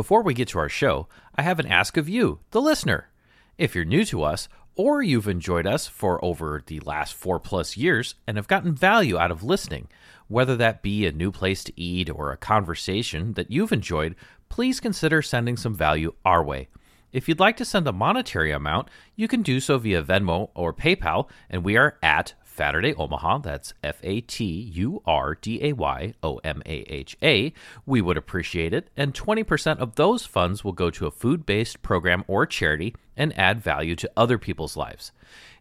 Before 0.00 0.22
we 0.22 0.32
get 0.32 0.48
to 0.48 0.58
our 0.58 0.70
show, 0.70 1.08
I 1.34 1.42
have 1.42 1.58
an 1.58 1.66
ask 1.66 1.98
of 1.98 2.08
you, 2.08 2.40
the 2.52 2.62
listener. 2.62 3.10
If 3.58 3.74
you're 3.74 3.84
new 3.84 4.02
to 4.06 4.22
us, 4.22 4.48
or 4.74 5.02
you've 5.02 5.28
enjoyed 5.28 5.66
us 5.66 5.86
for 5.86 6.24
over 6.24 6.62
the 6.66 6.80
last 6.80 7.12
four 7.12 7.38
plus 7.38 7.76
years 7.76 8.14
and 8.26 8.38
have 8.38 8.48
gotten 8.48 8.74
value 8.74 9.18
out 9.18 9.30
of 9.30 9.44
listening, 9.44 9.88
whether 10.26 10.56
that 10.56 10.80
be 10.80 11.04
a 11.04 11.12
new 11.12 11.30
place 11.30 11.62
to 11.64 11.78
eat 11.78 12.08
or 12.08 12.32
a 12.32 12.38
conversation 12.38 13.34
that 13.34 13.50
you've 13.50 13.72
enjoyed, 13.72 14.16
please 14.48 14.80
consider 14.80 15.20
sending 15.20 15.58
some 15.58 15.74
value 15.74 16.14
our 16.24 16.42
way. 16.42 16.68
If 17.12 17.28
you'd 17.28 17.38
like 17.38 17.58
to 17.58 17.66
send 17.66 17.86
a 17.86 17.92
monetary 17.92 18.52
amount, 18.52 18.88
you 19.16 19.28
can 19.28 19.42
do 19.42 19.60
so 19.60 19.76
via 19.76 20.02
Venmo 20.02 20.48
or 20.54 20.72
PayPal, 20.72 21.28
and 21.50 21.62
we 21.62 21.76
are 21.76 21.98
at 22.02 22.32
Faturday 22.50 22.92
Omaha. 22.94 23.38
That's 23.38 23.72
F 23.82 24.00
A 24.02 24.20
T 24.20 24.44
U 24.44 25.02
R 25.06 25.34
D 25.34 25.62
A 25.62 25.72
Y 25.72 26.14
O 26.22 26.38
M 26.44 26.62
A 26.66 26.80
H 26.92 27.16
A. 27.22 27.52
We 27.86 28.02
would 28.02 28.16
appreciate 28.16 28.74
it, 28.74 28.90
and 28.96 29.14
20% 29.14 29.78
of 29.78 29.94
those 29.94 30.26
funds 30.26 30.64
will 30.64 30.72
go 30.72 30.90
to 30.90 31.06
a 31.06 31.10
food 31.10 31.46
based 31.46 31.80
program 31.80 32.24
or 32.26 32.46
charity 32.46 32.94
and 33.16 33.38
add 33.38 33.62
value 33.62 33.94
to 33.96 34.10
other 34.16 34.36
people's 34.36 34.76
lives. 34.76 35.12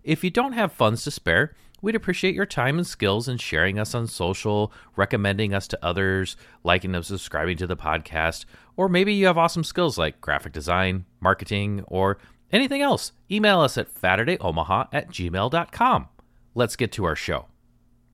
If 0.04 0.24
you 0.24 0.30
don't 0.30 0.54
have 0.54 0.74
funds 0.74 1.04
to 1.04 1.12
spare, 1.12 1.54
We'd 1.82 1.96
appreciate 1.96 2.36
your 2.36 2.46
time 2.46 2.78
and 2.78 2.86
skills 2.86 3.30
in 3.30 3.38
sharing 3.38 3.80
us 3.80 3.96
on 3.96 4.08
social, 4.08 4.74
recommending 4.98 5.54
us 5.54 5.66
to 5.70 5.80
others, 5.82 6.36
liking 6.62 6.94
and 6.94 7.06
subscribing 7.06 7.56
to 7.56 7.68
the 7.68 7.78
podcast, 7.78 8.44
or 8.76 8.90
maybe 8.90 9.14
you 9.14 9.28
have 9.28 9.38
awesome 9.38 9.64
skills 9.64 9.98
like 9.98 10.20
graphic 10.20 10.52
design, 10.52 11.06
marketing, 11.22 11.86
or 11.88 12.18
anything 12.52 12.82
else. 12.82 13.14
Email 13.32 13.62
us 13.62 13.78
at 13.78 13.94
faturdayomaha 13.94 14.90
at 14.92 15.10
gmail.com. 15.10 16.10
Let's 16.56 16.76
get 16.76 16.92
to 16.94 17.06
our 17.06 17.16
show. 17.16 17.46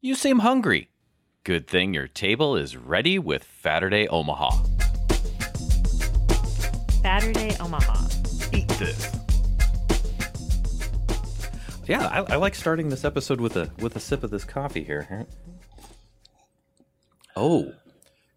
You 0.02 0.16
seem 0.16 0.40
hungry. 0.40 0.90
Good 1.44 1.68
thing 1.68 1.94
your 1.94 2.08
table 2.08 2.56
is 2.56 2.76
ready 2.78 3.18
with 3.20 3.44
Faturday 3.44 4.08
Omaha. 4.08 4.50
Faturday, 7.02 7.56
Omaha. 7.60 8.08
Eat 8.52 8.68
this. 8.70 9.12
Yeah, 11.88 12.08
I, 12.08 12.34
I 12.34 12.36
like 12.38 12.56
starting 12.56 12.90
this 12.90 13.06
episode 13.06 13.40
with 13.40 13.56
a 13.58 13.70
with 13.78 13.96
a 13.96 14.00
sip 14.00 14.24
of 14.24 14.32
this 14.32 14.44
coffee 14.44 14.84
here. 14.84 15.28
Oh, 17.36 17.74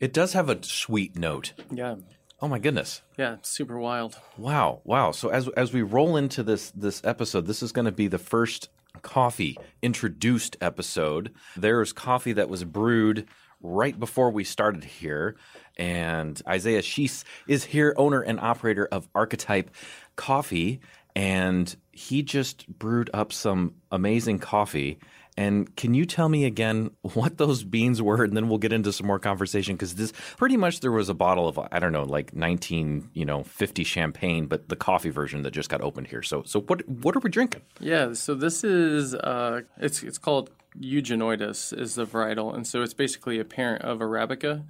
it 0.00 0.12
does 0.12 0.34
have 0.34 0.50
a 0.50 0.62
sweet 0.62 1.16
note. 1.16 1.54
Yeah, 1.70 1.96
Oh 2.40 2.46
my 2.48 2.58
goodness. 2.58 3.00
yeah, 3.16 3.34
it's 3.34 3.48
super 3.48 3.78
wild. 3.78 4.18
Wow, 4.36 4.82
wow. 4.84 5.12
So 5.12 5.30
as 5.30 5.48
as 5.56 5.72
we 5.72 5.80
roll 5.80 6.16
into 6.18 6.42
this 6.42 6.70
this 6.72 7.02
episode, 7.04 7.46
this 7.46 7.62
is 7.62 7.72
going 7.72 7.86
to 7.86 7.92
be 7.92 8.06
the 8.06 8.18
first 8.18 8.68
coffee 9.02 9.56
introduced 9.82 10.56
episode. 10.60 11.32
There's 11.56 11.92
coffee 11.92 12.32
that 12.32 12.48
was 12.48 12.64
brewed 12.64 13.26
right 13.60 13.98
before 13.98 14.30
we 14.30 14.44
started 14.44 14.84
here, 14.84 15.36
and 15.76 16.40
Isaiah 16.46 16.82
Sheese 16.82 17.24
is 17.46 17.64
here, 17.64 17.94
owner 17.96 18.20
and 18.20 18.38
operator 18.40 18.86
of 18.90 19.08
Archetype 19.14 19.70
Coffee, 20.16 20.80
and 21.16 21.74
he 21.92 22.22
just 22.22 22.68
brewed 22.68 23.10
up 23.12 23.32
some 23.32 23.74
amazing 23.90 24.38
coffee. 24.38 24.98
And 25.38 25.76
can 25.76 25.94
you 25.94 26.04
tell 26.04 26.28
me 26.28 26.46
again 26.46 26.90
what 27.14 27.38
those 27.38 27.62
beans 27.62 28.02
were, 28.02 28.24
and 28.24 28.36
then 28.36 28.48
we'll 28.48 28.58
get 28.58 28.72
into 28.72 28.92
some 28.92 29.06
more 29.06 29.20
conversation 29.20 29.76
because 29.76 29.94
this 29.94 30.12
pretty 30.36 30.56
much 30.56 30.80
there 30.80 30.90
was 30.90 31.08
a 31.08 31.14
bottle 31.14 31.46
of 31.46 31.60
I 31.70 31.78
don't 31.78 31.92
know 31.92 32.02
like 32.02 32.34
nineteen 32.34 33.08
you 33.14 33.24
know 33.24 33.44
fifty 33.44 33.84
champagne, 33.84 34.46
but 34.46 34.68
the 34.68 34.74
coffee 34.74 35.10
version 35.10 35.42
that 35.42 35.52
just 35.52 35.68
got 35.68 35.80
opened 35.80 36.08
here. 36.08 36.22
So 36.22 36.42
so 36.42 36.62
what 36.62 36.88
what 36.88 37.14
are 37.14 37.20
we 37.20 37.30
drinking? 37.30 37.62
Yeah, 37.78 38.14
so 38.14 38.34
this 38.34 38.64
is 38.64 39.14
uh, 39.14 39.60
it's 39.76 40.02
it's 40.02 40.18
called 40.18 40.50
Eugenioides 40.76 41.72
is 41.78 41.94
the 41.94 42.04
varietal, 42.04 42.52
and 42.52 42.66
so 42.66 42.82
it's 42.82 42.94
basically 42.94 43.38
a 43.38 43.44
parent 43.44 43.82
of 43.82 44.00
Arabica. 44.00 44.64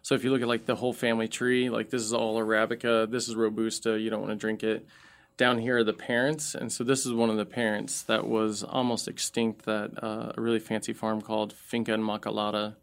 So 0.00 0.14
if 0.14 0.24
you 0.24 0.30
look 0.30 0.40
at 0.40 0.48
like 0.48 0.64
the 0.64 0.76
whole 0.76 0.94
family 0.94 1.28
tree, 1.28 1.68
like 1.68 1.90
this 1.90 2.00
is 2.00 2.14
all 2.14 2.40
Arabica, 2.40 3.10
this 3.10 3.28
is 3.28 3.36
Robusta. 3.36 4.00
You 4.00 4.08
don't 4.08 4.22
want 4.22 4.32
to 4.32 4.36
drink 4.36 4.62
it. 4.62 4.86
Down 5.36 5.58
here 5.58 5.78
are 5.78 5.84
the 5.84 5.92
parents, 5.92 6.54
and 6.54 6.72
so 6.72 6.84
this 6.84 7.04
is 7.04 7.12
one 7.12 7.28
of 7.28 7.36
the 7.36 7.44
parents 7.44 8.02
that 8.02 8.26
was 8.26 8.62
almost 8.62 9.08
extinct. 9.08 9.64
That 9.64 9.90
uh, 10.02 10.32
a 10.36 10.40
really 10.40 10.60
fancy 10.60 10.92
farm 10.92 11.20
called 11.20 11.52
Finca 11.52 11.92
Inmaculada 11.92 12.76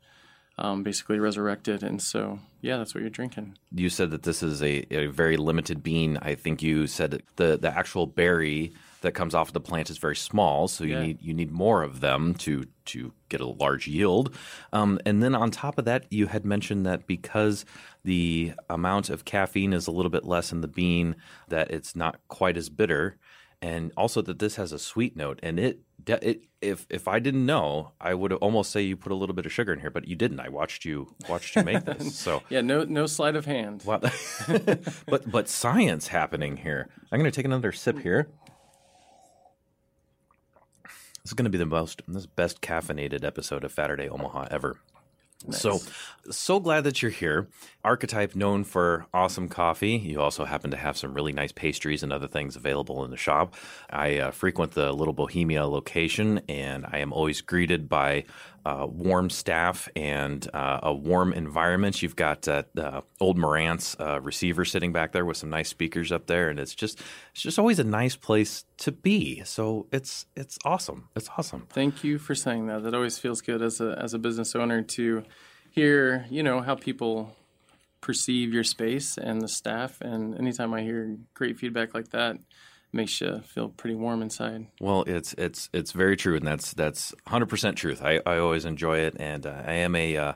um, 0.58 0.84
basically 0.84 1.20
resurrected, 1.20 1.84
and 1.84 2.02
so 2.02 2.40
yeah, 2.62 2.78
that's 2.78 2.94
what 2.94 3.02
you're 3.02 3.10
drinking. 3.10 3.58
You 3.74 3.90
said 3.90 4.12
that 4.12 4.24
this 4.24 4.44
is 4.44 4.62
a, 4.62 4.86
a 4.94 5.08
very 5.08 5.38
limited 5.38 5.82
bean. 5.82 6.18
I 6.22 6.36
think 6.36 6.62
you 6.62 6.88
said 6.88 7.24
the 7.38 7.58
the 7.58 7.76
actual 7.76 8.06
berry 8.06 8.74
that 9.02 9.14
comes 9.14 9.34
off 9.36 9.50
of 9.50 9.54
the 9.54 9.60
plant 9.60 9.90
is 9.90 9.98
very 9.98 10.16
small, 10.16 10.68
so 10.68 10.84
you 10.84 10.94
Yeah. 10.94 11.02
need 11.04 11.22
you 11.22 11.34
need 11.34 11.52
more 11.52 11.84
of 11.84 12.00
them 12.00 12.34
to 12.36 12.66
to 12.86 13.14
get 13.30 13.42
a 13.42 13.46
large 13.46 13.88
yield. 13.88 14.36
Um, 14.74 15.00
and 15.06 15.22
then 15.22 15.36
on 15.36 15.52
top 15.52 15.78
of 15.78 15.86
that, 15.86 16.06
you 16.12 16.28
had 16.28 16.46
mentioned 16.46 16.86
that 16.86 17.08
because 17.08 17.66
the 18.04 18.54
amount 18.70 19.10
of 19.10 19.26
caffeine 19.26 19.74
is 19.74 19.88
a 19.88 19.92
little 19.92 20.10
bit 20.12 20.26
less 20.26 20.52
in 20.52 20.62
the 20.62 20.68
bean, 20.68 21.16
that 21.50 21.70
it's 21.72 21.96
not 21.96 22.20
quite 22.28 22.58
as 22.58 22.70
bitter, 22.70 23.18
and 23.62 23.92
also 23.96 24.22
that 24.24 24.40
this 24.40 24.56
has 24.56 24.72
a 24.72 24.80
sweet 24.80 25.16
note. 25.16 25.40
And 25.44 25.60
it 25.60 25.80
de- 26.04 26.28
it 26.28 26.44
if 26.62 26.86
if 26.90 27.08
I 27.08 27.20
didn't 27.20 27.46
know, 27.46 27.92
I 28.02 28.14
would 28.14 28.34
almost 28.34 28.72
say 28.72 28.82
you 28.82 28.96
put 28.98 29.12
a 29.12 29.16
little 29.16 29.36
bit 29.36 29.46
of 29.46 29.52
sugar 29.52 29.74
in 29.74 29.80
here, 29.80 29.90
but 29.92 30.08
you 30.08 30.16
didn't. 30.16 30.40
I 30.40 30.50
watched 30.50 30.86
you 30.86 31.16
watched 31.30 31.56
you 31.56 31.64
make 31.64 31.86
this, 31.86 32.16
so. 32.16 32.42
Yeah, 32.50 32.62
no 32.62 32.84
no 32.84 33.06
sleight 33.08 33.36
of 33.36 33.46
hand. 33.46 33.84
Wow. 33.84 34.02
but 35.08 35.32
but 35.32 35.48
science 35.50 36.08
happening 36.08 36.58
here. 36.58 36.90
I'm 37.12 37.20
going 37.20 37.30
to 37.32 37.36
take 37.36 37.46
another 37.46 37.72
sip 37.72 38.00
here. 38.00 38.30
This 41.24 41.32
is 41.32 41.34
going 41.34 41.46
to 41.46 41.52
be 41.52 41.58
the 41.58 41.66
most 41.66 42.02
this 42.08 42.26
best 42.26 42.62
caffeinated 42.62 43.24
episode 43.24 43.64
of 43.64 43.72
Faturday 43.72 44.10
Omaha 44.10 44.48
ever. 44.50 44.78
So, 45.50 45.80
so 46.30 46.60
glad 46.60 46.84
that 46.84 47.02
you're 47.02 47.10
here. 47.10 47.48
Archetype 47.84 48.36
known 48.36 48.64
for 48.64 49.08
awesome 49.14 49.50
coffee. 49.50 49.98
You 49.98 50.22
also 50.22 50.46
happen 50.46 50.70
to 50.72 50.78
have 50.78 50.98
some 50.98 51.14
really 51.16 51.32
nice 51.32 51.52
pastries 51.52 52.04
and 52.04 52.14
other 52.14 52.28
things 52.28 52.56
available 52.56 53.04
in 53.06 53.12
the 53.12 53.18
shop. 53.18 53.56
I 53.90 54.20
uh, 54.20 54.32
frequent 54.32 54.74
the 54.74 54.92
Little 54.92 55.14
Bohemia 55.14 55.66
location, 55.66 56.42
and 56.48 56.86
I 56.86 57.00
am 57.00 57.12
always 57.12 57.42
greeted 57.42 57.90
by 57.90 58.26
uh, 58.66 58.88
warm 58.90 59.30
staff 59.30 59.90
and 59.96 60.48
uh, 60.54 60.80
a 60.84 60.94
warm 60.94 61.34
environment. 61.34 62.02
You've 62.02 62.16
got 62.16 62.48
uh, 62.48 62.64
old 63.20 63.38
Marantz 63.38 64.00
uh, 64.00 64.22
receiver 64.22 64.66
sitting 64.66 64.92
back 64.94 65.12
there 65.12 65.26
with 65.26 65.38
some 65.38 65.50
nice 65.50 65.70
speakers 65.70 66.12
up 66.12 66.28
there, 66.28 66.50
and 66.50 66.60
it's 66.60 66.76
just 66.76 67.00
it's 67.32 67.42
just 67.42 67.60
always 67.60 67.80
a 67.80 67.84
nice 67.84 68.16
place 68.16 68.66
to 68.78 68.92
be. 68.92 69.44
So 69.46 69.88
it's 69.92 70.26
it's 70.36 70.58
awesome. 70.64 71.10
It's 71.16 71.30
awesome. 71.38 71.68
Thank 71.70 72.04
you 72.04 72.20
for 72.20 72.36
saying 72.36 72.68
that. 72.68 72.84
That 72.84 72.94
always 72.94 73.18
feels 73.18 73.42
good 73.42 73.62
as 73.62 73.82
a 73.82 73.98
as 74.02 74.14
a 74.14 74.20
business 74.20 74.56
owner 74.56 74.82
to 74.82 75.24
hear, 75.72 76.26
you 76.30 76.44
know, 76.44 76.62
how 76.62 76.76
people 76.76 77.36
perceive 78.02 78.54
your 78.54 78.64
space 78.64 79.18
and 79.18 79.42
the 79.42 79.48
staff. 79.48 80.02
And 80.02 80.38
anytime 80.38 80.74
I 80.74 80.82
hear 80.82 81.18
great 81.34 81.58
feedback 81.58 81.94
like 81.94 82.10
that, 82.10 82.38
makes 82.94 83.22
you 83.22 83.42
feel 83.46 83.70
pretty 83.70 83.96
warm 83.96 84.22
inside. 84.22 84.68
Well, 84.80 85.04
it's 85.08 85.34
it's 85.34 85.70
it's 85.74 85.92
very 85.92 86.16
true, 86.18 86.36
and 86.36 86.46
that's 86.46 86.74
that's 86.74 87.14
hundred 87.28 87.48
percent 87.48 87.78
truth. 87.78 88.02
I, 88.04 88.20
I 88.26 88.38
always 88.38 88.66
enjoy 88.66 89.00
it, 89.00 89.16
and 89.20 89.46
uh, 89.46 89.64
I 89.66 89.74
am 89.74 89.96
a 89.96 90.18
uh, 90.18 90.34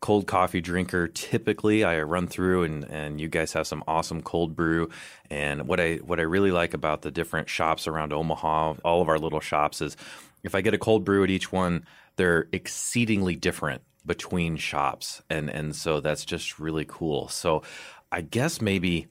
cold 0.00 0.26
coffee 0.26 0.60
drinker. 0.60 1.08
Typically, 1.08 1.84
I 1.84 2.00
run 2.02 2.26
through, 2.26 2.64
and 2.64 2.84
and 2.84 3.20
you 3.20 3.28
guys 3.28 3.52
have 3.52 3.66
some 3.66 3.84
awesome 3.86 4.22
cold 4.22 4.56
brew. 4.56 4.90
And 5.30 5.66
what 5.66 5.80
I 5.80 5.96
what 5.96 6.20
I 6.20 6.22
really 6.22 6.50
like 6.50 6.74
about 6.74 7.02
the 7.02 7.10
different 7.10 7.48
shops 7.48 7.86
around 7.86 8.12
Omaha, 8.12 8.74
all 8.84 9.02
of 9.02 9.08
our 9.08 9.18
little 9.18 9.40
shops, 9.40 9.80
is 9.80 9.96
if 10.42 10.54
I 10.54 10.60
get 10.60 10.74
a 10.74 10.78
cold 10.78 11.04
brew 11.04 11.24
at 11.24 11.30
each 11.30 11.52
one, 11.52 11.84
they're 12.16 12.48
exceedingly 12.52 13.36
different 13.36 13.82
between 14.06 14.56
shops, 14.56 15.22
and 15.28 15.50
and 15.50 15.74
so 15.74 16.00
that's 16.00 16.24
just 16.24 16.58
really 16.58 16.86
cool. 16.88 17.28
So, 17.28 17.62
I 18.10 18.22
guess 18.22 18.60
maybe 18.60 19.08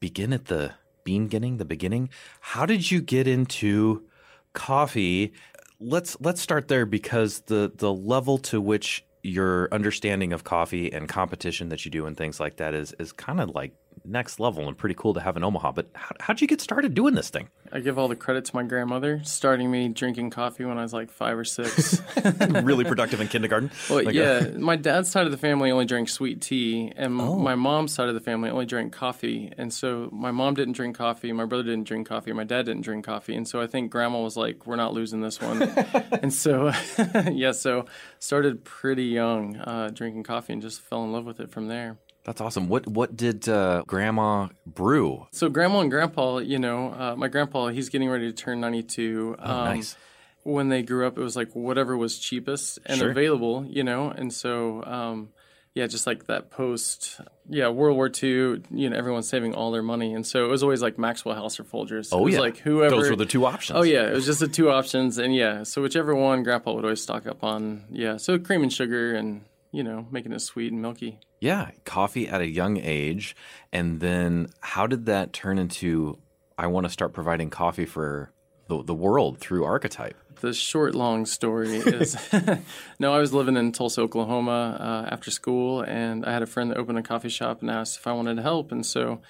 begin 0.00 0.32
at 0.32 0.46
the 0.46 0.72
beginning, 1.18 1.56
the 1.56 1.64
beginning. 1.64 2.10
How 2.40 2.66
did 2.66 2.90
you 2.90 3.00
get 3.00 3.26
into 3.26 4.04
coffee? 4.52 5.32
Let's 5.78 6.16
let's 6.20 6.40
start 6.40 6.68
there 6.68 6.86
because 6.86 7.40
the 7.40 7.72
the 7.74 7.92
level 7.92 8.38
to 8.38 8.60
which 8.60 9.04
your 9.22 9.68
understanding 9.72 10.32
of 10.32 10.44
coffee 10.44 10.92
and 10.92 11.08
competition 11.08 11.68
that 11.68 11.84
you 11.84 11.90
do 11.90 12.06
and 12.06 12.16
things 12.16 12.40
like 12.40 12.56
that 12.56 12.74
is 12.74 12.94
is 12.98 13.12
kind 13.12 13.40
of 13.40 13.50
like 13.50 13.74
next 14.04 14.40
level 14.40 14.66
and 14.68 14.76
pretty 14.76 14.94
cool 14.94 15.14
to 15.14 15.20
have 15.20 15.36
in 15.36 15.44
Omaha. 15.44 15.72
But 15.72 15.88
how, 15.94 16.14
how'd 16.20 16.40
you 16.40 16.46
get 16.46 16.60
started 16.60 16.94
doing 16.94 17.14
this 17.14 17.30
thing? 17.30 17.48
I 17.72 17.80
give 17.80 17.98
all 17.98 18.08
the 18.08 18.16
credit 18.16 18.44
to 18.46 18.56
my 18.56 18.62
grandmother, 18.64 19.20
starting 19.24 19.70
me 19.70 19.88
drinking 19.88 20.30
coffee 20.30 20.64
when 20.64 20.78
I 20.78 20.82
was 20.82 20.92
like 20.92 21.10
five 21.10 21.38
or 21.38 21.44
six. 21.44 22.00
really 22.62 22.84
productive 22.84 23.20
in 23.20 23.28
kindergarten. 23.28 23.70
Well, 23.88 24.04
Like, 24.04 24.14
yeah, 24.14 24.48
uh, 24.54 24.58
my 24.58 24.76
dad's 24.76 25.08
side 25.10 25.26
of 25.26 25.30
the 25.32 25.38
family 25.38 25.70
only 25.70 25.84
drank 25.84 26.08
sweet 26.08 26.40
tea, 26.40 26.92
and 26.96 27.20
Oh. 27.20 27.36
my 27.38 27.54
mom's 27.54 27.92
side 27.94 28.08
of 28.08 28.14
the 28.14 28.20
family 28.20 28.50
only 28.50 28.66
drank 28.66 28.92
coffee. 28.92 29.52
And 29.56 29.72
so 29.72 30.08
my 30.12 30.30
mom 30.32 30.54
didn't 30.54 30.72
drink 30.74 30.96
coffee, 30.96 31.32
my 31.32 31.44
brother 31.44 31.62
didn't 31.64 31.84
drink 31.84 32.08
coffee, 32.08 32.32
my 32.32 32.44
dad 32.44 32.66
didn't 32.66 32.82
drink 32.82 33.04
coffee. 33.04 33.36
And 33.36 33.46
so 33.46 33.60
I 33.60 33.66
think 33.68 33.90
grandma 33.92 34.20
was 34.20 34.36
like, 34.36 34.66
"We're 34.66 34.76
not 34.76 34.92
losing 34.92 35.20
this 35.20 35.40
one." 35.40 35.62
and 36.22 36.32
so, 36.34 36.72
yeah, 37.30 37.52
so 37.52 37.84
started 38.18 38.64
pretty 38.64 39.04
young 39.04 39.56
uh, 39.56 39.90
drinking 39.92 40.24
coffee 40.24 40.52
and 40.54 40.62
just 40.62 40.80
fell 40.80 41.04
in 41.04 41.12
love 41.12 41.24
with 41.26 41.38
it 41.40 41.50
from 41.50 41.68
there. 41.68 41.98
That's 42.24 42.40
awesome. 42.40 42.68
What 42.68 42.86
what 42.86 43.16
did 43.16 43.48
uh, 43.48 43.82
Grandma 43.86 44.48
brew? 44.66 45.26
So 45.32 45.48
grandma 45.48 45.80
and 45.80 45.90
grandpa, 45.90 46.38
you 46.38 46.58
know, 46.58 46.92
uh, 46.92 47.14
my 47.16 47.28
grandpa, 47.28 47.68
he's 47.68 47.88
getting 47.88 48.08
ready 48.10 48.26
to 48.30 48.36
turn 48.36 48.60
ninety-two. 48.60 49.36
Oh, 49.38 49.50
Um, 49.50 49.64
nice. 49.76 49.96
when 50.42 50.68
they 50.68 50.82
grew 50.82 51.06
up, 51.06 51.18
it 51.18 51.22
was 51.22 51.36
like 51.36 51.52
whatever 51.54 51.96
was 51.96 52.18
cheapest 52.18 52.78
and 52.86 52.98
Sure. 52.98 53.10
available, 53.10 53.64
you 53.68 53.84
know. 53.84 54.10
And 54.10 54.32
so 54.32 54.82
um, 54.84 55.28
yeah, 55.74 55.86
just 55.86 56.04
like 56.06 56.26
that 56.26 56.50
post, 56.50 57.20
yeah, 57.48 57.68
World 57.68 57.96
War 57.96 58.10
II. 58.10 58.62
You 58.70 58.90
know, 58.90 58.96
everyone's 58.96 59.28
saving 59.28 59.54
all 59.54 59.70
their 59.70 59.82
money, 59.84 60.12
and 60.14 60.26
so 60.26 60.44
it 60.44 60.48
was 60.48 60.62
always 60.62 60.82
like 60.82 60.98
Maxwell 60.98 61.34
House 61.36 61.60
or 61.60 61.64
Folgers. 61.64 62.08
Oh 62.12 62.18
it 62.18 62.24
was 62.24 62.34
yeah, 62.34 62.40
like 62.40 62.56
whoever. 62.58 62.96
Those 62.96 63.10
were 63.10 63.16
the 63.16 63.24
two 63.26 63.46
options. 63.46 63.78
Oh 63.78 63.82
yeah, 63.82 64.08
it 64.08 64.12
was 64.12 64.26
just 64.26 64.40
the 64.40 64.48
two 64.48 64.70
options, 64.70 65.16
and 65.18 65.34
yeah, 65.34 65.62
so 65.62 65.80
whichever 65.80 66.14
one 66.14 66.42
Grandpa 66.42 66.72
would 66.72 66.84
always 66.84 67.00
stock 67.02 67.26
up 67.26 67.44
on. 67.44 67.84
Yeah, 67.90 68.16
so 68.16 68.38
cream 68.38 68.62
and 68.62 68.72
sugar, 68.72 69.14
and 69.14 69.42
you 69.72 69.82
know, 69.82 70.06
making 70.10 70.32
it 70.32 70.40
sweet 70.40 70.72
and 70.72 70.82
milky. 70.82 71.18
Yeah, 71.40 71.70
coffee 71.84 72.28
at 72.28 72.40
a 72.40 72.48
young 72.48 72.76
age, 72.76 73.36
and 73.72 74.00
then 74.00 74.48
how 74.60 74.86
did 74.86 75.06
that 75.06 75.32
turn 75.32 75.58
into? 75.58 76.18
I 76.58 76.66
want 76.66 76.84
to 76.84 76.92
start 76.92 77.12
providing 77.12 77.50
coffee 77.50 77.86
for 77.86 78.32
the 78.68 78.82
the 78.82 78.94
world 78.94 79.38
through 79.38 79.64
Archetype. 79.64 80.16
The 80.40 80.54
short, 80.54 80.94
long 80.94 81.26
story 81.26 81.76
is 81.76 82.16
no, 82.98 83.12
I 83.12 83.18
was 83.18 83.34
living 83.34 83.56
in 83.56 83.72
Tulsa, 83.72 84.00
Oklahoma 84.00 84.76
uh, 84.80 85.12
after 85.12 85.30
school, 85.30 85.82
and 85.82 86.24
I 86.24 86.32
had 86.32 86.42
a 86.42 86.46
friend 86.46 86.70
that 86.70 86.78
opened 86.78 86.98
a 86.98 87.02
coffee 87.02 87.28
shop 87.28 87.60
and 87.60 87.70
asked 87.70 87.98
if 87.98 88.06
I 88.06 88.12
wanted 88.12 88.36
to 88.36 88.42
help. 88.42 88.72
And 88.72 88.84
so 88.86 89.20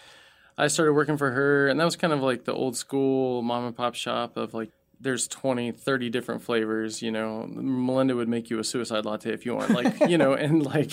I 0.57 0.69
started 0.69 0.93
working 0.93 1.17
for 1.17 1.33
her, 1.33 1.69
and 1.69 1.81
that 1.81 1.85
was 1.85 1.97
kind 1.97 2.13
of 2.13 2.21
like 2.21 2.45
the 2.45 2.53
old 2.53 2.77
school 2.77 3.43
mom 3.43 3.67
and 3.67 3.77
pop 3.77 3.95
shop 3.95 4.37
of 4.37 4.55
like, 4.55 4.71
there's 5.01 5.27
20, 5.29 5.73
30 5.73 6.11
different 6.11 6.43
flavors. 6.43 7.03
You 7.03 7.11
know, 7.11 7.47
Melinda 7.47 8.15
would 8.15 8.29
make 8.29 8.51
you 8.51 8.59
a 8.59 8.65
suicide 8.65 9.05
latte 9.05 9.33
if 9.33 9.47
you 9.47 9.55
want, 9.55 9.71
like, 9.71 10.09
you 10.09 10.19
know, 10.19 10.35
and 10.35 10.65
like, 10.65 10.93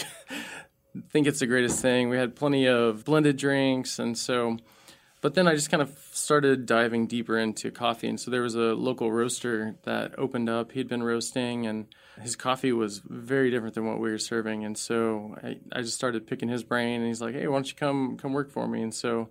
think 1.09 1.27
it's 1.27 1.39
the 1.39 1.48
greatest 1.48 1.81
thing. 1.81 2.09
We 2.09 2.18
had 2.18 2.36
plenty 2.36 2.68
of 2.68 3.06
blended 3.06 3.38
drinks, 3.38 4.00
and 4.00 4.18
so 4.18 4.57
but 5.21 5.33
then 5.33 5.48
I 5.48 5.56
just 5.56 5.71
kind 5.71 5.81
of 5.81 5.98
started 6.12 6.65
diving 6.65 7.07
deeper 7.07 7.38
into 7.38 7.71
coffee. 7.71 8.07
And 8.07 8.19
so 8.19 8.30
there 8.30 8.44
was 8.44 8.56
a 8.56 8.75
local 8.75 9.12
roaster 9.12 9.75
that 9.83 10.18
opened 10.18 10.48
up. 10.48 10.71
He'd 10.74 10.88
been 10.88 11.01
roasting, 11.01 11.65
and 11.65 11.88
his 12.21 12.36
coffee 12.36 12.71
was 12.71 13.00
very 13.00 13.50
different 13.50 13.74
than 13.74 13.88
what 13.88 14.00
we 14.00 14.12
were 14.12 14.19
serving. 14.19 14.63
And 14.63 14.77
so 14.77 15.36
I, 15.44 15.57
I 15.71 15.81
just 15.81 15.95
started 15.95 16.27
picking 16.27 16.50
his 16.50 16.63
brain. 16.63 17.01
And 17.01 17.07
he's 17.07 17.21
like, 17.21 17.33
"Hey, 17.33 17.48
why 17.48 17.56
don't 17.56 17.68
you 17.68 17.75
come 17.75 18.18
come 18.18 18.33
work 18.33 18.51
for 18.51 18.68
me?" 18.68 18.83
And 18.83 18.94
so 18.94 19.30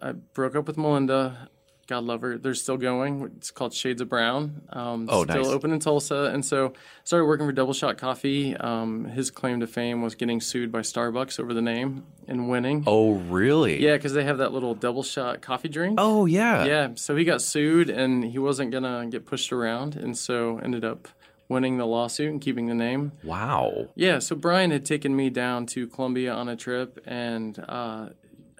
I 0.00 0.12
broke 0.12 0.56
up 0.56 0.66
with 0.66 0.78
Melinda. 0.78 1.50
God 1.88 2.04
love 2.04 2.20
her. 2.20 2.36
They're 2.36 2.54
still 2.54 2.76
going. 2.76 3.32
It's 3.38 3.50
called 3.50 3.72
Shades 3.72 4.02
of 4.02 4.10
Brown. 4.10 4.60
Um, 4.68 5.08
Oh, 5.10 5.24
still 5.24 5.36
nice. 5.42 5.46
open 5.46 5.72
in 5.72 5.80
Tulsa. 5.80 6.30
And 6.34 6.44
so 6.44 6.74
started 7.02 7.24
working 7.24 7.46
for 7.46 7.52
Double 7.52 7.72
Shot 7.72 7.96
Coffee. 7.96 8.54
Um, 8.54 9.06
his 9.06 9.30
claim 9.30 9.60
to 9.60 9.66
fame 9.66 10.02
was 10.02 10.14
getting 10.14 10.40
sued 10.42 10.70
by 10.70 10.80
Starbucks 10.80 11.40
over 11.40 11.54
the 11.54 11.62
name 11.62 12.04
and 12.28 12.50
winning. 12.50 12.84
Oh 12.86 13.12
really? 13.14 13.82
Yeah, 13.82 13.96
because 13.96 14.12
they 14.12 14.22
have 14.24 14.36
that 14.36 14.52
little 14.52 14.74
double 14.74 15.02
shot 15.02 15.40
coffee 15.40 15.70
drink. 15.70 15.94
Oh 15.98 16.26
yeah. 16.26 16.64
Yeah, 16.66 16.88
so 16.94 17.16
he 17.16 17.24
got 17.24 17.40
sued 17.40 17.88
and 17.88 18.22
he 18.22 18.38
wasn't 18.38 18.70
gonna 18.70 19.06
get 19.10 19.24
pushed 19.24 19.50
around, 19.50 19.96
and 19.96 20.16
so 20.16 20.58
ended 20.62 20.84
up 20.84 21.08
winning 21.48 21.78
the 21.78 21.86
lawsuit 21.86 22.28
and 22.30 22.42
keeping 22.42 22.66
the 22.66 22.74
name. 22.74 23.12
Wow. 23.24 23.88
Yeah, 23.94 24.18
so 24.18 24.36
Brian 24.36 24.70
had 24.72 24.84
taken 24.84 25.16
me 25.16 25.30
down 25.30 25.64
to 25.68 25.86
Colombia 25.86 26.34
on 26.34 26.50
a 26.50 26.56
trip, 26.56 27.00
and 27.06 27.58
uh, 27.66 28.10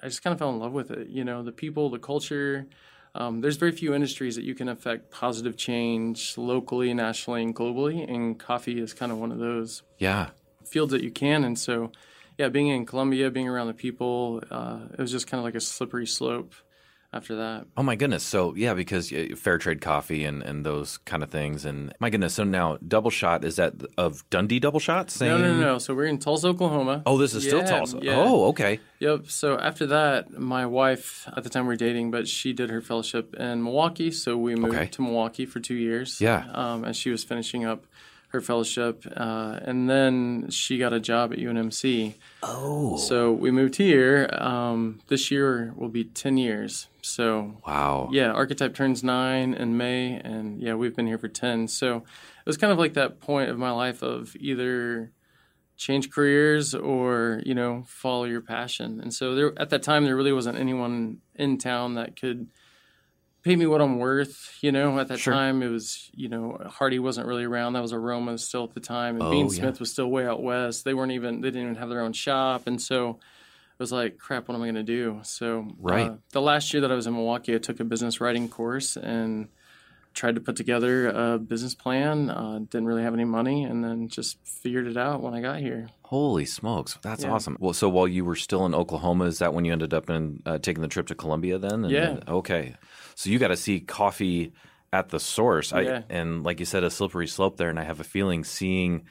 I 0.02 0.06
just 0.06 0.22
kind 0.22 0.32
of 0.32 0.38
fell 0.38 0.48
in 0.48 0.58
love 0.58 0.72
with 0.72 0.90
it. 0.90 1.08
You 1.08 1.24
know, 1.24 1.42
the 1.42 1.52
people, 1.52 1.90
the 1.90 1.98
culture. 1.98 2.66
Um, 3.14 3.40
there's 3.40 3.56
very 3.56 3.72
few 3.72 3.94
industries 3.94 4.36
that 4.36 4.44
you 4.44 4.54
can 4.54 4.68
affect 4.68 5.10
positive 5.10 5.56
change 5.56 6.36
locally, 6.36 6.92
nationally, 6.94 7.42
and 7.42 7.54
globally, 7.54 8.08
and 8.08 8.38
coffee 8.38 8.80
is 8.80 8.94
kind 8.94 9.10
of 9.10 9.18
one 9.18 9.32
of 9.32 9.38
those 9.38 9.82
Yeah. 9.98 10.30
fields 10.64 10.92
that 10.92 11.02
you 11.02 11.10
can. 11.10 11.44
And 11.44 11.58
so, 11.58 11.90
yeah, 12.36 12.48
being 12.48 12.68
in 12.68 12.86
Colombia, 12.86 13.30
being 13.30 13.48
around 13.48 13.66
the 13.68 13.74
people, 13.74 14.42
uh, 14.50 14.80
it 14.92 14.98
was 14.98 15.10
just 15.10 15.26
kind 15.26 15.38
of 15.38 15.44
like 15.44 15.54
a 15.54 15.60
slippery 15.60 16.06
slope 16.06 16.54
after 17.12 17.36
that. 17.36 17.66
Oh 17.76 17.82
my 17.82 17.96
goodness. 17.96 18.22
So 18.22 18.54
yeah, 18.54 18.74
because 18.74 19.12
uh, 19.12 19.28
fair 19.36 19.56
trade 19.58 19.80
coffee 19.80 20.24
and, 20.24 20.42
and 20.42 20.64
those 20.66 20.98
kind 20.98 21.22
of 21.22 21.30
things. 21.30 21.64
And 21.64 21.92
my 22.00 22.10
goodness. 22.10 22.34
So 22.34 22.44
now 22.44 22.78
double 22.86 23.10
shot 23.10 23.44
is 23.44 23.56
that 23.56 23.74
of 23.96 24.28
Dundee 24.30 24.60
double 24.60 24.80
shot? 24.80 25.10
Same. 25.10 25.28
No, 25.30 25.38
no, 25.38 25.54
no, 25.54 25.60
no. 25.60 25.78
So 25.78 25.94
we're 25.94 26.04
in 26.06 26.18
Tulsa, 26.18 26.48
Oklahoma. 26.48 27.02
Oh, 27.06 27.16
this 27.18 27.34
is 27.34 27.44
still 27.44 27.64
Tulsa. 27.64 27.98
yeah. 28.02 28.16
Oh, 28.16 28.46
okay. 28.48 28.80
Yep. 29.00 29.30
So 29.30 29.58
after 29.58 29.86
that, 29.86 30.32
my 30.38 30.66
wife 30.66 31.28
at 31.36 31.44
the 31.44 31.50
time 31.50 31.66
we 31.66 31.74
are 31.74 31.78
dating, 31.78 32.10
but 32.10 32.28
she 32.28 32.52
did 32.52 32.68
her 32.70 32.80
fellowship 32.82 33.34
in 33.36 33.62
Milwaukee, 33.62 34.10
so 34.10 34.36
we 34.36 34.54
moved 34.54 34.74
Okay. 34.74 34.86
to 34.88 35.02
Milwaukee 35.02 35.46
for 35.46 35.60
two 35.60 35.74
years. 35.76 36.20
Yeah. 36.20 36.44
Um, 36.52 36.84
as 36.84 36.96
she 36.96 37.10
was 37.10 37.24
finishing 37.24 37.64
up 37.64 37.86
her 38.28 38.40
fellowship, 38.42 39.04
uh, 39.16 39.58
and 39.62 39.88
then 39.88 40.50
she 40.50 40.76
got 40.78 40.92
a 40.92 41.00
job 41.00 41.32
at 41.32 41.38
UNMC. 41.38 42.14
Oh. 42.42 42.98
So 42.98 43.32
we 43.32 43.50
moved 43.50 43.76
here. 43.76 44.28
Um, 44.32 45.00
this 45.08 45.30
year 45.30 45.72
will 45.76 45.88
be 45.88 46.04
ten 46.04 46.36
years. 46.36 46.88
So 47.00 47.56
Wow. 47.66 48.10
yeah, 48.12 48.30
Archetype 48.32 48.74
turns 48.74 49.02
nine 49.02 49.54
in 49.54 49.76
May, 49.78 50.20
and 50.22 50.60
yeah, 50.60 50.74
we've 50.74 50.94
been 50.94 51.06
here 51.06 51.16
for 51.18 51.28
ten. 51.28 51.68
So 51.68 51.96
it 51.98 52.46
was 52.46 52.58
kind 52.58 52.72
of 52.72 52.78
like 52.78 52.94
that 52.94 53.20
point 53.20 53.48
of 53.50 53.58
my 53.58 53.70
life 53.70 54.02
of 54.02 54.36
either 54.38 55.10
change 55.78 56.10
careers 56.10 56.74
or 56.74 57.40
you 57.46 57.54
know 57.54 57.84
follow 57.86 58.24
your 58.24 58.40
passion. 58.42 59.00
And 59.00 59.14
so 59.14 59.34
there 59.34 59.52
at 59.58 59.70
that 59.70 59.82
time 59.82 60.04
there 60.04 60.16
really 60.16 60.32
wasn't 60.32 60.58
anyone 60.58 61.18
in 61.34 61.56
town 61.56 61.94
that 61.94 62.20
could 62.20 62.48
pay 63.48 63.56
me 63.56 63.66
what 63.66 63.80
I'm 63.80 63.98
worth. 63.98 64.58
You 64.60 64.72
know, 64.72 64.98
at 64.98 65.08
that 65.08 65.18
Sure. 65.18 65.32
time 65.32 65.62
it 65.62 65.68
was 65.68 66.10
you 66.14 66.28
know 66.28 66.58
Hardy 66.66 66.98
wasn't 66.98 67.26
really 67.26 67.44
around. 67.44 67.72
That 67.72 67.82
was 67.82 67.92
a 67.92 67.96
Aroma 67.96 68.36
still 68.38 68.64
at 68.64 68.74
the 68.74 68.80
time, 68.80 69.16
and 69.16 69.24
Oh, 69.24 69.30
Bean 69.30 69.48
yeah. 69.48 69.54
Smith 69.60 69.80
was 69.80 69.90
still 69.90 70.08
way 70.08 70.26
out 70.26 70.42
west. 70.42 70.84
They 70.84 70.94
weren't 70.94 71.12
even 71.12 71.40
they 71.40 71.48
didn't 71.50 71.62
even 71.62 71.74
have 71.76 71.88
their 71.88 72.02
own 72.02 72.12
shop, 72.12 72.66
and 72.66 72.80
so 72.80 73.10
it 73.10 73.82
was 73.82 73.92
like, 73.92 74.18
crap, 74.18 74.48
what 74.48 74.54
am 74.56 74.62
I 74.62 74.66
going 74.66 74.74
to 74.74 74.82
do? 74.82 75.20
So, 75.22 75.68
Right. 75.78 76.10
uh, 76.10 76.16
the 76.32 76.40
last 76.40 76.74
year 76.74 76.80
that 76.80 76.90
I 76.90 76.96
was 76.96 77.06
in 77.06 77.14
Milwaukee, 77.14 77.54
I 77.54 77.58
took 77.58 77.78
a 77.78 77.84
business 77.84 78.20
writing 78.20 78.48
course 78.48 78.96
and 78.96 79.46
tried 80.14 80.34
to 80.34 80.40
put 80.40 80.56
together 80.56 81.06
a 81.10 81.38
business 81.38 81.76
plan. 81.76 82.28
Uh, 82.28 82.58
didn't 82.58 82.88
really 82.88 83.04
have 83.04 83.14
any 83.14 83.24
money, 83.24 83.62
and 83.62 83.84
then 83.84 84.08
just 84.08 84.36
figured 84.44 84.88
it 84.88 84.96
out 84.96 85.22
when 85.22 85.32
I 85.32 85.40
got 85.40 85.60
here. 85.60 85.90
Holy 86.02 86.44
smokes, 86.44 86.98
that's 87.02 87.22
Yeah. 87.22 87.30
awesome. 87.32 87.56
Well, 87.60 87.72
so 87.72 87.88
while 87.88 88.08
you 88.08 88.24
were 88.24 88.34
still 88.34 88.66
in 88.66 88.74
Oklahoma, 88.74 89.26
is 89.26 89.38
that 89.38 89.54
when 89.54 89.64
you 89.64 89.70
ended 89.72 89.94
up 89.94 90.10
in 90.10 90.42
uh, 90.44 90.58
taking 90.58 90.82
the 90.82 90.88
trip 90.88 91.06
to 91.08 91.14
Colombia? 91.14 91.58
Then, 91.58 91.84
And 91.84 91.90
Yeah. 91.92 92.06
then- 92.14 92.22
okay, 92.26 92.74
so 93.18 93.30
you 93.30 93.40
got 93.40 93.48
to 93.48 93.56
see 93.56 93.80
coffee 93.80 94.52
at 94.92 95.08
the 95.08 95.18
source, 95.18 95.72
I, 95.72 96.04
and 96.08 96.44
like 96.44 96.60
you 96.60 96.64
said, 96.64 96.84
a 96.84 96.88
slippery 96.88 97.26
slope 97.26 97.56
there. 97.56 97.68
And 97.68 97.76
I 97.76 97.82
have 97.82 97.98
a 97.98 98.04
feeling 98.04 98.44
seeing 98.44 99.06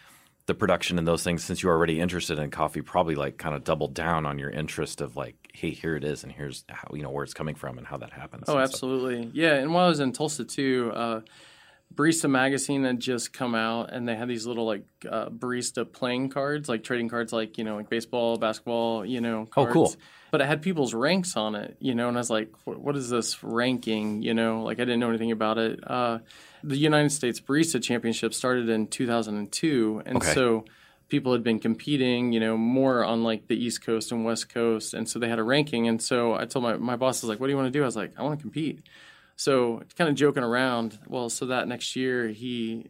the 0.45 0.53
production 0.53 0.97
and 0.97 1.05
those 1.05 1.25
things, 1.25 1.43
since 1.43 1.61
you're 1.61 1.73
already 1.73 1.99
interested 1.99 2.39
in 2.39 2.49
coffee, 2.49 2.81
probably 2.81 3.15
like 3.15 3.37
kind 3.37 3.53
of 3.53 3.65
doubled 3.65 3.93
down 3.93 4.25
on 4.25 4.39
your 4.39 4.49
interest 4.49 5.01
of 5.01 5.17
like, 5.17 5.35
hey, 5.53 5.71
here 5.71 5.97
it 5.97 6.05
is, 6.05 6.23
and 6.23 6.31
here's 6.31 6.63
how 6.69 6.87
you 6.93 7.03
know 7.03 7.09
where 7.09 7.25
it's 7.25 7.33
coming 7.33 7.53
from 7.53 7.77
and 7.77 7.85
how 7.85 7.97
that 7.97 8.13
happens. 8.13 8.45
Oh, 8.47 8.57
and 8.57 8.65
stuff. 8.65 8.75
absolutely. 8.75 9.29
Yeah, 9.33 9.55
and 9.55 9.73
while 9.73 9.87
I 9.87 9.89
was 9.89 9.99
in 9.99 10.13
Tulsa 10.13 10.45
too, 10.45 10.89
uh, 10.95 11.19
Barista 11.93 12.29
Magazine 12.29 12.83
had 12.83 12.99
just 12.99 13.33
come 13.33 13.55
out, 13.55 13.91
and 13.91 14.07
they 14.07 14.15
had 14.15 14.27
these 14.27 14.45
little 14.45 14.65
like 14.65 14.83
uh, 15.09 15.29
barista 15.29 15.89
playing 15.91 16.29
cards, 16.29 16.69
like 16.69 16.83
trading 16.83 17.09
cards, 17.09 17.33
like 17.33 17.57
you 17.57 17.63
know, 17.63 17.75
like 17.75 17.89
baseball, 17.89 18.37
basketball, 18.37 19.05
you 19.05 19.21
know. 19.21 19.41
Oh, 19.41 19.45
Cards. 19.65 19.73
cool. 19.73 19.95
But 20.29 20.41
it 20.41 20.47
had 20.47 20.61
people's 20.61 20.93
ranks 20.93 21.37
on 21.37 21.55
it, 21.55 21.77
you 21.79 21.95
know, 21.95 22.09
and 22.09 22.17
I 22.17 22.19
was 22.19 22.29
like, 22.29 22.51
"What 22.65 22.95
is 22.97 23.09
this 23.09 23.41
ranking?" 23.43 24.21
You 24.21 24.33
know, 24.33 24.61
like 24.63 24.77
I 24.79 24.83
didn't 24.85 24.99
know 24.99 25.09
anything 25.09 25.31
about 25.31 25.57
it. 25.57 25.79
Uh, 25.89 26.19
the 26.63 26.77
United 26.77 27.11
States 27.11 27.39
Barista 27.39 27.81
Championship 27.81 28.33
started 28.33 28.67
in 28.69 28.87
2002, 28.87 30.03
and 30.05 30.17
Okay. 30.17 30.33
so 30.33 30.65
people 31.09 31.31
had 31.31 31.43
been 31.43 31.59
competing, 31.59 32.33
you 32.33 32.39
know, 32.41 32.57
more 32.57 33.05
on 33.05 33.23
like 33.23 33.47
the 33.47 33.55
East 33.55 33.81
Coast 33.81 34.11
and 34.11 34.25
West 34.25 34.49
Coast, 34.53 34.93
and 34.93 35.07
so 35.07 35.17
they 35.17 35.29
had 35.29 35.39
a 35.39 35.43
ranking. 35.43 35.87
And 35.87 36.01
so 36.01 36.33
I 36.33 36.45
told 36.45 36.63
my 36.63 36.75
my 36.75 36.97
boss 36.97 37.21
was 37.23 37.29
like, 37.29 37.39
"What 37.39 37.47
do 37.47 37.51
you 37.51 37.57
want 37.57 37.67
to 37.73 37.79
do?" 37.79 37.81
I 37.81 37.85
was 37.85 37.95
like, 37.95 38.11
"I 38.17 38.23
want 38.23 38.37
to 38.37 38.41
compete." 38.43 38.81
So 39.37 39.83
kind 39.95 40.09
of 40.09 40.15
joking 40.15 40.43
around. 40.43 40.99
Well, 41.07 41.29
so 41.29 41.45
that 41.45 41.67
next 41.67 41.95
year 41.95 42.27
he 42.29 42.89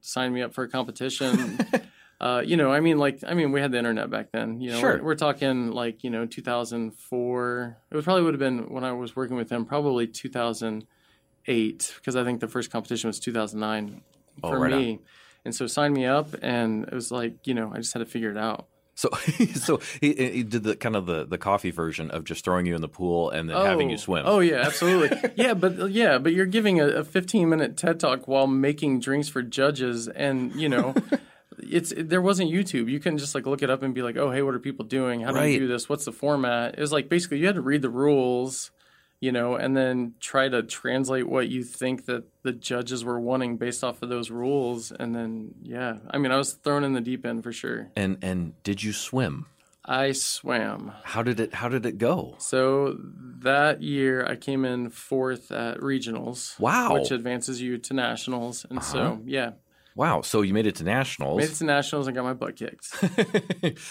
signed 0.00 0.32
me 0.32 0.42
up 0.42 0.52
for 0.54 0.62
a 0.64 0.68
competition. 0.68 1.58
uh, 2.20 2.42
you 2.44 2.56
know, 2.56 2.70
I 2.70 2.80
mean, 2.80 2.98
like, 2.98 3.20
I 3.26 3.32
mean, 3.34 3.50
we 3.50 3.60
had 3.60 3.72
the 3.72 3.78
internet 3.78 4.10
back 4.10 4.30
then. 4.30 4.60
You 4.60 4.70
know, 4.72 4.80
Sure. 4.80 4.96
we're, 4.98 5.04
we're 5.04 5.14
talking 5.14 5.72
like 5.72 6.04
you 6.04 6.10
know 6.10 6.26
2004. 6.26 7.78
It 7.90 7.96
was 7.96 8.04
probably 8.04 8.22
would 8.24 8.34
have 8.34 8.38
been 8.38 8.68
when 8.72 8.84
I 8.84 8.92
was 8.92 9.16
working 9.16 9.36
with 9.36 9.50
him, 9.50 9.64
probably 9.64 10.06
2008, 10.06 11.94
because 11.96 12.16
I 12.16 12.24
think 12.24 12.40
the 12.40 12.48
first 12.48 12.70
competition 12.70 13.08
was 13.08 13.18
2009 13.20 14.02
Oh, 14.42 14.48
for 14.50 14.58
right 14.60 14.72
me. 14.72 15.00
And 15.44 15.54
so 15.54 15.66
signed 15.66 15.94
me 15.94 16.06
up, 16.06 16.28
and 16.42 16.84
it 16.84 16.92
was 16.94 17.10
like 17.10 17.46
you 17.46 17.54
know 17.54 17.72
I 17.72 17.76
just 17.78 17.92
had 17.94 18.00
to 18.00 18.06
figure 18.06 18.30
it 18.30 18.36
out. 18.38 18.68
So, 19.00 19.08
so 19.54 19.80
he, 19.98 20.12
he 20.12 20.42
did 20.42 20.62
the 20.62 20.76
kind 20.76 20.94
of 20.94 21.06
the, 21.06 21.24
the 21.24 21.38
coffee 21.38 21.70
version 21.70 22.10
of 22.10 22.24
just 22.24 22.44
throwing 22.44 22.66
you 22.66 22.74
in 22.74 22.82
the 22.82 22.88
pool 22.88 23.30
and 23.30 23.48
then 23.48 23.56
having 23.56 23.88
you 23.88 23.94
oh. 23.94 23.98
swim. 23.98 24.24
Oh 24.26 24.40
yeah, 24.40 24.56
absolutely. 24.56 25.16
yeah, 25.36 25.54
but 25.54 25.90
yeah, 25.90 26.18
but 26.18 26.34
you're 26.34 26.44
giving 26.44 26.80
a, 26.80 26.86
a 26.86 27.04
15 27.04 27.48
minute 27.48 27.78
TED 27.78 27.98
talk 27.98 28.28
while 28.28 28.46
making 28.46 29.00
drinks 29.00 29.30
for 29.30 29.40
judges, 29.40 30.06
and 30.06 30.54
you 30.54 30.68
know, 30.68 30.94
it's 31.58 31.94
there 31.96 32.20
wasn't 32.20 32.50
YouTube. 32.50 32.90
You 32.90 33.00
couldn't 33.00 33.18
just 33.18 33.34
like 33.34 33.46
look 33.46 33.62
it 33.62 33.70
up 33.70 33.82
and 33.82 33.94
be 33.94 34.02
like, 34.02 34.18
oh 34.18 34.30
hey, 34.30 34.42
what 34.42 34.54
are 34.54 34.58
people 34.58 34.84
doing? 34.84 35.22
How 35.22 35.30
do 35.30 35.38
Right. 35.38 35.54
you 35.54 35.60
do 35.60 35.68
this? 35.68 35.88
What's 35.88 36.04
the 36.04 36.12
format? 36.12 36.74
It 36.74 36.80
was 36.80 36.92
like 36.92 37.08
basically 37.08 37.38
you 37.38 37.46
had 37.46 37.54
to 37.54 37.62
read 37.62 37.80
the 37.80 37.88
rules, 37.88 38.70
you 39.20 39.32
know, 39.32 39.54
and 39.54 39.76
then 39.76 40.14
try 40.18 40.48
to 40.48 40.62
translate 40.62 41.28
what 41.28 41.48
you 41.48 41.62
think 41.62 42.06
that 42.06 42.24
the 42.42 42.52
judges 42.52 43.04
were 43.04 43.20
wanting 43.20 43.58
based 43.58 43.84
off 43.84 44.02
of 44.02 44.08
those 44.08 44.30
rules, 44.30 44.90
and 44.92 45.14
then 45.14 45.54
yeah, 45.62 45.98
I 46.10 46.18
mean, 46.18 46.32
I 46.32 46.36
was 46.36 46.54
thrown 46.54 46.84
in 46.84 46.94
the 46.94 47.00
deep 47.00 47.26
end 47.26 47.42
for 47.42 47.52
sure. 47.52 47.90
And 47.94 48.18
and 48.22 48.60
did 48.62 48.82
you 48.82 48.92
swim? 48.92 49.46
I 49.84 50.12
swam. 50.12 50.92
How 51.04 51.22
did 51.22 51.40
it 51.40 51.54
How 51.54 51.68
did 51.68 51.84
it 51.84 51.98
go? 51.98 52.36
So 52.38 52.96
that 53.42 53.82
year, 53.82 54.24
I 54.26 54.36
came 54.36 54.64
in 54.64 54.90
fourth 54.90 55.50
at 55.50 55.78
regionals. 55.78 56.58
Wow. 56.60 56.94
Which 56.94 57.10
advances 57.10 57.60
you 57.60 57.78
to 57.78 57.94
nationals. 57.94 58.66
And 58.68 58.82
so, 58.82 58.98
uh-huh. 58.98 59.16
yeah. 59.24 59.50
Wow. 60.00 60.22
So 60.22 60.40
you 60.40 60.54
made 60.54 60.66
it 60.66 60.76
to 60.76 60.84
nationals. 60.84 61.36
Made 61.36 61.50
it 61.50 61.56
to 61.56 61.64
nationals 61.64 62.06
and 62.06 62.16
got 62.16 62.24
my 62.24 62.32
butt 62.32 62.56
kicked. 62.56 62.88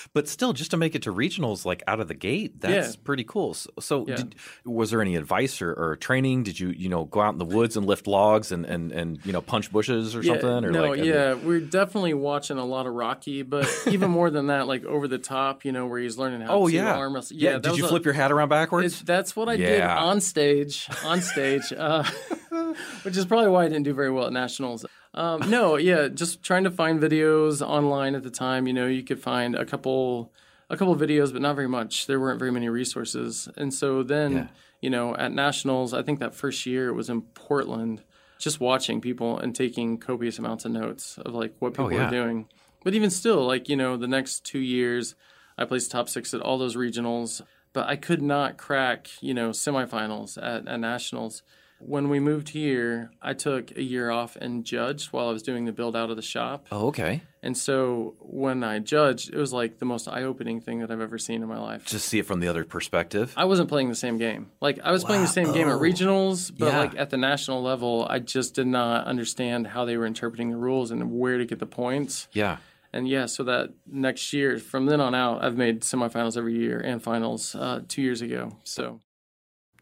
but 0.13 0.27
still, 0.27 0.53
just 0.53 0.71
to 0.71 0.77
make 0.77 0.95
it 0.95 1.03
to 1.03 1.13
regionals, 1.13 1.65
like 1.65 1.83
out 1.87 1.99
of 1.99 2.07
the 2.07 2.15
gate, 2.15 2.59
that's 2.59 2.95
Yeah. 2.95 3.01
pretty 3.03 3.23
cool. 3.23 3.53
So, 3.53 3.69
so 3.79 4.05
Yeah. 4.07 4.15
did, 4.15 4.35
was 4.65 4.89
there 4.89 5.03
any 5.03 5.15
advice 5.15 5.61
or, 5.61 5.71
or 5.71 5.95
training? 5.97 6.41
Did 6.41 6.59
you, 6.59 6.69
you 6.69 6.89
know, 6.89 7.05
go 7.05 7.21
out 7.21 7.33
in 7.33 7.37
the 7.37 7.45
woods 7.45 7.77
and 7.77 7.85
lift 7.85 8.07
logs 8.07 8.51
and, 8.51 8.65
and, 8.65 8.91
and 8.91 9.23
you 9.23 9.31
know, 9.31 9.41
punch 9.41 9.71
bushes 9.71 10.15
or 10.15 10.23
something? 10.23 10.65
Or 10.65 10.71
no, 10.71 10.81
like, 10.89 11.01
mean- 11.01 11.09
yeah, 11.09 11.35
we're 11.35 11.59
definitely 11.59 12.15
watching 12.15 12.57
a 12.57 12.65
lot 12.65 12.87
of 12.87 12.93
Rocky, 12.95 13.43
but 13.43 13.69
even 13.87 14.09
more 14.09 14.31
than 14.31 14.47
that, 14.47 14.65
like 14.65 14.83
over 14.85 15.07
the 15.07 15.19
top, 15.19 15.63
you 15.63 15.71
know, 15.71 15.85
where 15.85 15.99
he's 15.99 16.17
learning 16.17 16.41
how 16.41 16.55
oh 16.55 16.67
to 16.67 16.73
yeah, 16.73 16.95
arm 16.95 17.13
wrestle. 17.13 17.37
yeah. 17.37 17.59
Did 17.59 17.77
you 17.77 17.85
a- 17.85 17.87
flip 17.87 18.03
your 18.03 18.15
hat 18.15 18.31
around 18.31 18.49
backwards? 18.49 19.01
It, 19.01 19.05
that's 19.05 19.35
what 19.35 19.47
I 19.47 19.57
did 19.57 19.81
on 19.81 20.21
stage. 20.21 20.87
On 21.05 21.21
stage, 21.21 21.71
uh, 21.71 22.03
which 23.03 23.15
is 23.15 23.25
probably 23.27 23.49
why 23.51 23.65
I 23.65 23.67
didn't 23.67 23.83
do 23.83 23.93
very 23.93 24.09
well 24.09 24.25
at 24.25 24.33
nationals. 24.33 24.87
Um, 25.13 25.49
no, 25.49 25.75
yeah, 25.75 26.07
just 26.07 26.43
trying 26.43 26.63
to 26.65 26.71
find 26.71 26.99
videos 27.01 27.65
online 27.65 28.15
at 28.15 28.23
the 28.23 28.29
time. 28.29 28.67
You 28.67 28.73
know, 28.73 28.85
you 28.87 29.03
could 29.03 29.19
find 29.19 29.55
a 29.55 29.65
couple, 29.65 30.31
a 30.69 30.77
couple 30.77 30.95
videos, 30.95 31.33
but 31.33 31.41
not 31.41 31.55
very 31.55 31.67
much. 31.67 32.05
There 32.07 32.19
weren't 32.19 32.39
very 32.39 32.51
many 32.51 32.69
resources, 32.69 33.49
and 33.57 33.73
so 33.73 34.03
then, 34.03 34.31
Yeah. 34.33 34.47
you 34.81 34.89
know, 34.89 35.15
at 35.15 35.31
nationals, 35.31 35.93
I 35.93 36.03
think 36.03 36.19
that 36.19 36.35
first 36.35 36.65
year 36.65 36.89
it 36.89 36.93
was 36.93 37.09
in 37.09 37.21
Portland. 37.23 38.03
Just 38.37 38.61
watching 38.61 39.01
people 39.01 39.37
and 39.37 39.53
taking 39.53 39.97
copious 39.97 40.39
amounts 40.39 40.63
of 40.63 40.71
notes 40.71 41.17
of 41.17 41.33
like 41.33 41.55
what 41.59 41.73
people 41.73 41.87
Oh, 41.87 41.89
yeah. 41.89 42.07
are 42.07 42.11
doing. 42.11 42.47
But 42.85 42.93
even 42.93 43.09
still, 43.09 43.45
like 43.45 43.67
you 43.67 43.75
know, 43.75 43.97
the 43.97 44.07
next 44.07 44.45
two 44.45 44.59
years, 44.59 45.15
I 45.57 45.65
placed 45.65 45.91
top 45.91 46.07
six 46.07 46.33
at 46.33 46.39
all 46.39 46.57
those 46.57 46.77
regionals, 46.77 47.41
but 47.73 47.87
I 47.89 47.97
could 47.97 48.21
not 48.21 48.57
crack, 48.57 49.09
you 49.19 49.33
know, 49.33 49.49
semifinals 49.49 50.37
at, 50.41 50.67
at 50.69 50.79
nationals. 50.79 51.43
When 51.79 52.09
we 52.09 52.19
moved 52.19 52.49
here, 52.49 53.11
I 53.21 53.33
took 53.33 53.75
a 53.77 53.81
year 53.81 54.09
off 54.11 54.35
and 54.35 54.65
judged 54.65 55.13
while 55.13 55.29
I 55.29 55.31
was 55.31 55.41
doing 55.43 55.65
the 55.65 55.71
build 55.71 55.95
out 55.95 56.09
of 56.09 56.15
the 56.17 56.21
shop. 56.21 56.67
oh, 56.71 56.87
okay. 56.87 57.21
And 57.41 57.57
so 57.57 58.15
when 58.19 58.65
I 58.65 58.79
judged, 58.79 59.33
it 59.33 59.37
was 59.37 59.53
like 59.53 59.79
the 59.79 59.85
most 59.85 60.07
eye 60.09 60.23
opening 60.23 60.59
thing 60.59 60.79
that 60.79 60.91
I've 60.91 60.99
ever 60.99 61.17
seen 61.17 61.41
in 61.41 61.47
my 61.47 61.57
life. 61.57 61.85
Just 61.85 62.09
see 62.09 62.19
it 62.19 62.25
from 62.25 62.41
the 62.41 62.49
other 62.49 62.65
perspective. 62.65 63.33
I 63.37 63.45
wasn't 63.45 63.69
playing 63.69 63.87
the 63.87 63.95
same 63.95 64.17
game. 64.17 64.51
Like 64.59 64.79
I 64.83 64.91
was 64.91 65.05
playing 65.05 65.21
the 65.21 65.27
same 65.29 65.53
game 65.53 65.69
at 65.69 65.79
regionals, 65.79 66.51
but 66.57 66.65
Yeah. 66.73 66.79
like 66.79 66.95
at 66.97 67.11
the 67.11 67.17
national 67.17 67.61
level, 67.63 68.05
I 68.09 68.19
just 68.19 68.55
did 68.55 68.67
not 68.67 69.07
understand 69.07 69.67
how 69.67 69.85
they 69.85 69.95
were 69.95 70.05
interpreting 70.05 70.51
the 70.51 70.57
rules 70.57 70.91
and 70.91 71.11
where 71.17 71.37
to 71.37 71.45
get 71.45 71.59
the 71.59 71.65
points. 71.65 72.27
yeah. 72.33 72.57
And 72.91 73.07
yeah, 73.07 73.27
so 73.27 73.43
that 73.43 73.69
next 73.85 74.33
year, 74.33 74.57
from 74.57 74.87
then 74.87 74.99
on 74.99 75.13
out, 75.13 75.43
I've 75.43 75.55
made 75.55 75.81
semifinals 75.81 76.35
every 76.35 76.55
year 76.57 76.79
and 76.79 77.01
finals 77.01 77.53
uh, 77.53 77.81
two 77.87 78.01
years 78.01 78.23
ago. 78.23 78.57
So 78.63 78.99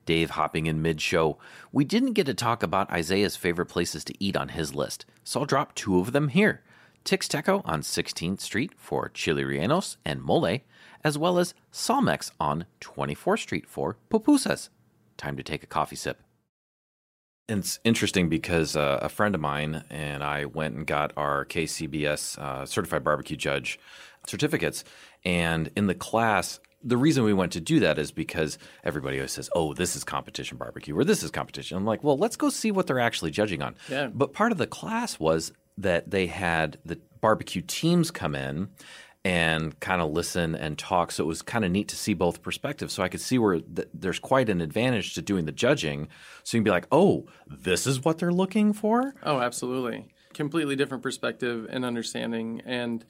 Dave 0.07 0.31
hopping 0.31 0.65
in 0.65 0.81
mid 0.81 0.99
show. 0.99 1.37
We 1.71 1.85
didn't 1.85 2.13
get 2.13 2.25
to 2.25 2.33
talk 2.33 2.63
about 2.63 2.91
Isaiah's 2.91 3.35
favorite 3.35 3.67
places 3.67 4.03
to 4.05 4.15
eat 4.19 4.35
on 4.35 4.49
his 4.49 4.73
list, 4.73 5.05
so 5.23 5.41
I'll 5.41 5.45
drop 5.45 5.75
two 5.75 5.99
of 5.99 6.13
them 6.13 6.29
here 6.29 6.63
Tix 7.05 7.27
Tixteco 7.29 7.61
on 7.63 7.81
16th 7.81 8.41
Street 8.41 8.73
for 8.75 9.09
Chili 9.09 9.43
Rellenos 9.43 9.97
and 10.03 10.21
Mole, 10.21 10.61
as 11.03 11.17
well 11.17 11.37
as 11.37 11.53
Salmex 11.71 12.31
on 12.39 12.65
24th 12.81 13.39
Street 13.39 13.67
for 13.67 13.97
pupusas. 14.09 14.69
Time 15.15 15.37
to 15.37 15.43
take 15.43 15.63
a 15.63 15.67
coffee 15.67 15.95
sip. 15.95 16.21
It's 17.47 17.79
interesting 17.85 18.27
because 18.27 18.75
uh, 18.75 18.99
a 19.01 19.07
friend 19.07 19.33
of 19.33 19.39
mine 19.39 19.85
and 19.89 20.21
I 20.21 20.43
went 20.45 20.75
and 20.75 20.85
got 20.85 21.13
our 21.15 21.45
KCBS 21.45 22.37
uh, 22.37 22.65
certified 22.65 23.05
barbecue 23.05 23.37
judge 23.37 23.79
certificates. 24.25 24.83
And 25.23 25.71
in 25.77 25.87
the 25.87 25.95
class, 25.95 26.59
the 26.83 26.97
reason 26.97 27.23
we 27.23 27.33
went 27.33 27.51
to 27.53 27.59
do 27.59 27.79
that 27.79 27.97
is 27.97 28.11
because 28.11 28.57
everybody 28.83 29.17
always 29.17 29.31
says, 29.31 29.49
oh, 29.53 29.73
this 29.73 29.95
is 29.95 30.03
competition 30.03 30.57
barbecue 30.57 30.95
or 30.97 31.03
this 31.03 31.23
is 31.23 31.31
competition. 31.31 31.77
I'm 31.77 31.85
like, 31.85 32.03
well, 32.03 32.17
let's 32.17 32.35
go 32.35 32.49
see 32.49 32.71
what 32.71 32.87
they're 32.87 32.99
actually 32.99 33.31
judging 33.31 33.61
on. 33.61 33.75
Yeah. 33.89 34.07
But 34.13 34.33
part 34.33 34.51
of 34.51 34.57
the 34.57 34.67
class 34.67 35.19
was 35.19 35.51
that 35.77 36.11
they 36.11 36.27
had 36.27 36.77
the 36.85 36.99
barbecue 37.21 37.61
teams 37.61 38.11
come 38.11 38.35
in 38.35 38.69
and 39.25 39.77
kind 39.79 40.01
of 40.01 40.11
listen 40.11 40.55
and 40.55 40.77
talk. 40.77 41.11
So 41.11 41.23
it 41.23 41.27
was 41.27 41.41
kind 41.41 41.65
of 41.65 41.71
neat 41.71 41.89
to 41.89 41.95
see 41.95 42.13
both 42.13 42.41
perspectives. 42.41 42.93
So 42.93 43.03
I 43.03 43.09
could 43.09 43.21
see 43.21 43.37
where 43.37 43.59
th- 43.59 43.89
there's 43.93 44.19
quite 44.19 44.47
an 44.47 44.61
advantage 44.61 45.15
to 45.15 45.21
doing 45.21 45.45
the 45.45 45.51
judging. 45.51 46.07
So 46.43 46.55
you 46.55 46.61
can 46.61 46.63
be 46.63 46.71
like, 46.71 46.87
oh, 46.91 47.27
this 47.45 47.85
is 47.87 48.05
what 48.05 48.19
they're 48.19 48.31
looking 48.31 48.71
for. 48.71 49.15
Oh, 49.23 49.39
absolutely. 49.39 50.07
Completely 50.33 50.75
different 50.75 51.03
perspective 51.03 51.67
and 51.69 51.83
understanding. 51.83 52.61
And, 52.65 53.03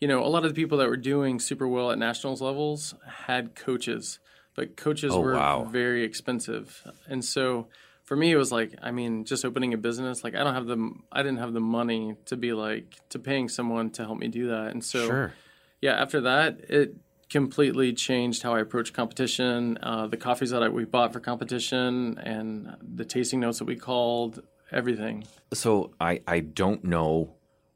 you 0.00 0.08
know, 0.08 0.24
a 0.24 0.28
lot 0.28 0.44
of 0.44 0.50
the 0.54 0.60
people 0.60 0.78
that 0.78 0.88
were 0.88 0.96
doing 0.96 1.38
super 1.38 1.68
well 1.68 1.90
at 1.90 1.98
nationals 1.98 2.40
levels 2.40 2.94
had 3.26 3.54
coaches, 3.54 4.18
but 4.54 4.76
coaches 4.76 5.12
Oh, 5.14 5.20
were 5.20 5.34
wow. 5.34 5.64
very 5.70 6.04
expensive. 6.04 6.82
And 7.06 7.24
so 7.24 7.68
for 8.04 8.16
me, 8.16 8.32
it 8.32 8.36
was 8.36 8.50
like, 8.50 8.74
I 8.82 8.90
mean, 8.90 9.24
just 9.24 9.44
opening 9.44 9.74
a 9.74 9.76
business, 9.76 10.24
like 10.24 10.34
I 10.34 10.42
don't 10.42 10.54
have 10.54 10.66
the, 10.66 10.90
I 11.12 11.22
didn't 11.22 11.38
have 11.38 11.52
the 11.52 11.60
money 11.60 12.16
to 12.26 12.36
be 12.36 12.52
like, 12.52 12.96
to 13.10 13.18
paying 13.18 13.48
someone 13.48 13.90
to 13.90 14.04
help 14.04 14.18
me 14.18 14.28
do 14.28 14.48
that. 14.48 14.68
And 14.68 14.82
so, 14.84 15.06
Sure. 15.06 15.32
yeah, 15.80 15.92
after 15.92 16.20
that, 16.22 16.60
it 16.68 16.96
completely 17.28 17.92
changed 17.92 18.42
how 18.42 18.54
I 18.54 18.60
approach 18.60 18.92
competition. 18.92 19.78
Uh, 19.82 20.06
the 20.06 20.16
coffees 20.16 20.50
that 20.50 20.62
I, 20.62 20.68
we 20.68 20.84
bought 20.84 21.12
for 21.12 21.20
competition 21.20 22.18
and 22.18 22.74
the 22.82 23.04
tasting 23.04 23.38
notes 23.38 23.58
that 23.58 23.66
we 23.66 23.76
called, 23.76 24.42
everything. 24.72 25.24
So 25.52 25.92
I, 26.00 26.22
I 26.26 26.40
don't 26.40 26.84
know 26.84 27.34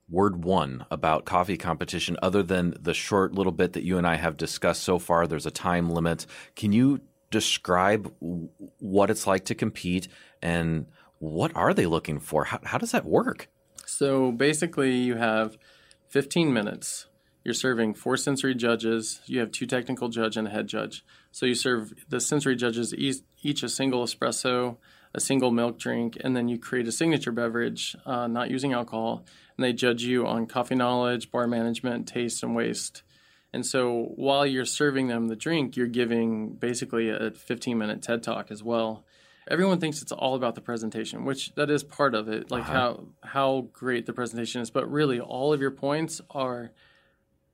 word 0.08 0.44
one 0.44 0.84
about 0.90 1.24
coffee 1.24 1.56
competition 1.56 2.16
other 2.22 2.42
than 2.42 2.74
the 2.80 2.94
short 2.94 3.32
little 3.32 3.52
bit 3.52 3.72
that 3.72 3.84
you 3.84 3.98
and 3.98 4.06
I 4.06 4.16
have 4.16 4.36
discussed 4.36 4.82
so 4.82 4.98
far. 4.98 5.26
There's 5.26 5.46
a 5.46 5.50
time 5.50 5.90
limit. 5.90 6.26
Can 6.56 6.72
you 6.72 7.00
describe 7.30 8.12
what 8.78 9.10
it's 9.10 9.26
like 9.26 9.44
to 9.46 9.54
compete 9.54 10.08
and 10.42 10.86
what 11.18 11.54
are 11.56 11.72
they 11.72 11.86
looking 11.86 12.20
for? 12.20 12.44
How, 12.44 12.60
how 12.64 12.78
does 12.78 12.92
that 12.92 13.04
work? 13.04 13.48
So 13.86 14.30
basically, 14.30 14.94
you 14.94 15.16
have 15.16 15.56
15 16.08 16.52
minutes. 16.52 17.06
You're 17.44 17.54
serving 17.54 17.94
four 17.94 18.16
sensory 18.16 18.54
judges. 18.54 19.20
You 19.26 19.40
have 19.40 19.52
two 19.52 19.66
technical 19.66 20.08
judge 20.08 20.36
and 20.36 20.46
a 20.46 20.50
head 20.50 20.66
judge. 20.66 21.04
So 21.30 21.44
you 21.46 21.54
serve 21.54 21.92
the 22.08 22.20
sensory 22.20 22.56
judges 22.56 22.94
each, 22.94 23.18
each 23.42 23.62
a 23.62 23.68
single 23.68 24.04
espresso, 24.04 24.76
a 25.14 25.20
single 25.20 25.50
milk 25.50 25.78
drink, 25.78 26.16
and 26.22 26.36
then 26.36 26.48
you 26.48 26.58
create 26.58 26.88
a 26.88 26.92
signature 26.92 27.32
beverage, 27.32 27.94
uh, 28.04 28.26
not 28.26 28.50
using 28.50 28.72
alcohol. 28.72 29.24
And 29.56 29.64
they 29.64 29.72
judge 29.72 30.02
you 30.02 30.26
on 30.26 30.46
coffee 30.46 30.74
knowledge, 30.74 31.30
bar 31.30 31.46
management, 31.46 32.08
taste, 32.08 32.42
and 32.42 32.54
waste. 32.56 33.02
And 33.52 33.64
so 33.64 34.12
while 34.16 34.44
you're 34.44 34.64
serving 34.64 35.06
them 35.06 35.28
the 35.28 35.36
drink, 35.36 35.76
you're 35.76 35.86
giving 35.86 36.54
basically 36.54 37.08
a 37.10 37.30
15 37.30 37.78
minute 37.78 38.02
TED 38.02 38.22
talk 38.24 38.50
as 38.50 38.64
well. 38.64 39.04
Everyone 39.48 39.78
thinks 39.78 40.02
it's 40.02 40.10
all 40.10 40.34
about 40.34 40.56
the 40.56 40.60
presentation, 40.60 41.24
which 41.24 41.54
that 41.54 41.70
is 41.70 41.84
part 41.84 42.14
of 42.14 42.28
it, 42.28 42.50
like 42.50 42.64
how 42.64 43.04
how 43.22 43.68
great 43.72 44.06
the 44.06 44.12
presentation 44.12 44.60
is. 44.62 44.70
But 44.70 44.90
really, 44.90 45.20
all 45.20 45.52
of 45.52 45.60
your 45.60 45.70
points 45.70 46.20
are 46.30 46.72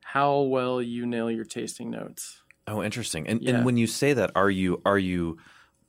how 0.01 0.41
well 0.41 0.81
you 0.81 1.05
nail 1.05 1.31
your 1.31 1.45
tasting 1.45 1.91
notes. 1.91 2.41
Oh, 2.67 2.83
interesting. 2.83 3.27
And, 3.27 3.43
Yeah. 3.43 3.57
and 3.57 3.65
when 3.65 3.77
you 3.77 3.87
say 3.89 4.13
that, 4.13 4.31
are 4.35 4.49
you 4.51 4.81
are 4.87 4.99
you 4.99 5.39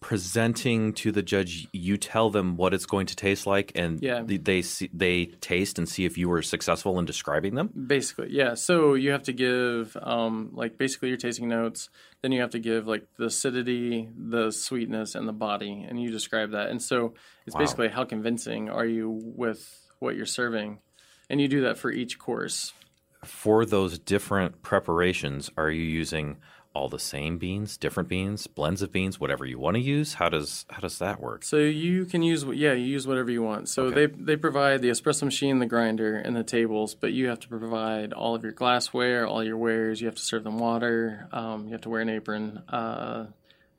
presenting 0.02 0.92
to 0.94 1.12
the 1.12 1.22
judge? 1.22 1.68
You 1.72 1.96
tell 1.96 2.30
them 2.30 2.58
what 2.58 2.74
it's 2.74 2.86
going 2.86 3.06
to 3.06 3.16
taste 3.16 3.48
like, 3.48 3.72
and 3.76 4.02
Yeah. 4.02 4.24
they 4.26 4.38
they, 4.38 4.62
see, 4.62 4.90
they 4.94 5.28
taste 5.40 5.78
and 5.80 5.88
see 5.88 6.04
if 6.04 6.18
you 6.18 6.28
were 6.28 6.42
successful 6.42 7.00
in 7.00 7.06
describing 7.06 7.56
them. 7.56 7.70
Basically, 7.88 8.28
yeah. 8.32 8.56
So 8.56 8.96
you 8.96 9.12
have 9.12 9.24
to 9.24 9.34
give 9.34 9.96
um, 10.02 10.50
like 10.54 10.78
basically 10.78 11.08
your 11.10 11.18
tasting 11.18 11.48
notes. 11.48 11.90
Then 12.22 12.32
you 12.34 12.42
have 12.42 12.50
to 12.52 12.60
give 12.60 12.88
like 12.88 13.08
the 13.18 13.26
acidity, 13.26 14.10
the 14.18 14.52
sweetness, 14.52 15.16
and 15.16 15.28
the 15.28 15.34
body, 15.34 15.86
and 15.88 16.02
you 16.02 16.12
describe 16.12 16.52
that. 16.52 16.70
And 16.70 16.82
so 16.82 17.14
it's 17.46 17.56
Wow. 17.56 17.62
basically 17.62 17.88
how 17.90 18.04
convincing 18.04 18.70
are 18.70 18.86
you 18.86 19.10
with 19.10 19.88
what 20.00 20.16
you're 20.16 20.26
serving, 20.26 20.80
and 21.30 21.40
you 21.40 21.48
do 21.48 21.62
that 21.62 21.78
for 21.78 21.92
each 21.92 22.20
course. 22.20 22.74
For 23.24 23.66
those 23.68 24.00
different 24.00 24.64
preparations, 24.64 25.52
are 25.56 25.70
you 25.70 25.84
using 25.84 26.38
all 26.74 26.88
the 26.88 27.00
same 27.00 27.38
beans, 27.38 27.76
different 27.78 28.08
beans, 28.08 28.48
blends 28.48 28.82
of 28.82 28.92
beans, 28.92 29.20
whatever 29.20 29.46
you 29.46 29.60
want 29.60 29.76
to 29.76 29.82
use? 29.82 30.14
How 30.16 30.30
does 30.30 30.66
how 30.70 30.80
does 30.80 31.00
that 31.00 31.20
work? 31.20 31.44
So 31.44 31.58
you 31.58 32.06
can 32.06 32.22
use 32.24 32.44
yeah, 32.46 32.74
you 32.74 32.86
use 32.86 33.06
whatever 33.06 33.30
you 33.30 33.44
want. 33.44 33.68
So 33.70 33.86
Okay. 33.86 34.06
they 34.08 34.14
they 34.14 34.36
provide 34.38 34.82
the 34.82 34.90
espresso 34.90 35.24
machine, 35.24 35.60
the 35.60 35.66
grinder, 35.66 36.16
and 36.16 36.36
the 36.36 36.44
tables, 36.44 36.96
but 36.96 37.12
you 37.12 37.28
have 37.28 37.40
to 37.42 37.48
provide 37.48 38.14
all 38.14 38.36
of 38.36 38.44
your 38.44 38.54
glassware, 38.54 39.28
all 39.28 39.44
your 39.44 39.58
wares. 39.58 40.00
You 40.02 40.08
have 40.08 40.16
to 40.16 40.22
serve 40.22 40.44
them 40.44 40.60
water. 40.60 41.28
Um, 41.34 41.66
you 41.66 41.74
have 41.74 41.82
to 41.82 41.90
wear 41.90 42.02
an 42.02 42.10
apron. 42.10 42.62
Uh, 42.70 43.28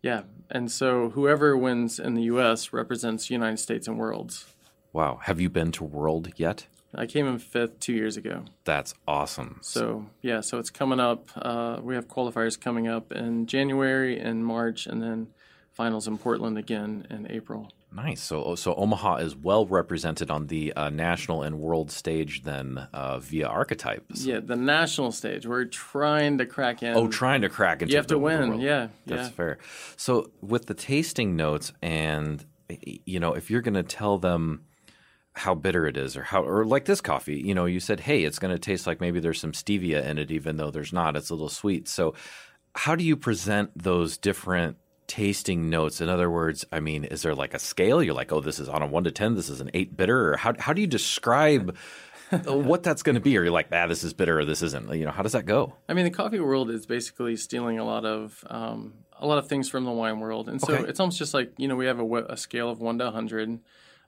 yeah, 0.03 0.23
and 0.51 0.71
so 0.71 1.11
whoever 1.11 1.57
wins 1.57 1.99
in 1.99 2.15
the 2.15 2.23
U.S. 2.25 2.73
represents 2.73 3.31
United 3.31 3.59
States 3.59 3.87
and 3.87 3.99
Worlds. 3.99 4.47
Wow, 4.93 5.21
have 5.23 5.41
you 5.41 5.49
been 5.49 5.73
to 5.73 5.85
World 5.85 6.33
yet? 6.37 6.67
I 6.95 7.07
came 7.07 7.27
in 7.27 7.39
fifth 7.39 7.81
two 7.81 7.95
years 7.95 8.17
ago. 8.17 8.45
That's 8.65 8.95
awesome. 9.09 9.59
So 9.63 10.07
yeah, 10.21 10.41
so 10.41 10.59
it's 10.59 10.71
coming 10.71 11.01
up. 11.01 11.31
Uh, 11.37 11.79
we 11.83 11.95
have 11.95 12.09
qualifiers 12.09 12.61
coming 12.61 12.89
up 12.89 13.13
in 13.13 13.47
January 13.47 14.19
and 14.19 14.45
March, 14.45 14.87
and 14.87 15.03
then 15.03 15.29
finals 15.73 16.07
in 16.07 16.19
Portland 16.19 16.59
again 16.59 17.07
in 17.09 17.31
April. 17.31 17.73
Nice. 17.95 18.23
So 18.23 18.55
so 18.55 18.75
Omaha 18.75 19.17
is 19.17 19.37
well 19.37 19.67
represented 19.67 20.31
on 20.31 20.47
the 20.47 20.73
uh, 20.75 20.91
national 20.91 21.43
and 21.43 21.59
world 21.59 21.91
stage 21.91 22.43
then 22.43 22.89
uh, 22.93 23.19
via 23.19 23.47
archetypes. 23.47 24.25
Yeah, 24.25 24.41
the 24.41 24.57
national 24.57 25.13
stage. 25.13 25.47
We're 25.47 25.67
trying 25.67 26.39
to 26.39 26.47
crack 26.47 26.83
in. 26.83 26.97
Oh, 26.97 27.09
trying 27.09 27.43
to 27.43 27.49
crack 27.49 27.83
into 27.83 27.93
you 27.93 27.99
have 27.99 28.07
the, 28.07 28.15
to 28.15 28.19
win. 28.19 28.61
Yeah, 28.61 28.89
That's 29.07 29.29
yeah. 29.29 29.35
fair. 29.35 29.59
So 29.97 30.31
with 30.41 30.67
the 30.67 30.75
tasting 30.75 31.37
notes 31.37 31.73
and 31.83 32.45
you 32.81 33.21
know, 33.21 33.35
if 33.35 33.51
you're 33.51 33.61
going 33.61 33.75
to 33.75 33.83
tell 33.83 34.19
them 34.19 34.65
how 35.35 35.55
bitter 35.55 35.87
it 35.87 35.97
is 35.97 36.17
or 36.17 36.23
how 36.23 36.43
or 36.43 36.65
like 36.67 36.85
this 36.85 37.01
coffee 37.01 37.41
you 37.41 37.55
know 37.55 37.65
you 37.65 37.81
said 37.81 38.01
hey 38.01 38.23
it's 38.25 38.39
going 38.39 38.53
to 38.55 38.59
taste 38.59 38.87
like 38.87 39.01
maybe 39.01 39.19
there's 39.19 39.41
some 39.41 39.53
stevia 39.53 40.05
in 40.05 40.19
it 40.19 40.31
even 40.31 40.57
though 40.59 40.71
there's 40.71 40.93
not. 40.93 41.17
It's 41.17 41.31
a 41.31 41.35
little 41.35 41.49
sweet. 41.49 41.89
So 41.89 42.15
how 42.75 42.95
do 42.97 43.03
you 43.05 43.17
present 43.17 43.71
those 43.75 44.19
different 44.19 44.77
tasting 45.07 45.71
notes? 45.71 46.01
In 46.01 46.09
other 46.09 46.31
words 46.31 46.65
i 46.71 46.81
mean 46.81 47.05
is 47.05 47.23
there 47.23 47.35
like 47.35 47.55
a 47.55 47.59
scale? 47.59 48.03
You're 48.03 48.15
like 48.15 48.31
oh 48.33 48.41
this 48.41 48.59
is 48.59 48.69
on 48.69 48.83
a 48.83 48.87
1 48.87 49.05
to 49.05 49.11
10 49.11 49.35
this 49.35 49.49
is 49.49 49.61
an 49.61 49.71
8 49.73 49.97
bitter. 49.97 50.33
Or 50.33 50.37
how, 50.37 50.53
how 50.59 50.73
do 50.73 50.81
you 50.81 50.87
describe 50.87 51.77
what 52.45 52.83
that's 52.83 53.03
going 53.03 53.15
to 53.15 53.21
be? 53.21 53.37
Or 53.39 53.43
you're 53.43 53.53
like 53.53 53.69
ah 53.73 53.87
this 53.87 54.05
is 54.05 54.13
bitter 54.13 54.39
or 54.39 54.45
this 54.45 54.63
isn't. 54.63 54.93
You 54.95 55.05
know 55.07 55.11
how 55.13 55.23
does 55.23 55.33
that 55.33 55.47
go? 55.47 55.75
I 55.89 55.95
mean, 55.95 56.05
the 56.05 56.11
coffee 56.11 56.41
world 56.41 56.71
is 56.71 56.87
basically 56.87 57.37
stealing 57.37 57.79
a 57.79 57.85
lot 57.85 58.05
of 58.05 58.45
um, 58.49 58.95
a 59.19 59.27
lot 59.27 59.39
of 59.39 59.49
things 59.49 59.69
from 59.69 59.85
the 59.85 59.91
wine 59.93 60.19
world, 60.21 60.49
and 60.49 60.61
so 60.61 60.75
Okay. 60.75 60.89
it's 60.89 60.99
almost 61.01 61.19
just 61.19 61.35
like 61.35 61.53
you 61.59 61.69
know 61.69 61.77
we 61.77 61.87
have 61.87 62.01
a, 62.01 62.15
a 62.31 62.37
scale 62.37 62.69
of 62.71 62.81
one 62.81 62.99
to 62.99 63.11
hundred. 63.11 63.59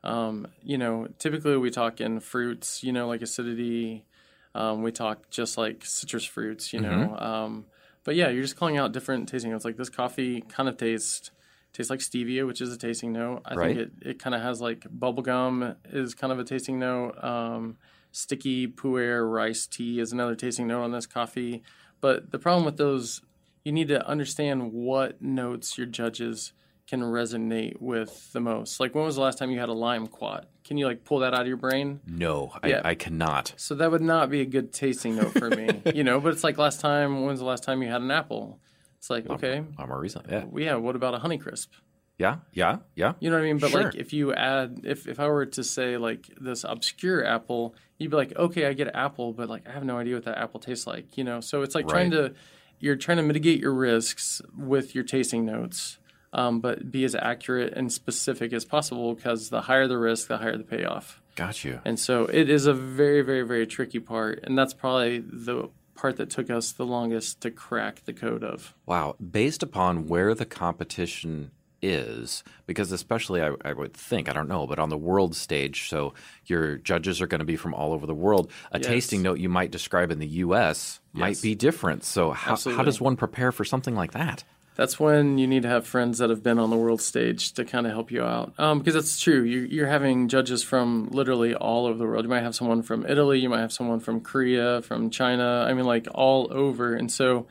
Um, 0.05 0.49
you 0.63 0.79
know, 0.79 1.09
typically 1.19 1.57
we 1.57 1.71
talk 1.71 2.01
in 2.01 2.21
fruits, 2.21 2.83
you 2.85 2.93
know, 2.93 3.09
like 3.09 3.23
acidity. 3.23 4.07
Um, 4.55 4.83
we 4.83 4.93
talk 4.93 5.31
just 5.31 5.59
like 5.59 5.85
citrus 5.85 6.25
fruits, 6.25 6.73
you 6.73 6.81
know. 6.81 7.17
Mm-hmm. 7.17 7.23
Um, 7.23 7.67
but 8.05 8.15
yeah, 8.15 8.29
you're 8.29 8.43
just 8.43 8.57
calling 8.57 8.77
out 8.77 8.93
different 8.93 9.29
tasting 9.29 9.51
notes. 9.51 9.65
Like 9.65 9.77
this 9.77 9.89
coffee 9.91 10.43
kind 10.43 10.69
of 10.69 10.77
tastes 10.77 11.31
tastes 11.73 11.91
like 11.91 12.01
stevia, 12.01 12.47
which 12.47 12.61
is 12.61 12.73
a 12.73 12.79
tasting 12.79 13.13
note. 13.13 13.43
I 13.45 13.57
Right. 13.57 13.77
think 13.77 13.77
it, 13.77 13.93
it 14.03 14.19
kind 14.21 14.35
of 14.35 14.43
has 14.43 14.61
like 14.61 14.83
bubblegum 14.83 15.77
is 15.93 16.15
kind 16.15 16.33
of 16.33 16.39
a 16.39 16.45
tasting 16.45 16.79
note. 16.79 17.23
Um, 17.23 17.79
sticky 18.13 18.69
pu'er 18.69 19.29
rice 19.29 19.67
tea 19.67 19.99
is 19.99 20.13
another 20.13 20.37
tasting 20.37 20.69
note 20.69 20.83
on 20.83 20.93
this 20.93 21.07
coffee. 21.07 21.63
But 22.01 22.31
the 22.31 22.39
problem 22.39 22.65
with 22.65 22.77
those, 22.77 23.23
you 23.65 23.73
need 23.73 23.89
to 23.89 24.07
understand 24.07 24.73
what 24.73 25.21
notes 25.21 25.77
your 25.79 25.87
judges 25.87 26.53
can 26.87 27.01
resonate 27.01 27.81
with 27.81 28.33
the 28.33 28.41
most. 28.41 28.79
Like 28.81 28.95
when 28.95 29.05
was 29.05 29.17
the 29.17 29.23
last 29.23 29.39
time 29.39 29.51
you 29.51 29.59
had 29.59 29.69
a 29.69 29.75
limequat? 29.75 30.45
Can 30.65 30.77
you 30.77 30.87
like 30.87 31.05
pull 31.05 31.21
that 31.21 31.35
out 31.35 31.43
of 31.43 31.47
your 31.47 31.57
brain? 31.57 32.01
no 32.07 32.53
Yeah. 32.65 32.83
I, 32.85 32.91
I 32.91 32.95
cannot 32.95 33.55
So 33.57 33.75
that 33.77 33.91
would 33.91 34.03
not 34.03 34.31
be 34.31 34.41
a 34.41 34.47
good 34.47 34.73
tasting 34.73 35.17
note 35.17 35.33
for 35.33 35.49
me, 35.51 35.83
you 35.95 36.05
know. 36.05 36.21
But 36.21 36.33
it's 36.35 36.45
like 36.45 36.59
last 36.59 36.81
time. 36.81 37.25
When's 37.25 37.39
the 37.39 37.45
last 37.47 37.65
time 37.65 37.83
you 37.83 37.89
had 37.91 38.03
an 38.03 38.11
apple? 38.11 38.61
It's 38.99 39.11
like 39.11 39.29
okay, 39.29 39.63
i'm 39.79 39.91
a 39.91 39.99
reason 39.99 40.23
yeah 40.31 40.45
yeah. 40.57 40.75
What 40.77 40.97
about 40.97 41.15
a 41.15 41.19
Honeycrisp? 41.19 41.69
yeah 42.17 42.37
yeah 42.53 42.77
yeah 42.95 43.15
You 43.21 43.29
know 43.29 43.37
what 43.37 43.43
I 43.43 43.47
mean? 43.47 43.59
But 43.59 43.71
Sure. 43.71 43.83
like 43.85 43.95
if 43.97 44.13
you 44.13 44.33
add 44.33 44.81
if 44.85 45.07
if 45.09 45.19
I 45.21 45.27
were 45.29 45.45
to 45.47 45.65
say 45.65 45.97
like 45.99 46.31
this 46.41 46.65
obscure 46.65 47.25
apple, 47.27 47.75
you'd 47.99 48.11
be 48.11 48.17
like, 48.17 48.35
okay, 48.37 48.67
I 48.67 48.73
get 48.73 48.95
apple, 48.95 49.33
but 49.33 49.49
like 49.51 49.69
I 49.69 49.73
have 49.73 49.85
no 49.85 49.99
idea 49.99 50.15
what 50.15 50.25
that 50.25 50.39
apple 50.39 50.61
tastes 50.61 50.87
like, 50.87 51.19
you 51.19 51.25
know? 51.25 51.41
So 51.41 51.63
it's 51.63 51.75
like 51.75 51.87
trying 51.89 52.13
to 52.13 52.35
you're 52.79 52.97
trying 52.97 53.17
to 53.19 53.23
mitigate 53.23 53.61
your 53.61 53.75
risks 53.75 54.41
with 54.57 54.95
your 54.95 55.05
tasting 55.05 55.45
notes. 55.45 55.99
Um, 56.37 56.59
but 56.61 56.91
be 56.91 57.05
as 57.05 57.15
accurate 57.15 57.75
and 57.75 57.93
specific 57.93 58.53
as 58.53 58.65
possible 58.65 59.15
because 59.15 59.51
the 59.51 59.61
higher 59.63 59.87
the 59.87 59.97
risk, 59.99 60.27
the 60.27 60.39
higher 60.39 60.57
the 60.57 60.65
payoff. 60.65 61.21
got 61.37 61.63
you 61.65 61.81
And 61.85 61.97
so 61.99 62.25
it 62.27 62.51
is 62.51 62.67
a 62.67 62.75
very, 62.75 63.23
very, 63.23 63.43
very 63.43 63.67
tricky 63.69 64.01
part. 64.01 64.41
And 64.43 64.59
that's 64.59 64.75
probably 64.75 65.21
the 65.21 65.69
part 65.95 66.17
that 66.17 66.31
took 66.31 66.51
us 66.51 66.73
the 66.73 66.85
longest 66.85 67.41
to 67.43 67.53
crack 67.53 68.05
the 68.05 68.13
code 68.13 68.43
of. 68.43 68.75
Wow. 68.85 69.15
Based 69.31 69.63
upon 69.63 70.09
where 70.09 70.35
the 70.35 70.45
competition 70.45 71.53
is, 71.81 72.43
because 72.67 72.91
especially 72.91 73.43
I, 73.43 73.53
I 73.65 73.73
would 73.73 73.95
think, 73.95 74.29
I 74.29 74.33
don't 74.33 74.49
know, 74.49 74.67
but 74.67 74.79
on 74.79 74.89
the 74.89 74.97
world 74.97 75.37
stage, 75.37 75.89
so 75.89 76.15
your 76.47 76.79
judges 76.79 77.21
are 77.21 77.27
going 77.27 77.41
to 77.41 77.45
be 77.45 77.57
from 77.57 77.75
all 77.75 77.93
over 77.93 78.07
the 78.07 78.15
world. 78.15 78.51
A 78.73 78.79
Yes. 78.79 78.87
tasting 78.87 79.23
note 79.23 79.39
you 79.39 79.49
might 79.49 79.71
describe 79.71 80.11
in 80.11 80.19
the 80.19 80.27
U.S. 80.27 81.01
might 81.13 81.41
be 81.43 81.55
different. 81.55 82.03
So, 82.03 82.33
how, 82.33 82.57
how 82.57 82.83
does 82.83 83.01
one 83.01 83.17
prepare 83.17 83.53
for 83.53 83.65
something 83.65 83.95
like 83.95 84.13
that? 84.13 84.43
That's 84.77 84.99
when 84.99 85.39
you 85.39 85.47
need 85.47 85.63
to 85.63 85.69
have 85.69 85.87
friends 85.87 86.19
that 86.19 86.31
have 86.31 86.43
been 86.43 86.59
on 86.59 86.71
the 86.71 86.77
world 86.77 87.01
stage 87.01 87.53
to 87.53 87.65
kind 87.65 87.87
of 87.87 87.93
help 87.93 88.11
you 88.11 88.25
out. 88.25 88.55
Um, 88.59 88.79
because 88.79 88.95
that's 88.95 89.21
true. 89.21 89.43
You're, 89.43 89.67
you're 89.67 89.87
having 89.87 90.29
judges 90.29 90.65
from 90.65 91.09
literally 91.13 91.55
all 91.55 91.87
over 91.87 91.97
the 91.97 92.05
world. 92.05 92.25
You 92.25 92.29
might 92.29 92.43
have 92.43 92.57
someone 92.57 92.83
from 92.83 93.07
Italy, 93.07 93.39
you 93.39 93.49
might 93.49 93.61
have 93.61 93.73
someone 93.73 94.01
from 94.01 94.21
Korea, 94.21 94.83
from 94.83 95.11
China. 95.11 95.65
I 95.69 95.75
mean, 95.75 95.87
like 95.87 96.09
all 96.13 96.49
over. 96.53 96.95
And 96.95 97.11
so 97.11 97.47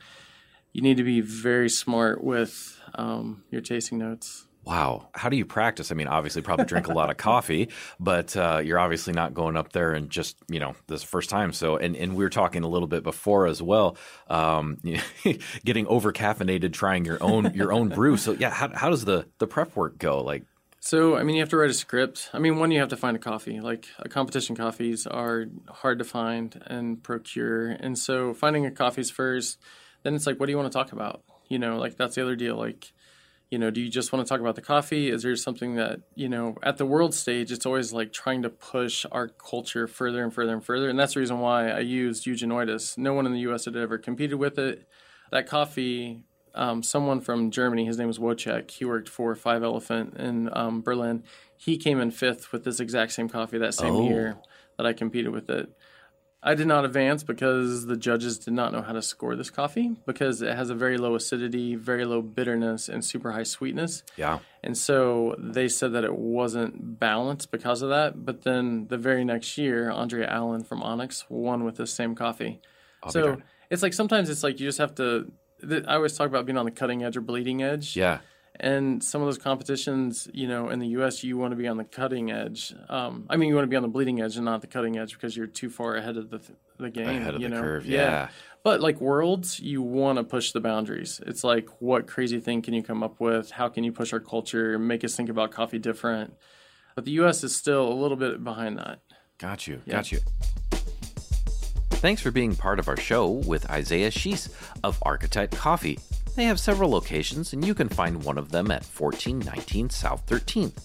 you 0.72 0.82
need 0.82 0.98
to 0.98 1.04
be 1.04 1.20
very 1.22 1.70
smart 1.70 2.22
with 2.22 2.78
um, 2.94 3.44
your 3.50 3.62
tasting 3.62 3.98
notes. 3.98 4.46
Wow. 4.64 5.08
How 5.14 5.28
do 5.28 5.36
you 5.36 5.44
practice? 5.44 5.92
I 5.92 5.94
mean, 5.94 6.06
obviously, 6.06 6.40
probably 6.40 6.64
drink 6.64 6.88
a 6.88 6.92
lot 6.92 7.10
of 7.10 7.16
coffee, 7.18 7.68
but 8.00 8.34
uh, 8.36 8.62
you're 8.64 8.78
obviously 8.78 9.12
not 9.12 9.34
going 9.34 9.56
up 9.56 9.72
there 9.72 9.92
and 9.92 10.08
just, 10.08 10.36
you 10.48 10.58
know, 10.58 10.74
this 10.86 11.02
first 11.02 11.28
time. 11.28 11.52
So, 11.52 11.76
and, 11.76 11.94
and 11.96 12.16
we 12.16 12.24
were 12.24 12.30
talking 12.30 12.64
a 12.64 12.68
little 12.68 12.88
bit 12.88 13.02
before 13.02 13.46
as 13.46 13.60
well, 13.60 13.96
um, 14.28 14.78
getting 15.64 15.86
over 15.86 16.12
caffeinated, 16.12 16.72
trying 16.72 17.04
your 17.04 17.22
own 17.22 17.52
your 17.54 17.72
own 17.72 17.90
brew. 17.90 18.16
So, 18.16 18.32
yeah, 18.32 18.50
how, 18.50 18.70
how 18.74 18.90
does 18.90 19.04
the, 19.04 19.26
the 19.38 19.46
prep 19.46 19.76
work 19.76 19.98
go? 19.98 20.22
Like, 20.22 20.44
So, 20.80 21.16
I 21.16 21.24
mean, 21.24 21.36
you 21.36 21.42
have 21.42 21.50
to 21.50 21.56
write 21.58 21.70
a 21.70 21.74
script. 21.74 22.30
I 22.32 22.38
mean, 22.38 22.58
one, 22.58 22.70
you 22.70 22.80
have 22.80 22.88
to 22.88 22.96
find 22.96 23.16
a 23.16 23.20
coffee. 23.20 23.60
Like, 23.60 23.86
uh, 23.98 24.08
competition 24.08 24.56
coffees 24.56 25.06
are 25.06 25.46
hard 25.68 25.98
to 25.98 26.04
find 26.04 26.62
and 26.66 27.02
procure. 27.02 27.68
And 27.68 27.98
so, 27.98 28.32
finding 28.32 28.64
a 28.64 28.70
coffee's 28.70 29.10
first. 29.10 29.58
Then 30.02 30.14
it's 30.14 30.26
like, 30.26 30.40
what 30.40 30.46
do 30.46 30.52
you 30.52 30.58
want 30.58 30.72
to 30.72 30.78
talk 30.78 30.92
about? 30.92 31.22
You 31.48 31.58
know, 31.58 31.78
like, 31.78 31.96
that's 31.96 32.14
the 32.14 32.22
other 32.22 32.36
deal. 32.36 32.56
Like, 32.56 32.92
you 33.54 33.58
know, 33.60 33.70
do 33.70 33.80
you 33.80 33.88
just 33.88 34.12
want 34.12 34.26
to 34.26 34.28
talk 34.28 34.40
about 34.40 34.56
the 34.56 34.60
coffee? 34.60 35.08
Is 35.10 35.22
there 35.22 35.36
something 35.36 35.76
that, 35.76 36.00
you 36.16 36.28
know, 36.28 36.56
at 36.60 36.76
the 36.76 36.84
world 36.84 37.14
stage, 37.14 37.52
it's 37.52 37.64
always 37.64 37.92
like 37.92 38.12
trying 38.12 38.42
to 38.42 38.50
push 38.50 39.06
our 39.12 39.28
culture 39.28 39.86
further 39.86 40.24
and 40.24 40.34
further 40.34 40.54
and 40.54 40.64
further. 40.64 40.88
And 40.88 40.98
that's 40.98 41.14
the 41.14 41.20
reason 41.20 41.38
why 41.38 41.70
I 41.70 41.78
used 41.78 42.26
Eugenioides. 42.26 42.98
No 42.98 43.14
one 43.14 43.26
in 43.26 43.32
the 43.32 43.38
US 43.50 43.66
had 43.66 43.76
ever 43.76 43.96
competed 43.96 44.40
with 44.40 44.58
it. 44.58 44.88
That 45.30 45.46
coffee 45.46 46.24
um, 46.56 46.82
someone 46.82 47.20
from 47.20 47.52
Germany, 47.52 47.84
his 47.84 47.96
name 47.96 48.08
was 48.08 48.18
Wojciech. 48.18 48.72
He 48.72 48.84
worked 48.84 49.08
for 49.08 49.36
Five 49.36 49.62
Elephant 49.62 50.16
in 50.16 50.48
um, 50.52 50.82
Berlin. 50.82 51.22
He 51.56 51.76
came 51.76 52.00
in 52.00 52.10
fifth 52.10 52.50
with 52.50 52.64
this 52.64 52.80
exact 52.80 53.12
same 53.12 53.28
coffee 53.28 53.58
that 53.58 53.74
same 53.74 53.94
Oh. 53.94 54.08
year 54.08 54.36
that 54.78 54.84
I 54.86 54.92
competed 54.94 55.30
with 55.30 55.48
it. 55.48 55.68
I 56.46 56.54
did 56.54 56.66
not 56.66 56.84
advance 56.84 57.22
because 57.22 57.86
the 57.86 57.96
judges 57.96 58.38
did 58.38 58.52
not 58.52 58.70
know 58.70 58.82
how 58.82 58.92
to 58.92 59.00
score 59.00 59.34
this 59.34 59.48
coffee 59.48 59.96
because 60.04 60.42
it 60.42 60.54
has 60.54 60.68
a 60.68 60.74
very 60.74 60.98
low 60.98 61.14
acidity, 61.14 61.74
very 61.74 62.04
low 62.04 62.20
bitterness, 62.20 62.90
and 62.90 63.02
super 63.02 63.32
high 63.32 63.44
sweetness. 63.44 64.02
yeah, 64.16 64.40
And 64.62 64.76
so 64.76 65.36
they 65.38 65.68
said 65.68 65.94
that 65.94 66.04
it 66.04 66.14
wasn't 66.14 67.00
balanced 67.00 67.50
because 67.50 67.80
of 67.80 67.88
that. 67.88 68.26
But 68.26 68.42
then 68.42 68.88
the 68.88 68.98
very 68.98 69.24
next 69.24 69.56
year, 69.56 69.90
Andrea 69.90 70.28
Allen 70.28 70.64
from 70.64 70.82
Onyx 70.82 71.24
won 71.30 71.64
with 71.64 71.76
the 71.76 71.86
same 71.86 72.14
coffee. 72.14 72.60
I'll 73.02 73.10
so 73.10 73.38
it's 73.70 73.82
like 73.82 73.94
sometimes 73.94 74.28
it's 74.28 74.42
like 74.42 74.60
you 74.60 74.66
just 74.66 74.78
have 74.78 74.94
to. 74.96 75.32
I 75.62 75.94
always 75.94 76.14
talk 76.14 76.28
about 76.28 76.44
being 76.44 76.58
on 76.58 76.66
the 76.66 76.70
cutting 76.70 77.02
edge 77.04 77.16
or 77.16 77.22
bleeding 77.22 77.62
edge. 77.62 77.96
yeah, 77.96 78.18
And 78.60 79.02
some 79.02 79.20
of 79.20 79.26
those 79.26 79.38
competitions, 79.38 80.28
you 80.32 80.46
know, 80.46 80.68
in 80.68 80.78
the 80.78 80.86
U.S., 80.88 81.24
you 81.24 81.36
want 81.36 81.50
to 81.52 81.56
be 81.56 81.66
on 81.66 81.76
the 81.76 81.84
cutting 81.84 82.30
edge. 82.30 82.72
Um, 82.88 83.26
I 83.28 83.36
mean, 83.36 83.48
you 83.48 83.54
want 83.56 83.64
to 83.64 83.70
be 83.70 83.76
on 83.76 83.82
the 83.82 83.88
bleeding 83.88 84.20
edge 84.20 84.36
and 84.36 84.44
not 84.44 84.60
the 84.60 84.68
cutting 84.68 84.96
edge 84.96 85.12
because 85.14 85.36
you're 85.36 85.48
too 85.48 85.68
far 85.68 85.96
ahead 85.96 86.16
of 86.16 86.30
the 86.30 86.40
the 86.78 86.90
game. 86.90 87.08
ahead 87.08 87.34
of 87.34 87.40
you 87.40 87.48
the 87.48 87.54
know? 87.56 87.62
curve. 87.62 87.86
Yeah. 87.86 88.28
But 88.62 88.80
like 88.80 89.00
worlds, 89.00 89.60
you 89.60 89.82
want 89.82 90.18
to 90.18 90.24
push 90.24 90.52
the 90.52 90.60
boundaries. 90.60 91.20
It's 91.26 91.44
like, 91.44 91.68
what 91.80 92.06
crazy 92.06 92.40
thing 92.40 92.62
can 92.62 92.74
you 92.74 92.82
come 92.82 93.02
up 93.02 93.20
with? 93.20 93.50
How 93.50 93.68
can 93.68 93.84
you 93.84 93.92
push 93.92 94.12
our 94.12 94.20
culture, 94.20 94.78
make 94.78 95.04
us 95.04 95.14
think 95.14 95.28
about 95.28 95.50
coffee 95.50 95.78
different? 95.78 96.34
But 96.94 97.04
the 97.04 97.10
U.S. 97.12 97.44
is 97.44 97.54
still 97.54 97.92
a 97.92 97.94
little 97.94 98.16
bit 98.16 98.42
behind 98.42 98.78
that. 98.78 99.00
Got 99.38 99.66
you. 99.66 99.82
Got 99.88 100.12
you. 100.12 100.20
Thanks 101.90 102.22
for 102.22 102.30
being 102.30 102.54
part 102.54 102.78
of 102.78 102.88
our 102.88 102.96
show 102.96 103.28
with 103.28 103.68
Isaiah 103.70 104.10
Sheese 104.10 104.48
of 104.82 105.02
Archetype 105.02 105.50
Coffee. 105.50 105.98
They 106.36 106.44
have 106.44 106.58
several 106.58 106.90
locations, 106.90 107.52
and 107.52 107.64
you 107.64 107.74
can 107.74 107.88
find 107.88 108.24
one 108.24 108.38
of 108.38 108.50
them 108.50 108.70
at 108.70 108.84
1419 108.84 109.90
South 109.90 110.26
13th. 110.26 110.82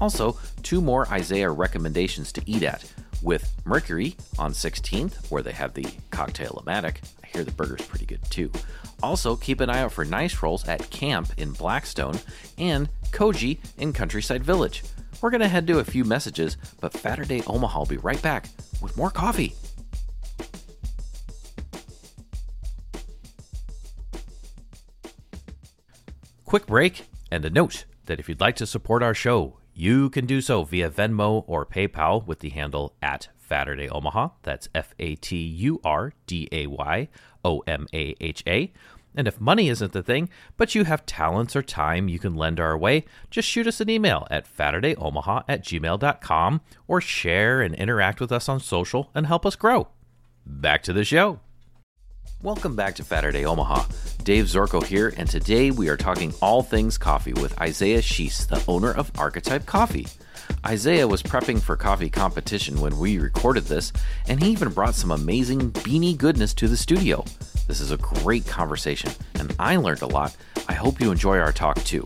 Also, 0.00 0.38
two 0.62 0.80
more 0.80 1.06
Isaiah 1.08 1.50
recommendations 1.50 2.32
to 2.32 2.42
eat 2.46 2.62
at 2.62 2.90
with 3.22 3.52
Mercury 3.64 4.16
on 4.38 4.52
16th, 4.52 5.30
where 5.30 5.42
they 5.42 5.52
have 5.52 5.74
the 5.74 5.86
cocktail 6.10 6.62
Amatic. 6.66 6.96
I 7.22 7.26
hear 7.26 7.44
the 7.44 7.52
burger's 7.52 7.86
pretty 7.86 8.06
good 8.06 8.22
too. 8.30 8.50
Also, 9.02 9.36
keep 9.36 9.60
an 9.60 9.68
eye 9.68 9.80
out 9.80 9.92
for 9.92 10.04
nice 10.04 10.42
rolls 10.42 10.66
at 10.66 10.90
Camp 10.90 11.28
in 11.36 11.52
Blackstone 11.52 12.18
and 12.56 12.88
Koji 13.10 13.58
in 13.76 13.92
Countryside 13.92 14.44
Village. 14.44 14.82
We're 15.20 15.30
going 15.30 15.40
to 15.40 15.48
head 15.48 15.66
to 15.66 15.78
a 15.78 15.84
few 15.84 16.04
messages, 16.04 16.56
but 16.80 16.92
Faturday 16.92 17.42
Omaha 17.46 17.80
will 17.80 17.86
be 17.86 17.96
right 17.98 18.20
back 18.20 18.48
with 18.82 18.96
more 18.96 19.10
coffee. 19.10 19.54
Quick 26.46 26.66
break 26.66 27.08
and 27.28 27.44
a 27.44 27.50
note 27.50 27.86
that 28.04 28.20
if 28.20 28.28
you'd 28.28 28.40
like 28.40 28.54
to 28.54 28.66
support 28.68 29.02
our 29.02 29.14
show, 29.14 29.58
you 29.74 30.08
can 30.08 30.26
do 30.26 30.40
so 30.40 30.62
via 30.62 30.88
Venmo 30.88 31.42
or 31.48 31.66
PayPal 31.66 32.24
with 32.24 32.38
the 32.38 32.50
handle 32.50 32.94
at 33.02 33.26
Faturday 33.36 33.88
Omaha. 33.88 34.28
That's 34.44 34.68
F 34.72 34.94
A 35.00 35.16
T 35.16 35.36
U 35.36 35.80
R 35.82 36.12
D 36.28 36.48
A 36.52 36.68
Y 36.68 37.08
O 37.44 37.64
M 37.66 37.88
A 37.92 38.14
H 38.20 38.44
A. 38.46 38.72
And 39.16 39.26
if 39.26 39.40
money 39.40 39.68
isn't 39.68 39.90
the 39.90 40.04
thing, 40.04 40.28
but 40.56 40.76
you 40.76 40.84
have 40.84 41.04
talents 41.04 41.56
or 41.56 41.62
time 41.62 42.08
you 42.08 42.20
can 42.20 42.36
lend 42.36 42.60
our 42.60 42.78
way, 42.78 43.06
just 43.28 43.48
shoot 43.48 43.66
us 43.66 43.80
an 43.80 43.90
email 43.90 44.28
at 44.30 44.46
FaturdayOmaha 44.46 45.42
at 45.48 45.64
gmail.com 45.64 46.60
or 46.86 47.00
share 47.00 47.60
and 47.60 47.74
interact 47.74 48.20
with 48.20 48.30
us 48.30 48.48
on 48.48 48.60
social 48.60 49.10
and 49.16 49.26
help 49.26 49.44
us 49.44 49.56
grow. 49.56 49.88
Back 50.46 50.84
to 50.84 50.92
the 50.92 51.04
show. 51.04 51.40
Welcome 52.42 52.76
back 52.76 52.94
to 52.96 53.04
Faturday 53.04 53.44
Omaha. 53.44 53.84
Dave 54.22 54.44
Zorko 54.46 54.84
here, 54.84 55.14
and 55.16 55.28
today 55.28 55.70
we 55.70 55.88
are 55.88 55.96
talking 55.96 56.32
all 56.40 56.62
things 56.62 56.98
coffee 56.98 57.32
with 57.32 57.60
Isaiah 57.60 58.02
Sheese, 58.02 58.46
the 58.46 58.62
owner 58.68 58.92
of 58.92 59.10
Archetype 59.18 59.66
Coffee. 59.66 60.06
Isaiah 60.64 61.08
was 61.08 61.22
prepping 61.22 61.60
for 61.60 61.76
coffee 61.76 62.10
competition 62.10 62.80
when 62.80 62.98
we 62.98 63.18
recorded 63.18 63.64
this, 63.64 63.92
and 64.28 64.42
he 64.42 64.50
even 64.50 64.68
brought 64.70 64.94
some 64.94 65.10
amazing 65.10 65.70
beanie 65.72 66.16
goodness 66.16 66.54
to 66.54 66.68
the 66.68 66.76
studio. 66.76 67.24
This 67.66 67.80
is 67.80 67.90
a 67.90 67.96
great 67.96 68.46
conversation, 68.46 69.10
and 69.34 69.54
I 69.58 69.76
learned 69.76 70.02
a 70.02 70.06
lot. 70.06 70.36
I 70.68 70.74
hope 70.74 71.00
you 71.00 71.10
enjoy 71.10 71.38
our 71.38 71.52
talk 71.52 71.76
too. 71.84 72.04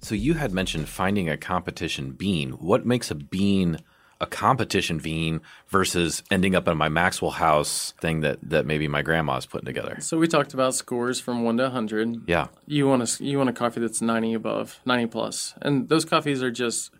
So 0.00 0.14
you 0.14 0.32
had 0.32 0.52
mentioned 0.52 0.88
finding 0.88 1.28
a 1.28 1.36
competition 1.36 2.12
bean. 2.12 2.52
What 2.52 2.86
makes 2.86 3.10
a 3.10 3.14
bean 3.14 3.78
a 4.20 4.26
competition 4.26 4.98
bean 4.98 5.40
versus 5.68 6.22
ending 6.30 6.54
up 6.54 6.66
in 6.66 6.76
my 6.76 6.88
Maxwell 6.88 7.30
House 7.30 7.94
thing 8.00 8.20
that 8.20 8.38
that 8.42 8.66
maybe 8.66 8.88
my 8.88 9.02
grandma's 9.02 9.46
putting 9.46 9.66
together? 9.66 9.98
So 10.00 10.18
we 10.18 10.26
talked 10.26 10.54
about 10.54 10.74
scores 10.74 11.20
from 11.20 11.44
one 11.44 11.56
to 11.58 11.70
hundred. 11.70 12.28
Yeah. 12.28 12.48
You 12.66 12.88
want 12.88 13.02
a 13.02 13.24
you 13.24 13.38
want 13.38 13.50
a 13.50 13.52
coffee 13.52 13.80
that's 13.80 14.02
ninety 14.02 14.34
above, 14.34 14.80
ninety 14.84 15.06
plus, 15.06 15.54
and 15.62 15.88
those 15.88 16.04
coffees 16.04 16.42
are 16.42 16.50
just, 16.50 16.90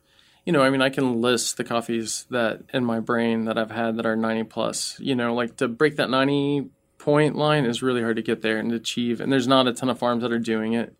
you 0.45 0.53
know, 0.53 0.63
I 0.63 0.71
mean, 0.71 0.83
I 0.83 0.91
can 0.91 1.21
list 1.21 1.57
the 1.57 1.65
coffees 1.65 2.27
that 2.31 2.63
in 2.73 2.85
my 2.85 3.01
brain 3.01 3.47
that 3.47 3.59
I've 3.59 3.73
had 3.73 3.97
that 3.97 4.07
are 4.07 4.17
ninety 4.17 4.45
plus. 4.45 4.99
You 5.01 5.15
know, 5.15 5.35
like 5.35 5.57
to 5.57 5.69
break 5.69 5.97
that 5.97 6.11
ninety 6.11 6.71
point 6.99 7.37
line 7.37 7.65
is 7.65 7.83
really 7.83 8.03
hard 8.03 8.17
to 8.17 8.23
get 8.23 8.43
there 8.43 8.59
and 8.59 8.73
achieve, 8.73 9.21
and 9.21 9.33
there's 9.33 9.49
not 9.49 9.67
a 9.67 9.73
ton 9.73 9.89
of 9.89 9.99
farms 9.99 10.23
that 10.23 10.33
are 10.33 10.39
doing 10.39 10.73
it. 10.75 10.95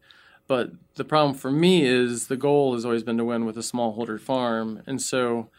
But 0.49 0.71
the 0.95 1.05
problem 1.05 1.37
for 1.37 1.51
me 1.51 1.85
is 1.85 2.29
the 2.29 2.37
goal 2.37 2.73
has 2.73 2.85
always 2.85 3.03
been 3.03 3.19
to 3.19 3.25
win 3.25 3.45
with 3.45 3.59
a 3.59 3.61
smallholder 3.61 4.19
farm. 4.19 4.83
And 4.87 5.01
so 5.01 5.51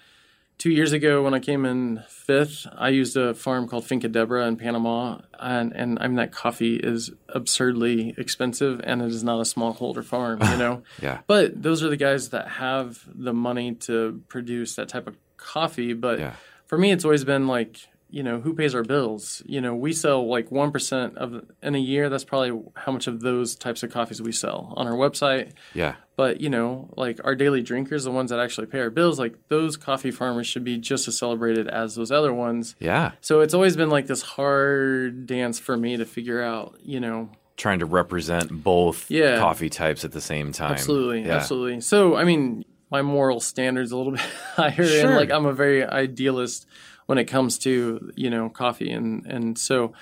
two 0.60 0.70
years 0.70 0.92
ago 0.92 1.24
when 1.24 1.34
I 1.34 1.40
came 1.40 1.66
in 1.66 2.04
fifth, 2.08 2.68
I 2.78 2.90
used 2.90 3.18
a 3.18 3.34
farm 3.34 3.68
called 3.68 3.86
Finca 3.88 4.08
Deborah 4.10 4.46
in 4.48 4.56
Panama. 4.58 5.20
And, 5.40 5.72
and 5.74 5.98
I 6.00 6.08
mean, 6.08 6.18
that 6.18 6.32
coffee 6.32 6.76
is 6.76 7.10
absurdly 7.30 8.14
expensive 8.18 8.80
and 8.84 9.02
it 9.02 9.08
is 9.08 9.24
not 9.24 9.40
a 9.40 9.44
smallholder 9.44 10.04
farm, 10.04 10.40
you 10.52 10.58
know? 10.64 10.84
Yeah. 11.02 11.22
But 11.26 11.62
those 11.64 11.82
are 11.82 11.90
the 11.90 11.98
guys 11.98 12.30
that 12.30 12.48
have 12.48 13.04
the 13.08 13.34
money 13.34 13.74
to 13.88 14.22
produce 14.28 14.76
that 14.76 14.90
type 14.90 15.08
of 15.08 15.16
coffee. 15.38 15.94
But 15.94 16.20
Yeah. 16.20 16.34
for 16.68 16.78
me, 16.78 16.92
it's 16.92 17.06
always 17.06 17.24
been 17.24 17.48
like, 17.48 17.78
you 18.10 18.24
know, 18.24 18.40
who 18.42 18.54
pays 18.54 18.74
our 18.74 18.84
bills? 18.84 19.42
You 19.46 19.62
know, 19.62 19.76
we 19.76 19.94
sell 19.94 20.28
like 20.28 20.50
1% 20.50 21.16
of 21.16 21.46
in 21.62 21.76
a 21.76 21.80
year. 21.80 22.10
That's 22.10 22.24
probably 22.24 22.60
how 22.76 22.92
much 22.92 23.08
of 23.08 23.22
those 23.22 23.56
types 23.56 23.84
of 23.84 23.92
coffees 23.92 24.22
we 24.22 24.32
sell 24.32 24.74
on 24.78 24.88
our 24.88 24.94
website. 24.94 25.52
Yeah. 25.74 25.96
But, 26.16 26.42
you 26.42 26.50
know, 26.50 26.90
like 26.98 27.20
our 27.24 27.36
daily 27.36 27.62
drinkers, 27.62 28.04
the 28.04 28.12
ones 28.12 28.30
that 28.32 28.40
actually 28.40 28.68
pay 28.68 28.80
our 28.80 28.90
bills, 28.90 29.20
like 29.20 29.36
those 29.48 29.78
coffee 29.78 30.12
farmers 30.12 30.48
should 30.48 30.64
be 30.64 30.78
just 30.78 31.08
as 31.08 31.18
celebrated 31.18 31.68
as 31.70 31.96
those 31.96 32.12
other 32.12 32.34
ones. 32.34 32.76
Yeah. 32.80 33.12
So 33.22 33.40
it's 33.42 33.54
always 33.54 33.78
been 33.78 33.90
like 33.90 34.08
this 34.08 34.22
hard 34.22 35.26
dance 35.28 35.60
for 35.60 35.78
me 35.78 35.98
to 35.98 36.06
figure 36.06 36.42
out, 36.42 36.76
you 36.84 37.00
know, 37.00 37.30
Trying 37.58 37.80
to 37.80 37.86
represent 37.86 38.64
both 38.64 39.12
Yeah. 39.12 39.38
coffee 39.38 39.70
types 39.70 40.06
at 40.06 40.14
the 40.14 40.22
same 40.22 40.54
time. 40.54 40.72
Absolutely, 40.72 41.24
Yeah. 41.26 41.36
absolutely. 41.36 41.82
So, 41.82 42.16
I 42.16 42.24
mean, 42.24 42.64
my 42.90 43.02
moral 43.02 43.40
standards 43.42 43.92
a 43.92 43.98
little 43.98 44.12
bit 44.20 44.22
higher, 44.56 44.72
Sure. 44.86 45.08
and 45.08 45.16
like 45.18 45.30
I'm 45.30 45.46
a 45.46 45.52
very 45.54 45.84
idealist 45.86 46.66
when 47.10 47.18
it 47.18 47.26
comes 47.26 47.58
to 47.58 48.12
you 48.16 48.30
know 48.30 48.50
coffee, 48.50 48.92
and 48.92 49.26
and 49.26 49.58
so 49.58 49.94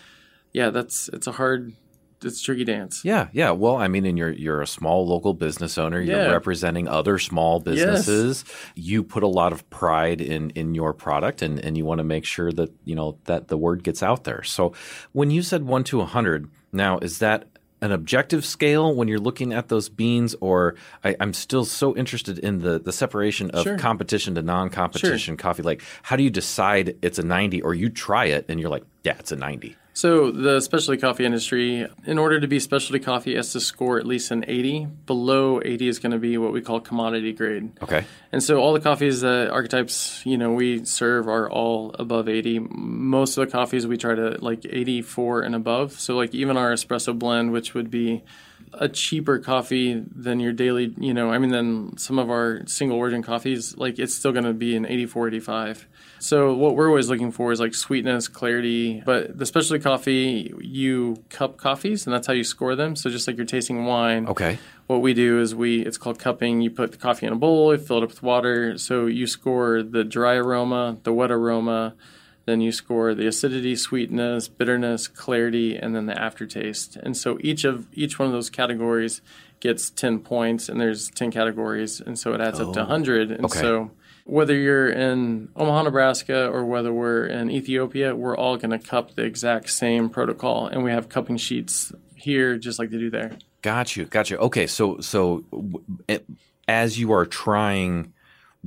yeah, 0.51 0.71
that's 0.71 1.09
it's 1.13 1.25
a 1.25 1.31
hard, 1.31 1.71
it's 2.21 2.41
tricky 2.41 2.65
dance. 2.65 3.05
Yeah, 3.05 3.27
yeah. 3.31 3.51
Well, 3.51 3.77
I 3.77 3.87
mean, 3.87 4.05
and 4.05 4.17
you're 4.17 4.33
you're 4.33 4.61
a 4.61 4.67
small 4.67 5.07
local 5.07 5.33
business 5.33 5.77
owner. 5.77 6.01
You're 6.01 6.23
Yeah. 6.23 6.31
representing 6.31 6.89
other 6.89 7.17
small 7.17 7.61
businesses. 7.61 8.43
You 8.75 9.03
put 9.03 9.23
a 9.23 9.27
lot 9.27 9.53
of 9.53 9.69
pride 9.69 10.19
in 10.19 10.49
in 10.49 10.75
your 10.75 10.91
product, 10.93 11.41
and 11.41 11.63
and 11.63 11.77
you 11.77 11.85
want 11.85 11.99
to 11.99 12.03
make 12.03 12.25
sure 12.25 12.51
that 12.51 12.71
you 12.83 12.95
know 12.95 13.17
that 13.23 13.47
the 13.47 13.57
word 13.57 13.83
gets 13.83 14.03
out 14.03 14.25
there. 14.25 14.43
So, 14.43 14.73
when 15.13 15.31
you 15.31 15.41
said 15.43 15.63
one 15.63 15.85
to 15.85 16.01
a 16.01 16.05
hundred, 16.05 16.49
now 16.73 16.99
is 16.99 17.19
that 17.19 17.45
an 17.81 17.91
objective 17.91 18.43
scale 18.43 18.93
when 18.95 19.07
you're 19.07 19.19
looking 19.19 19.53
at 19.53 19.67
those 19.67 19.87
beans, 19.89 20.35
or 20.41 20.75
I, 21.03 21.15
I'm 21.19 21.33
still 21.33 21.63
so 21.65 21.95
interested 21.95 22.39
in 22.39 22.59
the 22.59 22.79
the 22.79 22.91
separation 22.91 23.51
of 23.51 23.63
Sure. 23.63 23.77
competition 23.77 24.35
to 24.35 24.41
non-competition 24.41 25.37
coffee. 25.37 25.63
Like, 25.63 25.81
how 26.03 26.15
do 26.15 26.23
you 26.23 26.29
decide 26.29 26.95
it's 27.01 27.19
a 27.19 27.23
ninety, 27.23 27.61
or 27.61 27.73
you 27.73 27.89
try 27.89 28.25
it 28.25 28.45
and 28.49 28.59
you're 28.59 28.69
like, 28.69 28.83
yeah, 29.03 29.15
it's 29.19 29.31
a 29.31 29.35
ninety. 29.35 29.75
So 29.97 30.29
the 30.29 30.61
specialty 30.61 31.01
coffee 31.01 31.25
industry, 31.25 31.87
in 32.05 32.19
order 32.19 32.39
to 32.39 32.47
be 32.47 32.59
specialty 32.59 33.03
coffee, 33.03 33.35
has 33.35 33.53
to 33.53 33.59
score 33.59 33.97
at 33.97 34.05
least 34.05 34.29
an 34.29 34.45
80. 34.47 34.85
Below 35.07 35.59
80 35.65 35.87
is 35.87 35.97
going 35.97 36.11
to 36.11 36.19
be 36.19 36.37
what 36.37 36.53
we 36.53 36.61
call 36.61 36.79
commodity 36.79 37.33
grade. 37.33 37.71
Okay. 37.81 38.05
And 38.31 38.43
so 38.43 38.59
all 38.59 38.73
the 38.73 38.79
coffees 38.79 39.21
that 39.21 39.49
archetypes, 39.49 40.23
you 40.23 40.37
know, 40.37 40.51
we 40.51 40.85
serve 40.85 41.27
are 41.27 41.49
all 41.49 41.95
above 41.97 42.29
80. 42.29 42.59
Most 42.59 43.39
of 43.39 43.47
the 43.47 43.51
coffees 43.51 43.87
we 43.87 43.97
try 43.97 44.13
to 44.13 44.37
like 44.39 44.67
84 44.69 45.41
and 45.41 45.55
above. 45.55 45.93
So 45.93 46.15
like 46.15 46.35
even 46.35 46.57
our 46.57 46.71
espresso 46.73 47.17
blend, 47.17 47.51
which 47.51 47.73
would 47.73 47.89
be 47.89 48.23
a 48.73 48.89
cheaper 48.89 49.39
coffee 49.39 50.03
than 50.15 50.39
your 50.39 50.51
daily, 50.53 50.93
you 50.97 51.13
know, 51.13 51.31
I 51.31 51.37
mean, 51.37 51.51
than 51.51 51.97
some 51.97 52.19
of 52.19 52.29
our 52.29 52.61
single 52.67 52.97
origin 52.97 53.23
coffees, 53.23 53.77
like 53.77 53.97
it's 53.99 54.13
still 54.13 54.31
going 54.31 54.45
to 54.45 54.53
be 54.53 54.75
an 54.75 54.85
84, 54.85 55.29
85. 55.29 55.87
So 56.19 56.53
what 56.55 56.75
we're 56.75 56.87
always 56.89 57.09
looking 57.09 57.31
for 57.31 57.51
is 57.51 57.59
like 57.59 57.73
sweetness, 57.75 58.27
clarity. 58.27 59.01
But 59.05 59.37
the 59.37 59.45
specialty 59.45 59.81
coffee, 59.83 60.53
you 60.59 61.23
cup 61.29 61.57
coffees, 61.57 62.05
and 62.07 62.13
that's 62.13 62.27
how 62.27 62.33
you 62.33 62.43
score 62.43 62.75
them. 62.75 62.95
So 62.95 63.09
just 63.09 63.27
like 63.27 63.37
you're 63.37 63.45
tasting 63.45 63.85
wine, 63.85 64.27
Okay. 64.27 64.57
what 64.87 65.01
we 65.01 65.13
do 65.13 65.39
is 65.39 65.53
we 65.53 65.85
it's 65.85 65.97
called 65.97 66.17
cupping 66.19 66.61
you 66.61 66.69
put 66.71 66.91
the 66.91 66.97
coffee 66.97 67.25
in 67.27 67.33
a 67.33 67.35
bowl 67.35 67.73
you 67.73 67.77
fill 67.79 67.97
it 67.97 68.03
up 68.03 68.09
with 68.09 68.23
water 68.23 68.77
so 68.77 69.05
you 69.05 69.27
score 69.27 69.83
the 69.83 70.03
dry 70.03 70.35
aroma 70.35 70.97
the 71.03 71.11
wet 71.13 71.29
aroma 71.29 71.93
then 72.47 72.61
you 72.61 72.71
score 72.71 73.13
the 73.13 73.27
acidity 73.27 73.75
sweetness 73.75 74.47
bitterness 74.47 75.07
clarity 75.07 75.75
and 75.75 75.95
then 75.95 76.07
the 76.07 76.19
aftertaste 76.19 76.95
and 76.95 77.15
so 77.15 77.37
each 77.41 77.63
of 77.63 77.87
each 77.93 78.17
one 78.17 78.25
of 78.25 78.33
those 78.33 78.49
categories 78.49 79.21
gets 79.59 79.89
10 79.91 80.19
points 80.19 80.69
and 80.69 80.81
there's 80.81 81.09
10 81.11 81.29
categories 81.29 82.01
and 82.01 82.17
so 82.17 82.33
it 82.33 82.41
adds 82.41 82.59
up 82.59 82.73
to 82.73 82.79
100 82.79 83.31
and 83.31 83.45
okay. 83.45 83.59
so 83.59 83.91
whether 84.27 84.53
you're 84.53 84.89
in 84.89 85.47
Omaha, 85.55 85.83
Nebraska, 85.83 86.49
or 86.49 86.65
whether 86.65 86.91
we're 86.91 87.25
in 87.27 87.49
Ethiopia, 87.49 88.13
we're 88.13 88.35
all 88.35 88.57
going 88.57 88.77
to 88.77 88.79
cup 88.79 89.15
the 89.15 89.23
exact 89.23 89.69
same 89.69 90.09
protocol, 90.09 90.67
and 90.67 90.83
we 90.83 90.91
have 90.91 91.07
cupping 91.07 91.37
sheets 91.37 91.93
here, 92.13 92.57
just 92.57 92.77
like 92.77 92.89
they 92.89 92.97
do 92.97 93.09
there. 93.09 93.37
Got 93.61 93.95
you, 93.95 94.03
got 94.03 94.29
you. 94.29 94.35
Okay, 94.37 94.67
so 94.67 94.99
so 94.99 95.45
as 96.67 96.99
you 96.99 97.13
are 97.13 97.25
trying 97.25 98.13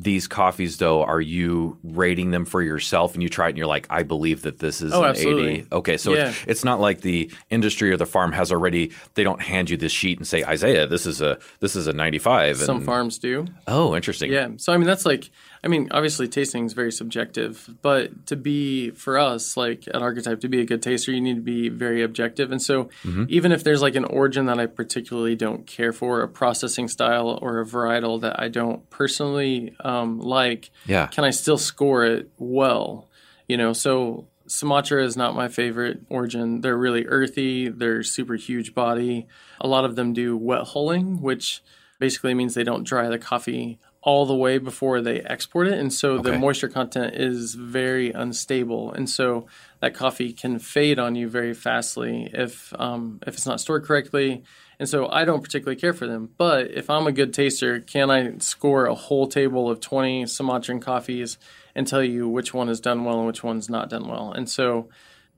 these 0.03 0.27
coffees, 0.27 0.79
though, 0.79 1.03
are 1.03 1.21
you 1.21 1.77
rating 1.85 2.31
them 2.31 2.45
for 2.47 2.63
yourself, 2.63 3.13
and 3.15 3.23
you 3.23 3.29
try 3.29 3.47
it, 3.47 3.51
and 3.51 3.59
you're 3.59 3.67
like, 3.67 3.87
I 3.91 4.03
believe 4.03 4.43
that 4.43 4.59
this 4.59 4.81
is 4.81 4.93
Oh, 4.95 5.03
an 5.03 5.11
absolutely. 5.11 5.49
eighty. 5.59 5.67
Okay, 5.71 5.97
so 5.99 6.15
Yeah. 6.15 6.29
it's, 6.31 6.45
it's 6.47 6.65
not 6.65 6.81
like 6.81 7.03
the 7.03 7.31
industry 7.51 7.91
or 7.93 7.97
the 7.99 8.07
farm 8.07 8.33
has 8.33 8.51
already. 8.51 8.93
They 9.15 9.25
don't 9.25 9.43
hand 9.43 9.69
you 9.69 9.77
this 9.77 9.93
sheet 9.93 10.17
and 10.19 10.27
say, 10.27 10.43
Isaiah, 10.43 10.87
this 10.87 11.05
is 11.05 11.21
a 11.21 11.39
this 11.61 11.77
is 11.77 11.87
a 11.87 11.93
ninety 11.93 12.19
five. 12.19 12.57
Some 12.57 12.81
farms 12.81 13.19
do. 13.19 13.45
Oh, 13.67 13.95
interesting. 13.95 14.33
Yeah. 14.33 14.49
So 14.57 14.73
I 14.73 14.79
mean 14.79 14.87
that's 14.87 15.05
like 15.05 15.31
I 15.63 15.69
mean, 15.69 15.89
obviously 15.91 16.27
tasting 16.27 16.65
is 16.65 16.73
very 16.73 16.91
subjective, 16.91 17.69
but 17.83 18.27
to 18.29 18.37
be 18.37 18.91
for 18.93 19.19
us, 19.19 19.57
like 19.59 19.85
an 19.93 20.03
Archetype, 20.03 20.41
to 20.41 20.49
be 20.49 20.61
a 20.61 20.65
good 20.65 20.83
taster, 20.83 21.13
you 21.13 21.21
need 21.21 21.35
to 21.37 21.43
be 21.43 21.69
very 21.69 22.03
objective. 22.03 22.51
And 22.51 22.63
so 22.63 22.85
Mm-hmm. 23.05 23.25
even 23.29 23.53
if 23.53 23.63
there's 23.63 23.83
like 23.83 23.95
an 23.95 24.05
origin 24.07 24.47
that 24.47 24.59
I 24.59 24.67
particularly 24.67 25.37
don't 25.37 25.67
care 25.67 25.93
for, 25.93 26.23
a 26.23 26.29
processing 26.29 26.89
style 26.89 27.39
or 27.43 27.61
a 27.61 27.67
varietal 27.67 28.21
that 28.23 28.41
I 28.41 28.49
don't 28.49 28.89
personally 28.91 29.75
um, 29.81 30.19
like, 30.19 30.71
Yeah. 30.87 31.07
can 31.09 31.25
I 31.25 31.31
still 31.31 31.59
score 31.59 32.05
it 32.05 32.31
well? 32.39 33.09
You 33.47 33.57
know, 33.59 33.73
so 33.75 34.27
Sumatra 34.47 35.05
is 35.05 35.17
not 35.17 35.35
my 35.37 35.49
favorite 35.49 36.01
origin. 36.09 36.61
They're 36.63 36.77
really 36.77 37.05
earthy. 37.07 37.69
They're 37.69 38.03
super 38.03 38.35
huge 38.35 38.75
body. 38.75 39.27
A 39.61 39.69
lot 39.69 39.85
of 39.85 39.95
them 39.95 40.13
do 40.13 40.37
wet 40.37 40.63
hulling, 40.69 41.21
which 41.21 41.63
basically 41.99 42.33
means 42.35 42.55
they 42.55 42.65
don't 42.65 42.83
dry 42.85 43.09
the 43.09 43.19
coffee 43.19 43.79
all 44.03 44.25
the 44.25 44.35
way 44.35 44.57
before 44.57 45.03
they 45.03 45.21
export 45.21 45.67
it. 45.67 45.79
And 45.79 45.93
so 45.93 46.19
the 46.19 46.39
moisture 46.39 46.69
content 46.69 47.15
is 47.15 47.55
very 47.55 48.11
unstable. 48.13 48.93
And 48.93 49.09
so 49.11 49.47
that 49.81 49.95
coffee 49.95 50.33
can 50.33 50.59
fade 50.59 50.99
on 50.99 51.15
you 51.15 51.29
very 51.29 51.53
fastly 51.53 52.31
if 52.33 52.73
um, 52.79 53.21
if 53.27 53.35
it's 53.35 53.47
not 53.47 53.61
stored 53.61 53.85
correctly. 53.85 54.43
And 54.79 54.89
so 54.89 55.11
I 55.11 55.27
don't 55.27 55.43
particularly 55.43 55.79
care 55.79 55.93
for 55.93 56.07
them. 56.07 56.31
But 56.39 56.71
if 56.71 56.89
I'm 56.89 57.07
a 57.07 57.13
good 57.13 57.35
taster, 57.35 57.81
can 57.81 58.11
I 58.11 58.39
score 58.39 58.87
a 58.87 58.95
whole 58.95 59.27
table 59.27 59.69
of 59.71 59.81
20 59.81 60.25
Sumatran 60.25 60.81
coffees 60.81 61.37
and 61.75 61.87
tell 61.87 62.03
you 62.03 62.27
which 62.27 62.55
one 62.55 62.71
is 62.71 62.81
done 62.81 63.05
well 63.05 63.19
and 63.19 63.27
which 63.27 63.45
one's 63.45 63.69
not 63.69 63.91
done 63.91 64.09
well? 64.09 64.33
And 64.33 64.49
so 64.49 64.89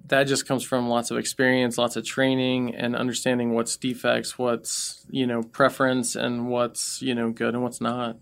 that 0.06 0.24
just 0.24 0.46
comes 0.46 0.62
from 0.62 0.88
lots 0.88 1.10
of 1.10 1.18
experience, 1.18 1.78
lots 1.78 1.96
of 1.96 2.04
training, 2.04 2.74
and 2.76 2.94
understanding 2.94 3.54
what's 3.54 3.76
defects, 3.76 4.38
what's 4.38 5.04
you 5.10 5.26
know 5.26 5.42
preference, 5.42 6.16
and 6.16 6.48
what's 6.48 7.02
you 7.02 7.14
know 7.14 7.30
good 7.30 7.54
and 7.54 7.62
what's 7.62 7.80
not. 7.80 8.16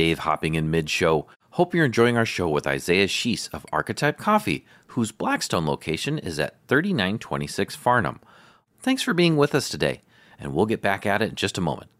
Dave 0.00 0.20
hopping 0.20 0.54
in 0.54 0.70
mid 0.70 0.88
show. 0.88 1.26
Hope 1.50 1.74
you're 1.74 1.84
enjoying 1.84 2.16
our 2.16 2.24
show 2.24 2.48
with 2.48 2.66
Isaiah 2.66 3.06
Sheese 3.06 3.48
of 3.48 3.66
Archetype 3.70 4.16
Coffee, 4.16 4.64
whose 4.86 5.12
Blackstone 5.12 5.66
location 5.66 6.18
is 6.18 6.38
at 6.38 6.56
3926 6.68 7.76
Farnam. 7.76 8.18
Thanks 8.78 9.02
for 9.02 9.12
being 9.12 9.36
with 9.36 9.54
us 9.54 9.68
today, 9.68 10.00
and 10.38 10.54
we'll 10.54 10.64
get 10.64 10.80
back 10.80 11.04
at 11.04 11.20
it 11.20 11.28
in 11.28 11.34
just 11.34 11.58
a 11.58 11.60
moment. 11.60 11.90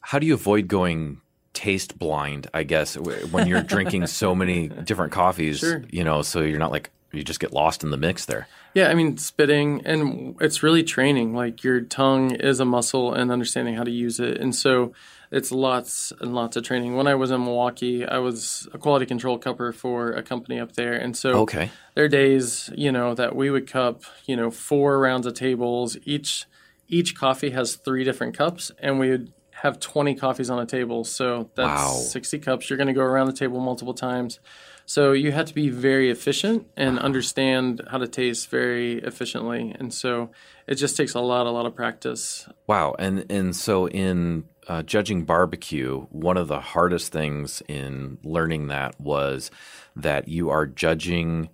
How 0.00 0.18
do 0.18 0.26
you 0.26 0.34
avoid 0.34 0.66
going 0.66 1.20
taste 1.52 1.96
blind, 1.96 2.48
I 2.52 2.64
guess, 2.64 2.96
when 2.96 3.46
you're 3.46 3.62
drinking 3.62 4.08
so 4.08 4.34
many 4.42 4.66
different 4.66 5.12
coffees? 5.12 5.60
Sure. 5.60 5.84
You 5.90 6.02
know, 6.02 6.22
so 6.22 6.40
you're 6.40 6.58
not 6.58 6.72
like, 6.72 6.90
you 7.12 7.22
just 7.22 7.38
get 7.38 7.52
lost 7.52 7.84
in 7.84 7.92
the 7.92 7.98
mix 7.98 8.24
there. 8.24 8.48
Yeah, 8.74 8.88
I 8.88 8.94
mean, 8.94 9.16
spitting, 9.16 9.82
and 9.86 10.34
it's 10.40 10.64
really 10.64 10.82
training. 10.82 11.34
Like 11.34 11.62
your 11.62 11.82
tongue 11.82 12.32
is 12.32 12.58
a 12.58 12.64
muscle 12.64 13.14
and 13.14 13.30
understanding 13.30 13.76
how 13.76 13.84
to 13.84 13.92
use 13.92 14.18
it. 14.18 14.38
And 14.38 14.56
so 14.56 14.92
it's 15.30 15.52
lots 15.52 16.12
and 16.20 16.34
lots 16.34 16.56
of 16.56 16.64
training. 16.64 16.96
When 16.96 17.06
I 17.06 17.14
was 17.14 17.30
in 17.30 17.44
Milwaukee, 17.44 18.04
I 18.06 18.18
was 18.18 18.68
a 18.72 18.78
quality 18.78 19.06
control 19.06 19.38
cupper 19.38 19.72
for 19.72 20.12
a 20.12 20.22
company 20.22 20.58
up 20.58 20.72
there. 20.72 20.94
And 20.94 21.16
so 21.16 21.30
Okay. 21.40 21.70
there 21.94 22.04
are 22.04 22.08
days, 22.08 22.70
you 22.74 22.90
know, 22.90 23.14
that 23.14 23.36
we 23.36 23.50
would 23.50 23.66
cup, 23.66 24.02
you 24.26 24.36
know, 24.36 24.50
four 24.50 24.98
rounds 24.98 25.26
of 25.26 25.34
tables. 25.34 25.96
Each 26.04 26.46
each 26.88 27.14
coffee 27.16 27.50
has 27.50 27.76
three 27.76 28.02
different 28.02 28.36
cups, 28.36 28.72
and 28.80 28.98
we 28.98 29.10
would 29.10 29.32
have 29.52 29.78
20 29.78 30.16
coffees 30.16 30.50
on 30.50 30.58
a 30.58 30.66
table. 30.66 31.04
So 31.04 31.50
that's 31.54 31.80
Wow. 31.82 31.92
60 32.10 32.38
cups. 32.40 32.68
You're 32.68 32.78
going 32.78 32.88
to 32.88 32.92
go 32.92 33.02
around 33.02 33.26
the 33.26 33.32
table 33.32 33.60
multiple 33.60 33.94
times. 33.94 34.40
So 34.86 35.12
you 35.12 35.30
have 35.30 35.46
to 35.46 35.54
be 35.54 35.68
very 35.68 36.10
efficient 36.10 36.66
and 36.76 36.98
understand 36.98 37.82
how 37.92 37.98
to 37.98 38.08
taste 38.08 38.50
very 38.50 38.94
efficiently. 39.02 39.72
And 39.78 39.94
so 39.94 40.30
it 40.66 40.76
just 40.76 40.96
takes 40.96 41.14
a 41.14 41.20
lot, 41.20 41.46
a 41.46 41.50
lot 41.50 41.64
of 41.66 41.76
practice. 41.76 42.48
Wow, 42.66 42.96
and 42.98 43.24
and 43.30 43.54
so 43.54 43.86
in 43.86 44.46
uh, 44.68 44.82
judging 44.82 45.24
barbecue, 45.24 46.00
one 46.10 46.36
of 46.36 46.48
the 46.48 46.60
hardest 46.60 47.12
things 47.12 47.62
in 47.68 48.18
learning 48.22 48.68
that 48.68 49.00
was 49.00 49.50
that 49.96 50.28
you 50.28 50.50
are 50.50 50.66
judging 50.66 51.48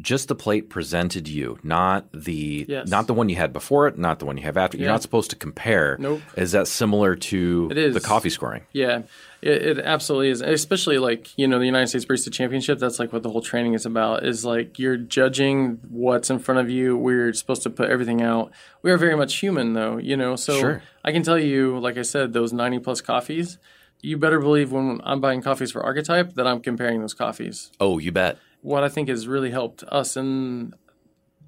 just 0.00 0.28
the 0.28 0.34
plate 0.34 0.68
presented 0.68 1.24
to 1.24 1.32
you, 1.32 1.58
not 1.62 2.04
the 2.12 2.66
Yes. 2.68 2.88
not 2.88 3.06
the 3.06 3.14
one 3.14 3.30
you 3.30 3.36
had 3.36 3.52
before 3.52 3.86
it, 3.88 3.96
not 3.96 4.18
the 4.18 4.26
one 4.26 4.36
you 4.36 4.42
have 4.42 4.56
after. 4.58 4.76
You're 4.76 4.88
not 4.88 5.00
supposed 5.02 5.30
to 5.30 5.36
compare. 5.36 5.96
Nope. 5.98 6.20
Is 6.36 6.52
that 6.52 6.68
similar 6.68 7.16
to 7.16 7.68
the 7.68 8.00
coffee 8.00 8.28
scoring? 8.28 8.62
Yeah, 8.72 9.02
it, 9.42 9.78
it 9.78 9.78
absolutely 9.78 10.30
is. 10.30 10.40
Especially 10.40 10.98
like 10.98 11.36
you 11.38 11.46
know 11.46 11.58
the 11.58 11.66
United 11.66 11.88
States 11.88 12.04
Barista 12.04 12.32
Championship. 12.32 12.78
That's 12.78 12.98
like 12.98 13.12
what 13.12 13.22
the 13.22 13.30
whole 13.30 13.42
training 13.42 13.74
is 13.74 13.86
about. 13.86 14.24
Is 14.24 14.44
like 14.44 14.78
you're 14.78 14.96
judging 14.96 15.80
what's 15.88 16.30
in 16.30 16.38
front 16.38 16.60
of 16.60 16.70
you. 16.70 16.96
We're 16.96 17.32
supposed 17.32 17.62
to 17.64 17.70
put 17.70 17.90
everything 17.90 18.22
out. 18.22 18.52
We 18.82 18.90
are 18.90 18.98
very 18.98 19.16
much 19.16 19.36
human, 19.36 19.72
though. 19.72 19.96
You 19.98 20.16
know, 20.16 20.36
so 20.36 20.58
Sure. 20.58 20.82
I 21.04 21.12
can 21.12 21.22
tell 21.22 21.38
you, 21.38 21.78
like 21.78 21.98
I 21.98 22.02
said, 22.02 22.32
those 22.32 22.52
ninety 22.52 22.78
plus 22.78 23.00
coffees. 23.00 23.58
You 24.02 24.18
better 24.18 24.38
believe 24.38 24.72
when 24.72 25.00
I'm 25.04 25.20
buying 25.20 25.40
coffees 25.42 25.72
for 25.72 25.82
Archetype 25.82 26.34
that 26.34 26.46
I'm 26.46 26.60
comparing 26.60 27.00
those 27.00 27.14
coffees. 27.14 27.72
Oh, 27.80 27.98
you 27.98 28.12
bet. 28.12 28.38
What 28.60 28.84
I 28.84 28.88
think 28.88 29.08
has 29.08 29.26
really 29.26 29.50
helped 29.50 29.82
us 29.84 30.16
in 30.16 30.74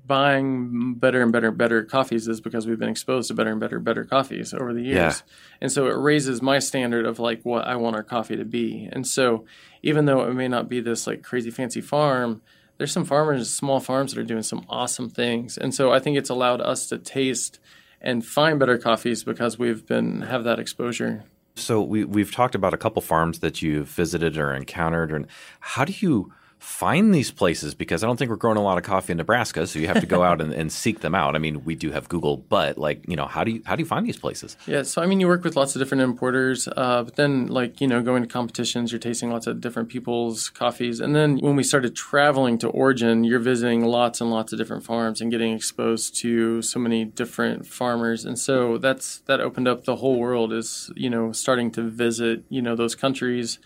buying 0.09 0.95
better 0.95 1.23
and 1.23 1.31
better 1.31 1.49
and 1.49 1.59
better 1.59 1.85
coffees 1.85 2.27
is 2.27 2.41
because 2.41 2.67
we've 2.67 2.79
been 2.79 2.89
exposed 2.89 3.29
to 3.29 3.35
better 3.35 3.51
and 3.51 3.61
better 3.61 3.77
and 3.77 3.85
better 3.85 4.05
coffees 4.05 4.53
over 4.53 4.73
the 4.73 4.83
years. 4.83 4.95
Yeah. 4.95 5.35
And 5.61 5.71
so 5.71 5.87
it 5.87 5.97
raises 5.97 6.43
my 6.43 6.59
standard 6.59 7.07
of 7.07 7.21
like 7.21 7.45
what 7.45 7.67
I 7.67 7.77
want 7.77 7.95
our 7.95 8.03
coffee 8.03 8.37
to 8.37 8.45
be. 8.45 8.89
And 8.91 9.07
so 9.07 9.45
even 9.83 10.07
though 10.07 10.23
it 10.23 10.35
may 10.35 10.49
not 10.49 10.69
be 10.69 10.81
this 10.81 11.07
like 11.07 11.23
crazy 11.23 11.51
fancy 11.51 11.83
farm, 11.83 12.43
there's 12.79 12.91
some 12.91 13.05
farmers, 13.05 13.53
small 13.53 13.79
farms 13.79 14.15
that 14.15 14.21
are 14.21 14.25
doing 14.25 14.43
some 14.43 14.65
awesome 14.69 15.11
things. 15.11 15.59
And 15.59 15.75
so 15.75 15.93
I 15.93 15.99
think 15.99 16.17
it's 16.17 16.31
allowed 16.31 16.61
us 16.61 16.87
to 16.89 16.99
taste 16.99 17.61
and 18.01 18.25
find 18.25 18.59
better 18.59 18.79
coffees 18.79 19.25
because 19.25 19.59
we've 19.59 19.87
been 19.87 20.23
have 20.23 20.45
that 20.45 20.59
exposure. 20.59 21.25
So 21.57 21.83
we 21.83 22.05
we've 22.05 22.33
talked 22.33 22.55
about 22.55 22.73
a 22.73 22.77
couple 22.77 23.03
farms 23.03 23.41
that 23.41 23.63
you've 23.63 23.89
visited 23.89 24.39
or 24.39 24.55
encountered, 24.55 25.13
and 25.13 25.27
how 25.59 25.85
do 25.85 25.93
you 25.99 26.33
find 26.59 27.15
these 27.15 27.31
places? 27.31 27.75
Because 27.75 28.03
I 28.03 28.07
don't 28.07 28.17
think 28.17 28.31
we're 28.31 28.37
growing 28.37 28.59
a 28.59 28.63
lot 28.63 28.79
of 28.79 28.85
coffee 28.85 29.13
in 29.13 29.17
Nebraska, 29.17 29.67
so 29.67 29.79
you 29.79 29.87
have 29.87 30.01
to 30.01 30.07
go 30.07 30.23
out 30.23 30.41
and, 30.43 30.53
and 30.53 30.73
seek 30.73 31.01
them 31.01 31.15
out. 31.15 31.35
I 31.35 31.39
mean, 31.39 31.65
we 31.65 31.75
do 31.75 31.91
have 31.91 32.09
Google, 32.09 32.37
but 32.37 32.79
like 32.79 33.09
you 33.09 33.17
know, 33.17 33.27
how 33.27 33.45
do 33.45 33.53
you 33.53 33.63
how 33.67 33.77
do 33.77 33.83
you 33.83 33.87
find 33.87 34.07
these 34.07 34.19
places? 34.19 34.57
Yeah, 34.67 34.83
so 34.83 35.03
I 35.03 35.07
mean, 35.07 35.21
you 35.21 35.27
work 35.27 35.45
with 35.45 35.57
lots 35.57 35.75
of 35.75 35.81
different 35.81 36.03
importers, 36.03 36.69
uh, 36.77 37.03
but 37.05 37.17
then, 37.17 37.47
like, 37.47 37.81
you 37.81 37.87
know, 37.87 38.03
going 38.03 38.23
to 38.23 38.29
competitions, 38.29 38.93
you're 38.93 38.99
tasting 38.99 39.31
lots 39.31 39.47
of 39.47 39.61
different 39.61 39.89
people's 39.89 40.49
coffees. 40.51 41.01
And 41.01 41.15
then 41.15 41.39
when 41.39 41.57
we 41.57 41.63
started 41.63 41.95
traveling 41.95 42.59
to 42.59 42.69
Origin, 42.69 43.25
you're 43.25 43.39
visiting 43.39 43.85
lots 43.85 44.21
and 44.21 44.31
lots 44.31 44.53
of 44.53 44.59
different 44.59 44.85
farms 44.85 45.21
and 45.21 45.31
getting 45.31 45.55
exposed 45.55 46.17
to 46.21 46.63
so 46.63 46.79
many 46.79 47.05
different 47.05 47.67
farmers. 47.67 48.25
And 48.25 48.39
so 48.39 48.79
that's 48.79 49.19
that 49.21 49.41
opened 49.41 49.69
up 49.69 49.85
the 49.85 49.97
whole 49.97 50.19
world 50.19 50.53
is, 50.53 50.91
you 50.97 51.11
know, 51.11 51.33
starting 51.33 51.71
to 51.73 51.83
visit, 51.83 52.45
you 52.49 52.63
know, 52.63 52.77
those 52.77 52.95
countries 52.95 53.59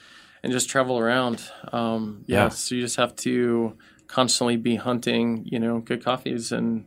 and 0.42 0.52
just 0.52 0.68
travel 0.68 0.98
around. 0.98 1.42
Um, 1.72 2.24
yeah, 2.26 2.44
Yeah. 2.44 2.48
so 2.50 2.74
you 2.74 2.80
just 2.82 2.96
have 2.96 3.14
to 3.16 3.76
constantly 4.06 4.56
be 4.56 4.76
hunting, 4.76 5.46
you 5.50 5.58
know, 5.58 5.78
good 5.80 6.04
coffees 6.04 6.52
and 6.52 6.84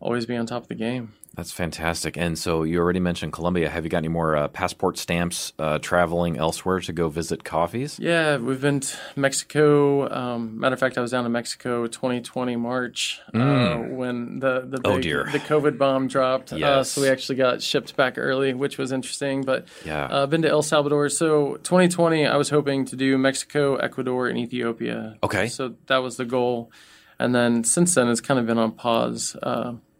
always 0.00 0.26
be 0.26 0.36
on 0.36 0.46
top 0.46 0.62
of 0.62 0.68
the 0.68 0.74
game. 0.74 1.14
That's 1.40 1.52
fantastic. 1.52 2.18
And 2.18 2.38
so 2.38 2.64
you 2.64 2.78
already 2.80 3.00
mentioned 3.00 3.32
Colombia. 3.32 3.70
Have 3.70 3.84
you 3.84 3.88
got 3.88 3.96
any 3.96 4.08
more 4.08 4.36
uh, 4.36 4.48
passport 4.48 4.98
stamps 4.98 5.54
uh, 5.58 5.78
traveling 5.78 6.36
elsewhere 6.36 6.80
to 6.80 6.92
go 6.92 7.08
visit 7.08 7.44
coffees? 7.44 7.98
Yeah, 7.98 8.36
we've 8.36 8.60
been 8.60 8.80
to 8.80 8.94
Mexico. 9.16 10.06
Um, 10.12 10.60
matter 10.60 10.74
of 10.74 10.80
fact, 10.80 10.98
I 10.98 11.00
was 11.00 11.12
down 11.12 11.24
in 11.24 11.32
Mexico 11.32 11.86
2020 11.86 12.56
March 12.56 13.22
uh, 13.32 13.76
when 13.78 14.40
the 14.40 14.66
the 14.68 14.76
Mm. 14.80 14.86
Oh, 14.96 15.00
dear. 15.00 15.30
the 15.32 15.38
COVID 15.38 15.78
bomb 15.78 16.08
dropped. 16.08 16.52
Uh, 16.52 16.56
Yes. 16.56 16.90
so 16.90 17.00
we 17.00 17.08
actually 17.08 17.36
got 17.36 17.62
shipped 17.62 17.96
back 17.96 18.18
early, 18.18 18.52
which 18.52 18.76
was 18.76 18.92
interesting. 18.92 19.40
But 19.42 19.64
Yeah. 19.86 20.04
uh, 20.10 20.26
been 20.26 20.42
to 20.42 20.50
El 20.50 20.60
Salvador. 20.60 21.08
So 21.08 21.56
2020, 21.62 22.26
I 22.26 22.36
was 22.36 22.50
hoping 22.50 22.84
to 22.84 22.96
do 22.96 23.16
Mexico, 23.16 23.76
Ecuador, 23.76 24.28
and 24.28 24.36
Ethiopia. 24.36 25.16
Okay. 25.22 25.46
So 25.46 25.72
that 25.86 26.02
was 26.02 26.18
the 26.18 26.26
goal. 26.26 26.70
And 27.18 27.34
then 27.34 27.64
since 27.64 27.94
then, 27.94 28.08
it's 28.08 28.20
kind 28.20 28.38
of 28.38 28.44
been 28.46 28.58
on 28.58 28.72
pause. 28.72 29.36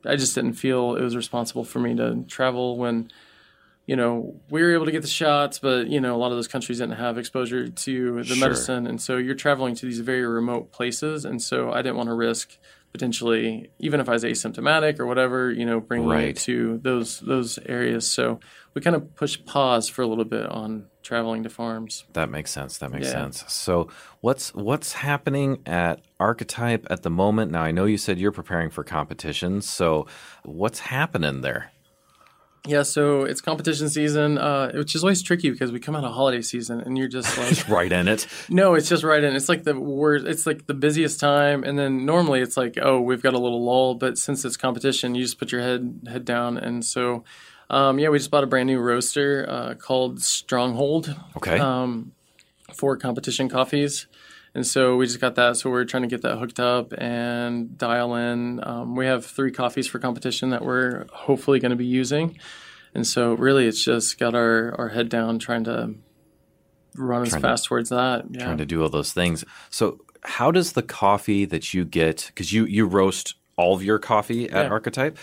I 0.04 0.16
just 0.16 0.34
didn't 0.34 0.54
feel 0.54 0.96
it 0.96 1.02
was 1.02 1.16
responsible 1.16 1.64
for 1.64 1.78
me 1.78 1.94
to 1.96 2.24
travel 2.28 2.76
when 2.76 3.10
you 3.86 3.96
know, 3.96 4.40
we 4.50 4.62
were 4.62 4.72
able 4.72 4.84
to 4.84 4.92
get 4.92 5.02
the 5.02 5.08
shots, 5.08 5.58
but 5.58 5.88
you 5.88 6.00
know, 6.00 6.14
a 6.14 6.18
lot 6.18 6.30
of 6.30 6.38
those 6.38 6.46
countries 6.46 6.78
didn't 6.78 6.94
have 6.96 7.18
exposure 7.18 7.66
to 7.68 8.16
the 8.18 8.24
Sure. 8.24 8.36
medicine, 8.36 8.86
and 8.86 9.00
so 9.00 9.16
you're 9.16 9.34
traveling 9.34 9.74
to 9.74 9.86
these 9.86 9.98
very 9.98 10.24
remote 10.24 10.70
places, 10.70 11.24
and 11.24 11.42
so 11.42 11.72
I 11.72 11.82
didn't 11.82 11.96
want 11.96 12.08
to 12.08 12.14
risk 12.14 12.56
potentially, 12.92 13.70
even 13.78 14.00
if 14.00 14.08
I 14.08 14.12
was 14.12 14.24
asymptomatic 14.24 14.98
or 14.98 15.06
whatever, 15.06 15.50
you 15.52 15.64
know, 15.64 15.80
bringing 15.80 16.08
Right. 16.08 16.28
it 16.30 16.36
to 16.38 16.78
those 16.82 17.20
those 17.20 17.58
areas. 17.66 18.10
So 18.10 18.40
we 18.74 18.80
kind 18.82 18.96
of 18.96 19.14
push 19.14 19.38
pause 19.44 19.88
for 19.88 20.02
a 20.02 20.06
little 20.06 20.24
bit 20.24 20.46
on 20.46 20.86
traveling 21.02 21.42
to 21.44 21.50
farms. 21.50 22.04
That 22.12 22.30
makes 22.30 22.50
sense. 22.50 22.78
That 22.78 22.90
makes 22.90 23.06
Yeah. 23.06 23.12
sense. 23.12 23.44
So 23.48 23.88
what's 24.20 24.54
what's 24.54 24.92
happening 24.94 25.62
at 25.66 26.00
Archetype 26.18 26.86
at 26.90 27.02
the 27.02 27.10
moment? 27.10 27.52
Now 27.52 27.62
I 27.62 27.70
know 27.70 27.84
you 27.84 27.96
said 27.98 28.18
you're 28.18 28.32
preparing 28.32 28.70
for 28.70 28.84
competitions. 28.84 29.68
So 29.68 30.06
what's 30.44 30.80
happening 30.80 31.40
there? 31.42 31.72
Yeah, 32.66 32.82
so 32.82 33.22
it's 33.22 33.40
competition 33.40 33.88
season, 33.88 34.36
uh, 34.36 34.72
which 34.72 34.94
is 34.94 35.02
always 35.02 35.22
tricky 35.22 35.50
because 35.50 35.72
we 35.72 35.80
come 35.80 35.96
out 35.96 36.04
of 36.04 36.12
holiday 36.12 36.42
season, 36.42 36.80
and 36.80 36.98
you're 36.98 37.08
just 37.08 37.36
like. 37.68 37.68
Right 37.68 37.90
in 37.90 38.06
it. 38.06 38.26
No, 38.50 38.74
it's 38.74 38.88
just 38.88 39.02
right 39.02 39.22
in. 39.24 39.34
It's 39.34 39.48
like 39.48 39.64
the 39.64 39.78
worst. 39.78 40.26
It's 40.26 40.46
like 40.46 40.66
the 40.66 40.74
busiest 40.74 41.20
time, 41.20 41.64
and 41.64 41.78
then 41.78 42.04
normally 42.04 42.40
it's 42.40 42.56
like, 42.58 42.76
oh, 42.80 43.00
we've 43.00 43.22
got 43.22 43.32
a 43.32 43.38
little 43.38 43.64
lull. 43.64 43.94
But 43.94 44.18
since 44.18 44.44
it's 44.44 44.58
competition, 44.58 45.14
you 45.14 45.22
just 45.22 45.38
put 45.38 45.52
your 45.52 45.62
head 45.62 46.00
head 46.06 46.24
down, 46.26 46.58
and 46.58 46.84
so, 46.84 47.24
um, 47.70 47.98
yeah, 47.98 48.10
we 48.10 48.18
just 48.18 48.30
bought 48.30 48.44
a 48.44 48.46
brand 48.46 48.66
new 48.66 48.78
roaster 48.78 49.46
uh, 49.48 49.74
called 49.74 50.20
Stronghold 50.20 51.14
Okay. 51.36 51.58
um, 51.58 52.12
for 52.74 52.96
competition 52.96 53.48
coffees, 53.48 54.06
and 54.54 54.66
so 54.66 54.96
we 54.96 55.06
just 55.06 55.20
got 55.20 55.34
that. 55.36 55.56
So 55.56 55.70
we're 55.70 55.84
trying 55.84 56.02
to 56.02 56.08
get 56.08 56.22
that 56.22 56.36
hooked 56.38 56.58
up 56.60 56.92
and 56.98 57.76
dial 57.78 58.14
in. 58.14 58.60
Um, 58.66 58.96
we 58.96 59.06
have 59.06 59.24
three 59.24 59.52
coffees 59.52 59.86
for 59.86 59.98
competition 59.98 60.50
that 60.50 60.64
we're 60.64 61.06
hopefully 61.12 61.60
going 61.60 61.70
to 61.70 61.76
be 61.76 61.86
using, 61.86 62.38
and 62.94 63.06
so 63.06 63.34
really 63.34 63.66
it's 63.66 63.82
just 63.84 64.18
got 64.18 64.34
our 64.34 64.74
our 64.78 64.88
head 64.88 65.08
down 65.08 65.38
trying 65.38 65.64
to 65.64 65.94
run 66.96 67.22
as 67.22 67.30
Trying 67.30 67.42
to- 67.42 67.48
fast 67.48 67.64
towards 67.66 67.90
that. 67.90 68.24
Yeah. 68.30 68.44
trying 68.44 68.58
to 68.58 68.66
do 68.66 68.82
all 68.82 68.88
those 68.88 69.12
things. 69.12 69.44
So, 69.70 70.00
how 70.22 70.50
does 70.50 70.72
the 70.72 70.82
coffee 70.82 71.44
that 71.46 71.72
you 71.72 71.84
get 71.84 72.26
because 72.28 72.52
you 72.52 72.64
you 72.66 72.86
roast 72.86 73.34
all 73.56 73.74
of 73.74 73.82
your 73.82 73.98
coffee 73.98 74.50
at 74.50 74.64
Yeah. 74.66 74.70
Archetype? 74.70 75.16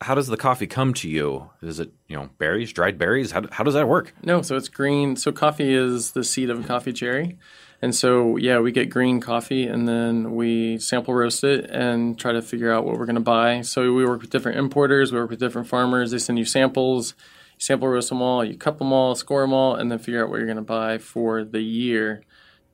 How 0.00 0.14
does 0.14 0.28
the 0.28 0.36
coffee 0.36 0.68
come 0.68 0.94
to 0.94 1.08
you? 1.08 1.50
Is 1.60 1.80
it 1.80 1.90
you 2.06 2.14
know 2.14 2.30
berries, 2.38 2.72
dried 2.72 2.98
berries? 2.98 3.32
How, 3.32 3.42
how 3.50 3.64
does 3.64 3.74
that 3.74 3.88
work? 3.88 4.14
No, 4.22 4.42
so 4.42 4.54
it's 4.56 4.68
green. 4.68 5.16
So 5.16 5.32
coffee 5.32 5.74
is 5.74 6.12
the 6.12 6.22
seed 6.22 6.50
of 6.50 6.60
a 6.64 6.68
coffee 6.68 6.92
cherry. 6.92 7.36
And 7.80 7.94
so, 7.94 8.36
yeah, 8.36 8.58
we 8.58 8.72
get 8.72 8.90
green 8.90 9.20
coffee 9.20 9.66
and 9.66 9.86
then 9.88 10.34
we 10.34 10.78
sample 10.78 11.14
roast 11.14 11.44
it 11.44 11.70
and 11.70 12.18
try 12.18 12.32
to 12.32 12.42
figure 12.42 12.72
out 12.72 12.84
what 12.84 12.98
we're 12.98 13.06
going 13.06 13.14
to 13.14 13.20
buy. 13.20 13.60
So 13.60 13.92
we 13.92 14.04
work 14.04 14.20
with 14.20 14.30
different 14.30 14.58
importers, 14.58 15.12
we 15.12 15.18
work 15.18 15.30
with 15.30 15.38
different 15.38 15.68
farmers. 15.68 16.10
They 16.10 16.18
send 16.18 16.38
you 16.38 16.44
samples, 16.44 17.14
you 17.56 17.60
sample 17.60 17.86
roast 17.88 18.08
them 18.08 18.20
all, 18.20 18.44
you 18.44 18.56
cup 18.58 18.78
them 18.78 18.92
all, 18.92 19.14
score 19.14 19.42
them 19.42 19.52
all, 19.52 19.76
and 19.76 19.92
then 19.92 20.00
figure 20.00 20.24
out 20.24 20.28
what 20.28 20.38
you're 20.38 20.46
going 20.46 20.56
to 20.56 20.62
buy 20.62 20.98
for 20.98 21.44
the 21.44 21.60
year. 21.62 22.24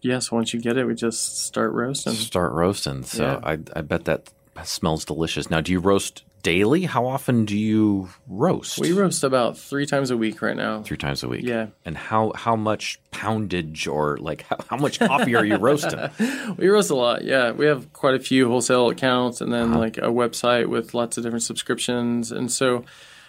Yeah, 0.00 0.20
so 0.20 0.36
once 0.36 0.54
you 0.54 0.60
get 0.60 0.76
it, 0.78 0.86
we 0.86 0.94
just 0.94 1.38
start 1.38 1.72
roasting. 1.72 2.14
Start 2.14 2.52
roasting. 2.52 3.04
So 3.04 3.24
Yeah. 3.24 3.40
I 3.42 3.58
I 3.74 3.82
bet 3.82 4.04
that 4.06 4.30
smells 4.64 5.04
delicious. 5.04 5.50
Now, 5.50 5.60
do 5.60 5.72
you 5.72 5.80
roast 5.80 6.24
daily? 6.44 6.84
How 6.84 7.06
often 7.06 7.44
do 7.44 7.58
you 7.58 8.10
roast? 8.28 8.78
We 8.78 8.92
roast 8.92 9.24
about 9.24 9.58
three 9.58 9.86
times 9.86 10.12
a 10.12 10.16
week 10.16 10.40
right 10.40 10.56
now. 10.56 10.82
three 10.82 10.96
times 10.96 11.24
a 11.24 11.28
week. 11.28 11.42
Yeah. 11.44 11.66
And 11.84 11.96
how 11.96 12.30
how 12.36 12.54
much 12.54 13.00
poundage 13.10 13.88
or 13.88 14.16
like 14.18 14.42
how, 14.42 14.58
how 14.70 14.76
much 14.76 15.00
coffee 15.00 15.34
are 15.34 15.44
you 15.44 15.56
roasting? 15.56 15.98
We 16.56 16.68
roast 16.68 16.90
a 16.90 16.94
lot. 16.94 17.24
Yeah, 17.24 17.50
we 17.50 17.66
have 17.66 17.92
quite 17.92 18.14
a 18.14 18.20
few 18.20 18.46
wholesale 18.48 18.88
accounts, 18.90 19.40
and 19.40 19.52
Uh-huh. 19.52 19.64
then 19.70 19.74
like 19.80 19.98
a 19.98 20.02
website 20.22 20.68
with 20.68 20.94
lots 20.94 21.16
of 21.16 21.24
different 21.24 21.42
subscriptions. 21.42 22.30
And 22.30 22.52
so, 22.52 22.84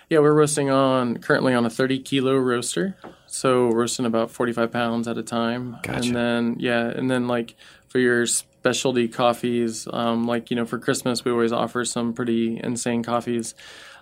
yeah, 0.09 0.19
we're 0.19 0.33
roasting 0.33 0.69
on 0.69 1.17
currently 1.17 1.53
on 1.55 1.65
a 1.65 1.69
30 1.69 1.99
kilo 1.99 2.35
roaster. 2.35 2.95
So 3.27 3.69
roasting 3.69 4.05
about 4.05 4.29
45 4.31 4.71
pounds 4.71 5.07
at 5.07 5.17
a 5.17 5.23
time. 5.23 5.77
Gotcha. 5.81 6.07
And 6.07 6.15
then 6.15 6.55
yeah, 6.59 6.85
and 6.87 7.09
then 7.09 7.27
like 7.27 7.55
for 7.95 7.99
your 7.99 8.25
specialty 8.25 9.07
coffees. 9.07 9.87
Um, 9.89 10.27
like 10.27 10.49
you 10.49 10.57
know, 10.57 10.65
for 10.65 10.77
Christmas 10.77 11.23
we 11.23 11.31
always 11.31 11.53
offer 11.53 11.85
some 11.85 12.11
pretty 12.11 12.59
insane 12.61 13.03
coffees. 13.03 13.55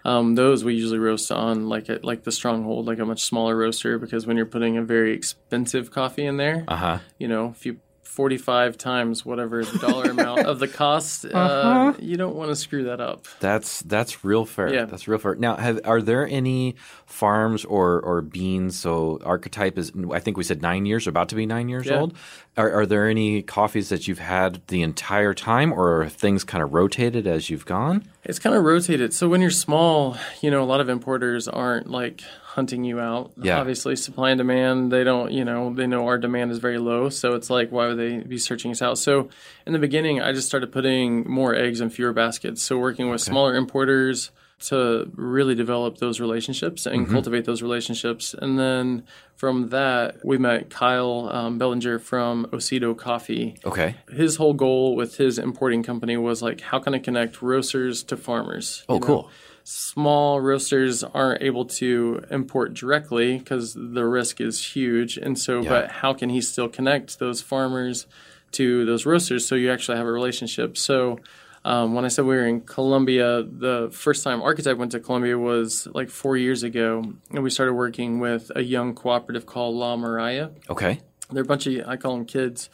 Um, 0.03 0.33
those 0.33 0.63
we 0.63 0.73
usually 0.73 0.97
roast 0.97 1.31
on 1.31 1.69
like 1.69 1.89
a, 1.89 1.99
like 2.01 2.23
the 2.23 2.31
Stronghold, 2.31 2.87
like 2.87 2.97
a 2.97 3.05
much 3.05 3.21
smaller 3.23 3.55
roaster, 3.55 3.99
because 3.99 4.25
when 4.25 4.35
you're 4.35 4.47
putting 4.47 4.77
a 4.77 4.81
very 4.81 5.13
expensive 5.13 5.91
coffee 5.91 6.25
in 6.25 6.37
there, 6.37 6.65
Uh 6.67 6.75
huh. 6.75 6.99
you 7.19 7.27
know, 7.27 7.53
if 7.55 7.67
you 7.67 7.77
45 8.13 8.77
times 8.77 9.25
whatever 9.25 9.65
the 9.65 9.79
dollar 9.79 10.09
amount 10.11 10.41
of 10.45 10.59
the 10.59 10.67
cost, 10.67 11.25
uh, 11.25 11.29
Uh-huh. 11.29 11.93
you 11.99 12.15
don't 12.15 12.35
want 12.35 12.49
to 12.51 12.55
screw 12.55 12.83
that 12.83 13.01
up. 13.01 13.25
That's 13.39 13.81
that's 13.81 14.23
real 14.23 14.45
fair. 14.45 14.71
Yeah. 14.73 14.85
That's 14.85 15.07
real 15.07 15.17
fair. 15.19 15.35
Now, 15.35 15.55
have, 15.55 15.79
are 15.83 16.01
there 16.01 16.27
any 16.27 16.75
farms 17.07 17.65
or 17.65 17.99
or 18.01 18.21
beans? 18.21 18.77
So 18.77 19.19
archetype 19.25 19.77
is, 19.79 19.91
I 20.11 20.19
think 20.19 20.37
we 20.37 20.43
said 20.43 20.61
nine 20.61 20.85
years, 20.85 21.07
about 21.07 21.29
to 21.29 21.35
be 21.35 21.45
nine 21.45 21.69
years 21.69 21.87
Yeah. 21.87 21.99
old. 22.01 22.13
Are, 22.55 22.71
are 22.71 22.85
there 22.85 23.07
any 23.09 23.41
coffees 23.41 23.89
that 23.89 24.07
you've 24.07 24.19
had 24.19 24.61
the 24.67 24.83
entire 24.83 25.33
time, 25.33 25.73
or 25.73 26.03
have 26.03 26.13
things 26.13 26.43
kind 26.43 26.63
of 26.63 26.71
rotated 26.71 27.25
as 27.25 27.49
you've 27.49 27.65
gone? 27.65 28.03
It's 28.23 28.37
kind 28.37 28.55
of 28.55 28.63
rotated. 28.63 29.11
So 29.13 29.27
when 29.27 29.41
you're 29.41 29.49
small, 29.49 30.15
you 30.41 30.51
know, 30.51 30.61
a 30.61 30.69
lot 30.73 30.79
of 30.79 30.87
importers 30.87 31.47
aren't 31.47 31.89
like 31.89 32.21
hunting 32.53 32.83
you 32.83 32.99
out. 32.99 33.31
Yeah. 33.41 33.59
Obviously, 33.59 33.95
supply 33.95 34.29
and 34.31 34.37
demand, 34.37 34.91
they 34.91 35.03
don't, 35.03 35.31
you 35.31 35.43
know, 35.43 35.73
they 35.73 35.87
know 35.87 36.07
our 36.07 36.17
demand 36.17 36.51
is 36.51 36.59
very 36.59 36.77
low. 36.77 37.09
So 37.09 37.33
it's 37.33 37.49
like, 37.49 37.71
why 37.71 37.87
would 37.87 37.97
they 37.97 38.17
be 38.19 38.37
searching 38.37 38.71
us 38.71 38.81
out? 38.81 38.97
So 38.97 39.29
in 39.65 39.73
the 39.73 39.79
beginning, 39.79 40.21
I 40.21 40.31
just 40.33 40.47
started 40.47 40.71
putting 40.71 41.29
more 41.29 41.55
eggs 41.55 41.81
in 41.81 41.89
fewer 41.89 42.13
baskets. 42.13 42.61
So 42.61 42.77
working 42.77 43.09
with 43.09 43.21
smaller 43.21 43.55
importers 43.55 44.29
to 44.67 45.11
really 45.15 45.55
develop 45.55 45.97
those 45.97 46.21
relationships 46.21 46.85
and 46.85 47.09
cultivate 47.09 47.43
those 47.43 47.61
relationships. 47.61 48.33
And 48.33 48.57
then 48.57 49.03
from 49.35 49.69
that, 49.69 50.23
we 50.23 50.37
met 50.37 50.69
Kyle 50.69 51.27
um, 51.33 51.57
Bellinger 51.57 51.99
from 51.99 52.45
Osito 52.53 52.95
Coffee 52.97 53.57
Okay. 53.65 53.95
his 54.13 54.37
whole 54.37 54.53
goal 54.53 54.95
with 54.95 55.17
his 55.17 55.37
importing 55.37 55.83
company 55.83 56.15
was 56.15 56.41
like 56.41 56.61
how 56.61 56.79
can 56.79 56.93
i 56.95 56.99
connect 56.99 57.41
roasters 57.41 58.03
to 58.03 58.15
farmers 58.15 58.85
Oh, 58.87 58.93
You 58.95 58.99
know, 59.01 59.05
cool. 59.05 59.29
Small 59.63 60.41
roasters 60.41 61.03
aren't 61.03 61.41
able 61.41 61.65
to 61.65 62.23
import 62.29 62.73
directly 62.73 63.37
because 63.37 63.73
the 63.73 64.05
risk 64.05 64.41
is 64.41 64.75
huge 64.75 65.17
and 65.17 65.37
so 65.39 65.61
Yeah. 65.61 65.69
but 65.69 65.91
how 65.91 66.13
can 66.13 66.29
he 66.29 66.41
still 66.41 66.67
connect 66.67 67.19
those 67.19 67.41
farmers 67.41 68.05
to 68.53 68.85
those 68.85 69.05
roasters 69.05 69.47
so 69.47 69.55
you 69.55 69.71
actually 69.71 69.97
have 69.97 70.05
a 70.07 70.11
relationship 70.11 70.77
so 70.77 71.19
um, 71.65 71.93
when 71.93 72.03
I 72.03 72.09
said 72.09 72.25
we 72.25 72.35
were 72.35 72.45
in 72.45 72.59
Colombia, 72.59 73.41
the 73.41 73.87
first 73.93 74.21
time 74.21 74.41
Archetype 74.41 74.75
went 74.75 74.91
to 74.91 74.99
Colombia 74.99 75.37
was 75.39 75.87
like 75.93 76.09
four 76.09 76.35
years 76.35 76.61
ago, 76.61 77.05
and 77.31 77.41
we 77.41 77.49
started 77.49 77.73
working 77.75 78.19
with 78.19 78.51
a 78.53 78.61
young 78.61 78.93
cooperative 78.93 79.45
called 79.45 79.73
La 79.77 79.95
Maria 79.95 80.51
Okay. 80.69 80.99
they're 81.31 81.43
a 81.43 81.45
bunch 81.45 81.65
of 81.67 81.87
I 81.87 81.95
call 81.95 82.17
them 82.17 82.25
kids. 82.25 82.69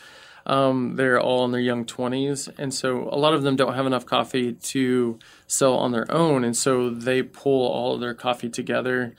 Um, 0.45 0.95
they're 0.95 1.19
all 1.19 1.45
in 1.45 1.52
their 1.52 1.62
young 1.62 1.86
20s, 1.86 2.49
and 2.58 2.73
so 2.73 3.10
a 3.12 3.17
lot 3.17 3.34
of 3.34 3.43
them 3.43 3.56
don't 3.56 3.73
have 3.73 3.86
enough 3.86 4.06
coffee 4.06 4.54
to 4.54 5.19
sell 5.47 5.75
on 5.75 5.91
their 5.91 6.12
own, 6.12 6.43
and 6.43 6.56
so 6.56 6.89
they 6.89 7.21
pull 7.21 7.67
all 7.67 7.95
of 7.95 8.02
their 8.02 8.13
coffee 8.13 8.49
together. 8.49 9.15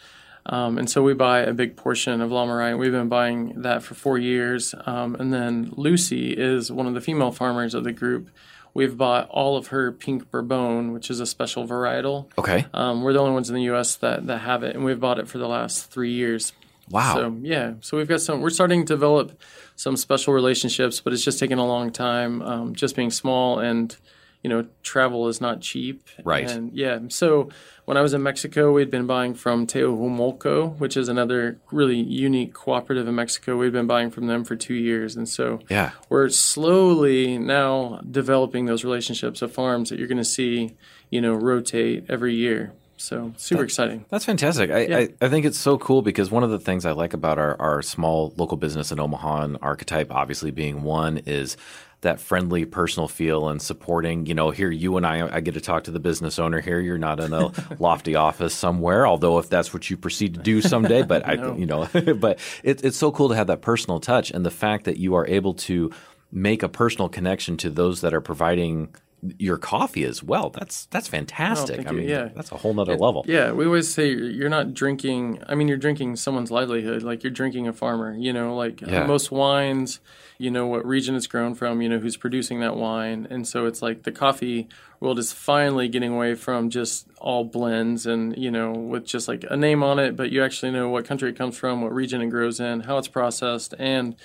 Um, 0.46 0.78
and 0.78 0.90
so 0.90 1.02
we 1.02 1.14
buy 1.14 1.40
a 1.40 1.52
big 1.52 1.76
portion 1.76 2.20
of 2.20 2.33
La 2.33 2.46
Maria. 2.46 2.76
We've 2.76 2.92
been 2.92 3.09
buying 3.09 3.62
that 3.62 3.83
for 3.83 3.94
four 3.94 4.18
years. 4.18 4.74
Um, 4.87 5.14
and 5.16 5.33
then 5.33 5.72
Lucy 5.76 6.33
is 6.33 6.72
one 6.72 6.87
of 6.87 6.94
the 6.94 7.00
female 7.00 7.30
farmers 7.30 7.74
of 7.74 7.85
the 7.85 7.92
group. 7.92 8.30
We've 8.72 8.96
bought 8.96 9.28
all 9.28 9.56
of 9.56 9.68
her 9.68 9.92
pink 9.92 10.30
bourbon, 10.30 10.92
which 10.92 11.11
is 11.11 11.20
a 11.20 11.26
special 11.26 11.66
varietal. 11.66 12.26
Okay. 12.38 12.66
Um, 12.72 13.02
we're 13.02 13.12
the 13.12 13.18
only 13.18 13.33
ones 13.33 13.48
in 13.48 13.56
the 13.56 13.64
U.S. 13.64 13.96
that, 13.96 14.26
that 14.28 14.38
have 14.38 14.62
it, 14.62 14.76
and 14.76 14.85
we've 14.85 15.00
bought 15.00 15.18
it 15.18 15.28
for 15.28 15.38
the 15.38 15.48
last 15.48 15.90
three 15.90 16.12
years. 16.12 16.52
Wow. 16.88 17.14
So 17.14 17.37
yeah, 17.42 17.74
so 17.80 17.96
we've 17.96 18.09
got 18.09 18.20
some. 18.20 18.40
We're 18.40 18.50
starting 18.50 18.85
to 18.85 18.94
develop 18.94 19.40
some 19.81 19.97
special 19.97 20.35
relationships, 20.35 21.01
but 21.01 21.14
it's 21.14 21.25
just 21.25 21.38
taking 21.38 21.59
a 21.59 21.66
long 21.66 21.90
time. 21.90 22.43
Um, 22.43 22.75
just 22.75 22.95
being 22.95 23.11
small 23.11 23.59
and 23.59 23.97
you 24.43 24.51
know 24.51 24.66
travel 24.83 25.29
is 25.29 25.40
not 25.40 25.62
cheap. 25.62 26.07
Right. 26.23 26.51
And 26.51 26.73
yeah, 26.75 26.99
so 27.09 27.49
when 27.87 27.97
I 27.97 28.03
was 28.03 28.12
in 28.12 28.23
Mexico, 28.23 28.73
we'd 28.73 28.90
been 28.90 29.07
buying 29.07 29.33
from 29.33 29.66
Teohumolco, 29.66 30.79
which 30.79 30.99
is 30.99 31.09
another 31.09 31.59
really 31.73 31.99
unique 31.99 32.53
cooperative 32.53 33.09
in 33.09 33.14
Mexico. 33.14 33.57
We'd 33.57 33.73
been 33.73 33.87
buying 33.87 34.11
from 34.11 34.27
them 34.27 34.45
for 34.45 34.55
two 34.55 34.75
years, 34.75 35.16
and 35.16 35.27
so 35.27 35.61
yeah. 35.71 35.93
we're 36.11 36.29
slowly 36.29 37.38
now 37.38 38.03
developing 38.11 38.66
those 38.66 38.85
relationships 38.85 39.40
of 39.40 39.51
farms 39.51 39.88
that 39.88 39.99
you're 39.99 40.09
going 40.09 40.19
to 40.19 40.25
see, 40.25 40.77
you 41.09 41.23
know, 41.23 41.33
rotate 41.33 42.05
every 42.11 42.35
year. 42.35 42.75
So 43.01 43.33
super 43.39 43.65
exciting. 43.65 44.05
That's 44.11 44.27
fantastic. 44.27 44.71
I, 44.71 44.81
I, 44.81 45.09
I 45.23 45.29
think 45.31 45.47
it's 45.47 45.59
so 45.59 45.79
cool 45.79 46.03
because 46.03 46.31
one 46.31 46.45
of 46.45 46.51
the 46.51 46.59
things 46.59 46.85
I 46.85 46.93
like 46.93 47.15
about 47.15 47.39
our, 47.39 47.59
our 47.59 47.81
small 47.81 48.35
local 48.37 48.59
business 48.59 48.93
in 48.93 49.01
Omaha 49.01 49.43
and 49.43 49.59
Archetype, 49.63 50.13
obviously 50.13 50.51
being 50.51 50.83
one, 50.83 51.17
is 51.25 51.57
that 52.03 52.21
friendly 52.21 52.67
personal 52.67 53.09
feel 53.09 53.49
and 53.49 53.61
supporting. 53.63 54.27
You 54.27 54.35
know, 54.35 54.51
here 54.51 54.71
you 54.71 54.99
and 54.99 55.07
I, 55.07 55.37
I 55.37 55.41
get 55.41 55.55
to 55.55 55.63
talk 55.63 55.85
to 55.85 55.91
the 55.91 55.99
business 55.99 56.39
owner 56.39 56.61
here. 56.61 56.79
You're 56.79 56.99
not 56.99 57.21
in 57.21 57.33
a 57.33 57.51
lofty 57.79 58.17
office 58.17 58.53
somewhere, 58.53 59.07
although 59.07 59.39
if 59.39 59.49
that's 59.49 59.73
what 59.73 59.89
you 59.89 59.97
proceed 59.97 60.35
to 60.35 60.41
do 60.41 60.61
someday, 60.61 61.03
but 61.03 61.27
I, 61.27 61.35
you 61.57 61.65
know, 61.65 61.89
but 62.17 62.39
it, 62.63 62.85
it's 62.85 62.99
so 62.99 63.11
cool 63.11 63.31
to 63.31 63.35
have 63.35 63.47
that 63.47 63.63
personal 63.63 64.01
touch 64.01 64.31
and 64.31 64.45
the 64.45 64.51
fact 64.51 64.85
that 64.85 64.99
you 64.99 65.15
are 65.15 65.27
able 65.27 65.55
to 65.55 65.91
make 66.31 66.63
a 66.63 66.69
personal 66.69 67.09
connection 67.09 67.57
to 67.57 67.71
those 67.71 68.03
that 68.03 68.13
are 68.13 68.21
providing 68.21 68.95
your 69.38 69.59
coffee 69.59 70.04
as 70.04 70.22
well. 70.22 70.48
That's 70.50 70.87
that's 70.87 71.06
fantastic. 71.09 71.76
thank 71.76 71.88
I 71.88 71.92
mean, 71.92 72.09
Yeah. 72.09 72.28
that's 72.35 72.52
a 72.52 72.56
whole 72.56 72.72
nother 72.72 72.96
level. 72.96 73.24
Yeah, 73.28 73.52
we 73.52 73.66
always 73.66 73.92
say 73.92 74.09
you're 74.11 74.48
not 74.48 74.72
drinking. 74.72 75.42
I 75.46 75.54
mean, 75.54 75.68
you're 75.68 75.76
drinking 75.76 76.16
someone's 76.16 76.50
livelihood. 76.50 77.02
Like 77.02 77.22
you're 77.22 77.30
drinking 77.30 77.68
a 77.68 77.72
farmer. 77.72 78.14
You 78.16 78.33
know, 78.33 78.56
like 78.56 78.83
uh, 78.83 78.87
Yeah. 78.90 79.06
most 79.06 79.30
wines, 79.30 80.00
you 80.38 80.50
know 80.50 80.66
what 80.66 80.87
region 80.87 81.14
it's 81.16 81.26
grown 81.26 81.54
from. 81.54 81.83
You 81.83 81.88
know 81.90 81.98
who's 81.98 82.16
producing 82.16 82.61
that 82.61 82.76
wine, 82.76 83.26
and 83.28 83.46
so 83.46 83.66
it's 83.66 83.83
like 83.83 84.04
the 84.04 84.12
coffee 84.12 84.68
world 85.00 85.18
is 85.18 85.33
finally 85.33 85.88
getting 85.88 86.12
away 86.12 86.35
from 86.35 86.68
just 86.70 87.06
all 87.18 87.42
blends 87.44 88.04
and 88.06 88.37
you 88.37 88.50
know 88.50 88.70
with 88.72 89.04
just 89.06 89.28
like 89.28 89.44
a 89.50 89.56
name 89.56 89.83
on 89.83 89.98
it, 89.98 90.16
but 90.16 90.30
you 90.30 90.42
actually 90.42 90.72
know 90.72 90.88
what 90.88 91.04
country 91.04 91.28
it 91.30 91.37
comes 91.37 91.56
from, 91.59 91.83
what 91.83 91.92
region 91.92 92.22
it 92.22 92.28
grows 92.30 92.59
in, 92.59 92.80
how 92.80 92.96
it's 92.98 93.09
processed, 93.09 93.74
and 93.78 94.16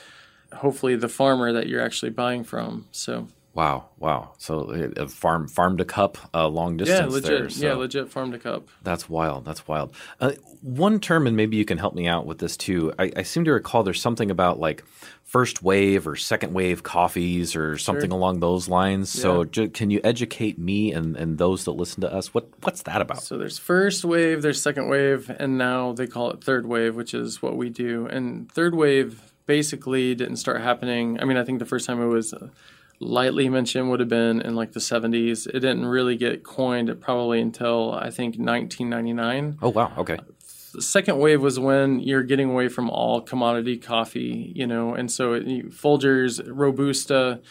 hopefully 0.53 0.95
the 0.95 1.09
farmer 1.09 1.51
that 1.51 1.67
you're 1.67 1.81
actually 1.81 2.11
buying 2.11 2.43
from. 2.43 2.85
So 2.91 3.27
Wow, 3.55 3.85
wow. 3.97 4.33
So 4.37 4.91
uh, 4.97 5.07
farm 5.07 5.47
farm 5.47 5.77
to 5.77 5.85
cup, 5.85 6.17
uh, 6.33 6.45
long 6.49 6.75
distance. 6.75 6.99
yeah, 6.99 7.05
legit. 7.07 7.23
there. 7.39 7.49
So 7.49 7.65
Yeah, 7.65 7.73
legit 7.75 8.11
farm 8.11 8.33
to 8.33 8.37
cup. 8.37 8.67
That's 8.83 9.09
wild. 9.09 9.45
That's 9.45 9.65
wild. 9.65 9.95
Uh, 10.19 10.33
one 10.61 10.99
term, 10.99 11.25
and 11.25 11.37
maybe 11.37 11.55
you 11.55 11.63
can 11.63 11.77
help 11.77 11.95
me 11.95 12.05
out 12.05 12.25
with 12.25 12.39
this 12.39 12.57
too. 12.57 12.91
I, 12.99 13.13
I 13.15 13.21
seem 13.23 13.45
to 13.45 13.53
recall 13.53 13.83
there's 13.83 14.01
something 14.01 14.29
about 14.29 14.59
like 14.59 14.83
first 15.23 15.63
wave 15.63 16.05
or 16.05 16.17
second 16.17 16.53
wave 16.53 16.83
coffees 16.83 17.55
or 17.55 17.77
something 17.77 18.11
along 18.11 18.41
those 18.41 18.67
lines. 18.67 19.09
So 19.09 19.43
Yeah. 19.43 19.49
ju- 19.49 19.69
can 19.69 19.89
you 19.89 20.01
educate 20.03 20.59
me 20.59 20.91
and, 20.91 21.15
and 21.15 21.37
those 21.37 21.63
that 21.63 21.71
listen 21.71 22.01
to 22.01 22.13
us? 22.13 22.33
What 22.33 22.49
what's 22.63 22.81
that 22.83 23.01
about? 23.01 23.23
So 23.23 23.37
there's 23.37 23.57
first 23.57 24.03
wave, 24.03 24.41
there's 24.41 24.61
second 24.61 24.89
wave, 24.89 25.31
and 25.39 25.57
now 25.57 25.93
they 25.93 26.07
call 26.07 26.29
it 26.31 26.43
third 26.43 26.65
wave, 26.67 26.93
which 26.97 27.13
is 27.13 27.41
what 27.41 27.55
we 27.55 27.69
do. 27.69 28.05
And 28.07 28.51
third 28.51 28.75
wave 28.75 29.31
basically 29.45 30.13
didn't 30.13 30.37
start 30.37 30.59
happening. 30.59 31.21
I 31.21 31.25
mean, 31.25 31.37
I 31.37 31.45
think 31.45 31.59
the 31.59 31.65
first 31.65 31.85
time 31.85 32.01
it 32.01 32.07
was 32.07 32.33
uh, 32.33 32.49
lightly 32.99 33.49
mentioned 33.49 33.89
would 33.89 33.99
have 33.99 34.09
been 34.09 34.41
in 34.41 34.55
like 34.55 34.71
the 34.71 34.79
70s. 34.79 35.47
It 35.47 35.59
didn't 35.59 35.85
really 35.85 36.15
get 36.15 36.43
coined 36.43 36.95
probably 37.01 37.41
until 37.41 37.93
I 37.93 38.09
think 38.09 38.35
1999. 38.37 39.57
Oh 39.61 39.69
wow. 39.69 39.91
Okay. 39.97 40.17
The 40.73 40.81
second 40.81 41.19
wave 41.19 41.41
was 41.41 41.57
when 41.59 41.99
you're 42.01 42.23
getting 42.23 42.49
away 42.49 42.67
from 42.67 42.89
all 42.89 43.21
commodity 43.21 43.77
coffee, 43.77 44.51
you 44.55 44.67
know, 44.67 44.93
and 44.93 45.09
so 45.09 45.33
it, 45.33 45.45
Folgers, 45.71 46.41
Robusta. 46.45 47.41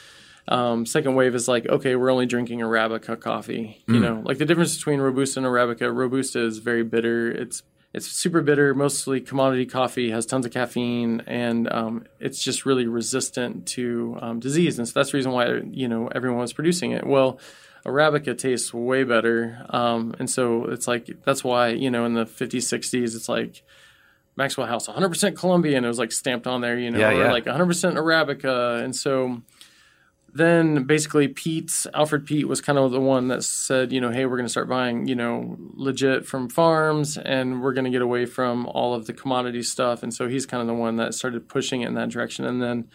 Um, 0.46 0.84
second 0.84 1.14
wave 1.14 1.34
is 1.34 1.48
like, 1.48 1.66
okay, 1.66 1.96
we're 1.96 2.10
only 2.10 2.26
drinking 2.26 2.58
Arabica 2.58 3.18
coffee. 3.18 3.82
You 3.86 3.98
know, 3.98 4.22
like 4.26 4.36
the 4.36 4.44
difference 4.44 4.76
between 4.76 5.00
Robusta 5.00 5.40
and 5.40 5.46
Arabica. 5.46 5.94
Robusta 5.94 6.44
is 6.44 6.58
very 6.58 6.84
bitter. 6.84 7.30
It's 7.30 7.62
it's 7.94 8.08
super 8.08 8.42
bitter, 8.42 8.74
mostly 8.74 9.20
commodity 9.20 9.64
coffee, 9.66 10.10
has 10.10 10.26
tons 10.26 10.44
of 10.44 10.52
caffeine, 10.52 11.22
and 11.26 11.72
um, 11.72 12.04
it's 12.20 12.42
just 12.42 12.66
really 12.66 12.86
resistant 12.86 13.66
to 13.68 14.18
um, 14.20 14.40
disease. 14.40 14.78
And 14.78 14.86
so 14.88 14.92
that's 14.98 15.12
the 15.12 15.16
reason 15.18 15.32
why 15.32 15.60
you 15.70 15.88
know 15.88 16.08
everyone 16.08 16.40
was 16.40 16.52
producing 16.52 16.90
it. 16.90 17.06
Well, 17.06 17.38
Arabica 17.86 18.36
tastes 18.36 18.74
way 18.74 19.04
better, 19.04 19.64
um, 19.70 20.14
and 20.18 20.28
so 20.28 20.64
it's 20.66 20.88
like 20.88 21.08
that's 21.24 21.44
why 21.44 21.68
you 21.68 21.90
know 21.90 22.04
in 22.04 22.14
the 22.14 22.26
50s, 22.26 22.64
60s, 22.64 23.14
it's 23.14 23.28
like 23.28 23.62
Maxwell 24.36 24.66
House, 24.66 24.88
100% 24.88 25.36
Colombian. 25.36 25.84
It 25.84 25.88
was 25.88 25.98
like 25.98 26.10
stamped 26.10 26.46
on 26.48 26.60
there, 26.60 26.76
you 26.78 26.90
know, 26.90 26.98
Yeah, 26.98 27.10
or 27.10 27.24
yeah. 27.26 27.32
like 27.32 27.44
100% 27.44 27.94
Arabica, 27.94 28.82
and 28.82 28.96
so 28.96 29.40
then 30.34 30.82
basically 30.82 31.28
Peet's 31.28 31.86
Alfred 31.94 32.26
Peet 32.26 32.48
was 32.48 32.60
kind 32.60 32.76
of 32.76 32.90
the 32.90 33.00
one 33.00 33.28
that 33.28 33.44
said, 33.44 33.92
you 33.92 34.00
know, 34.00 34.10
hey, 34.10 34.26
we're 34.26 34.36
going 34.36 34.46
to 34.46 34.50
start 34.50 34.68
buying, 34.68 35.06
you 35.06 35.14
know, 35.14 35.56
legit 35.74 36.26
from 36.26 36.48
farms 36.48 37.16
and 37.16 37.62
we're 37.62 37.72
going 37.72 37.84
to 37.84 37.90
get 37.90 38.02
away 38.02 38.26
from 38.26 38.66
all 38.66 38.94
of 38.94 39.06
the 39.06 39.12
commodity 39.12 39.62
stuff. 39.62 40.02
And 40.02 40.12
so 40.12 40.26
he's 40.26 40.44
kind 40.44 40.60
of 40.60 40.66
the 40.66 40.74
one 40.74 40.96
that 40.96 41.14
started 41.14 41.48
pushing 41.48 41.82
it 41.82 41.88
in 41.88 41.94
that 41.94 42.08
direction. 42.08 42.44
And 42.44 42.60
then, 42.60 42.88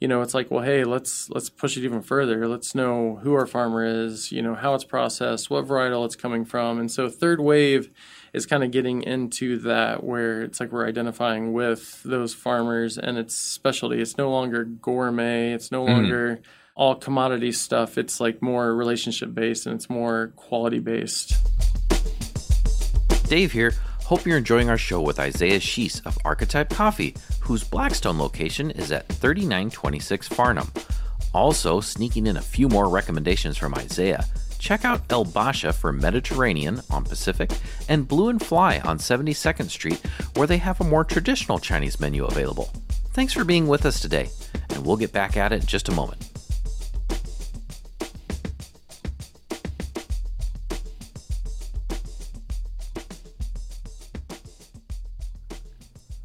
you 0.00 0.06
know, 0.06 0.22
it's 0.22 0.32
like, 0.32 0.48
well, 0.48 0.62
hey, 0.62 0.84
let's 0.84 1.28
let's 1.30 1.50
push 1.50 1.76
it 1.76 1.82
even 1.82 2.02
further. 2.02 2.46
Let's 2.46 2.72
know 2.72 3.16
who 3.16 3.34
our 3.34 3.46
farmer 3.46 3.84
is, 3.84 4.30
you 4.30 4.40
know, 4.40 4.54
how 4.54 4.74
it's 4.74 4.84
processed, 4.84 5.50
what 5.50 5.66
varietal 5.66 6.04
it's 6.04 6.14
coming 6.14 6.44
from. 6.44 6.78
And 6.78 6.88
so 6.88 7.08
third 7.08 7.40
wave 7.40 7.90
is 8.32 8.46
kind 8.46 8.62
of 8.62 8.70
getting 8.70 9.02
into 9.02 9.58
that 9.60 10.04
where 10.04 10.42
it's 10.42 10.60
like 10.60 10.70
we're 10.70 10.86
identifying 10.86 11.52
with 11.52 12.00
those 12.04 12.32
farmers 12.32 12.96
and 12.96 13.18
it's 13.18 13.34
specialty. 13.34 14.00
It's 14.00 14.18
no 14.18 14.30
longer 14.30 14.64
gourmet. 14.64 15.52
It's 15.52 15.72
no 15.72 15.84
mm-hmm. 15.84 15.92
longer 15.92 16.42
all 16.76 16.94
commodity 16.94 17.50
stuff. 17.52 17.98
It's 17.98 18.20
like 18.20 18.42
more 18.42 18.74
relationship 18.74 19.34
based 19.34 19.66
and 19.66 19.74
it's 19.74 19.90
more 19.90 20.32
quality 20.36 20.78
based. 20.78 21.36
Dave 23.24 23.50
here. 23.50 23.72
Hope 24.04 24.24
you're 24.24 24.38
enjoying 24.38 24.70
our 24.70 24.78
show 24.78 25.00
with 25.00 25.18
Isaiah 25.18 25.58
Sheese 25.58 25.98
of 26.02 26.16
Archetype 26.24 26.70
Coffee, 26.70 27.16
whose 27.40 27.64
Blackstone 27.64 28.20
location 28.20 28.70
is 28.70 28.92
at 28.92 29.08
3926 29.08 30.28
Farnam. 30.28 30.68
Also, 31.34 31.80
sneaking 31.80 32.28
in 32.28 32.36
a 32.36 32.42
few 32.42 32.68
more 32.68 32.88
recommendations 32.88 33.56
from 33.56 33.74
Isaiah. 33.74 34.24
Check 34.60 34.84
out 34.84 35.02
El 35.10 35.24
Basha 35.24 35.72
for 35.72 35.92
Mediterranean 35.92 36.82
on 36.88 37.04
Pacific 37.04 37.50
and 37.88 38.06
Blue 38.06 38.28
and 38.28 38.40
Fly 38.40 38.78
on 38.84 38.98
72nd 38.98 39.70
Street, 39.70 40.00
where 40.36 40.46
they 40.46 40.58
have 40.58 40.80
a 40.80 40.84
more 40.84 41.02
traditional 41.02 41.58
Chinese 41.58 41.98
menu 41.98 42.26
available. 42.26 42.70
Thanks 43.10 43.32
for 43.32 43.44
being 43.44 43.66
with 43.66 43.84
us 43.86 43.98
today, 43.98 44.28
and 44.70 44.86
we'll 44.86 44.96
get 44.96 45.12
back 45.12 45.36
at 45.36 45.52
it 45.52 45.62
in 45.62 45.66
just 45.66 45.88
a 45.88 45.92
moment. 45.92 46.35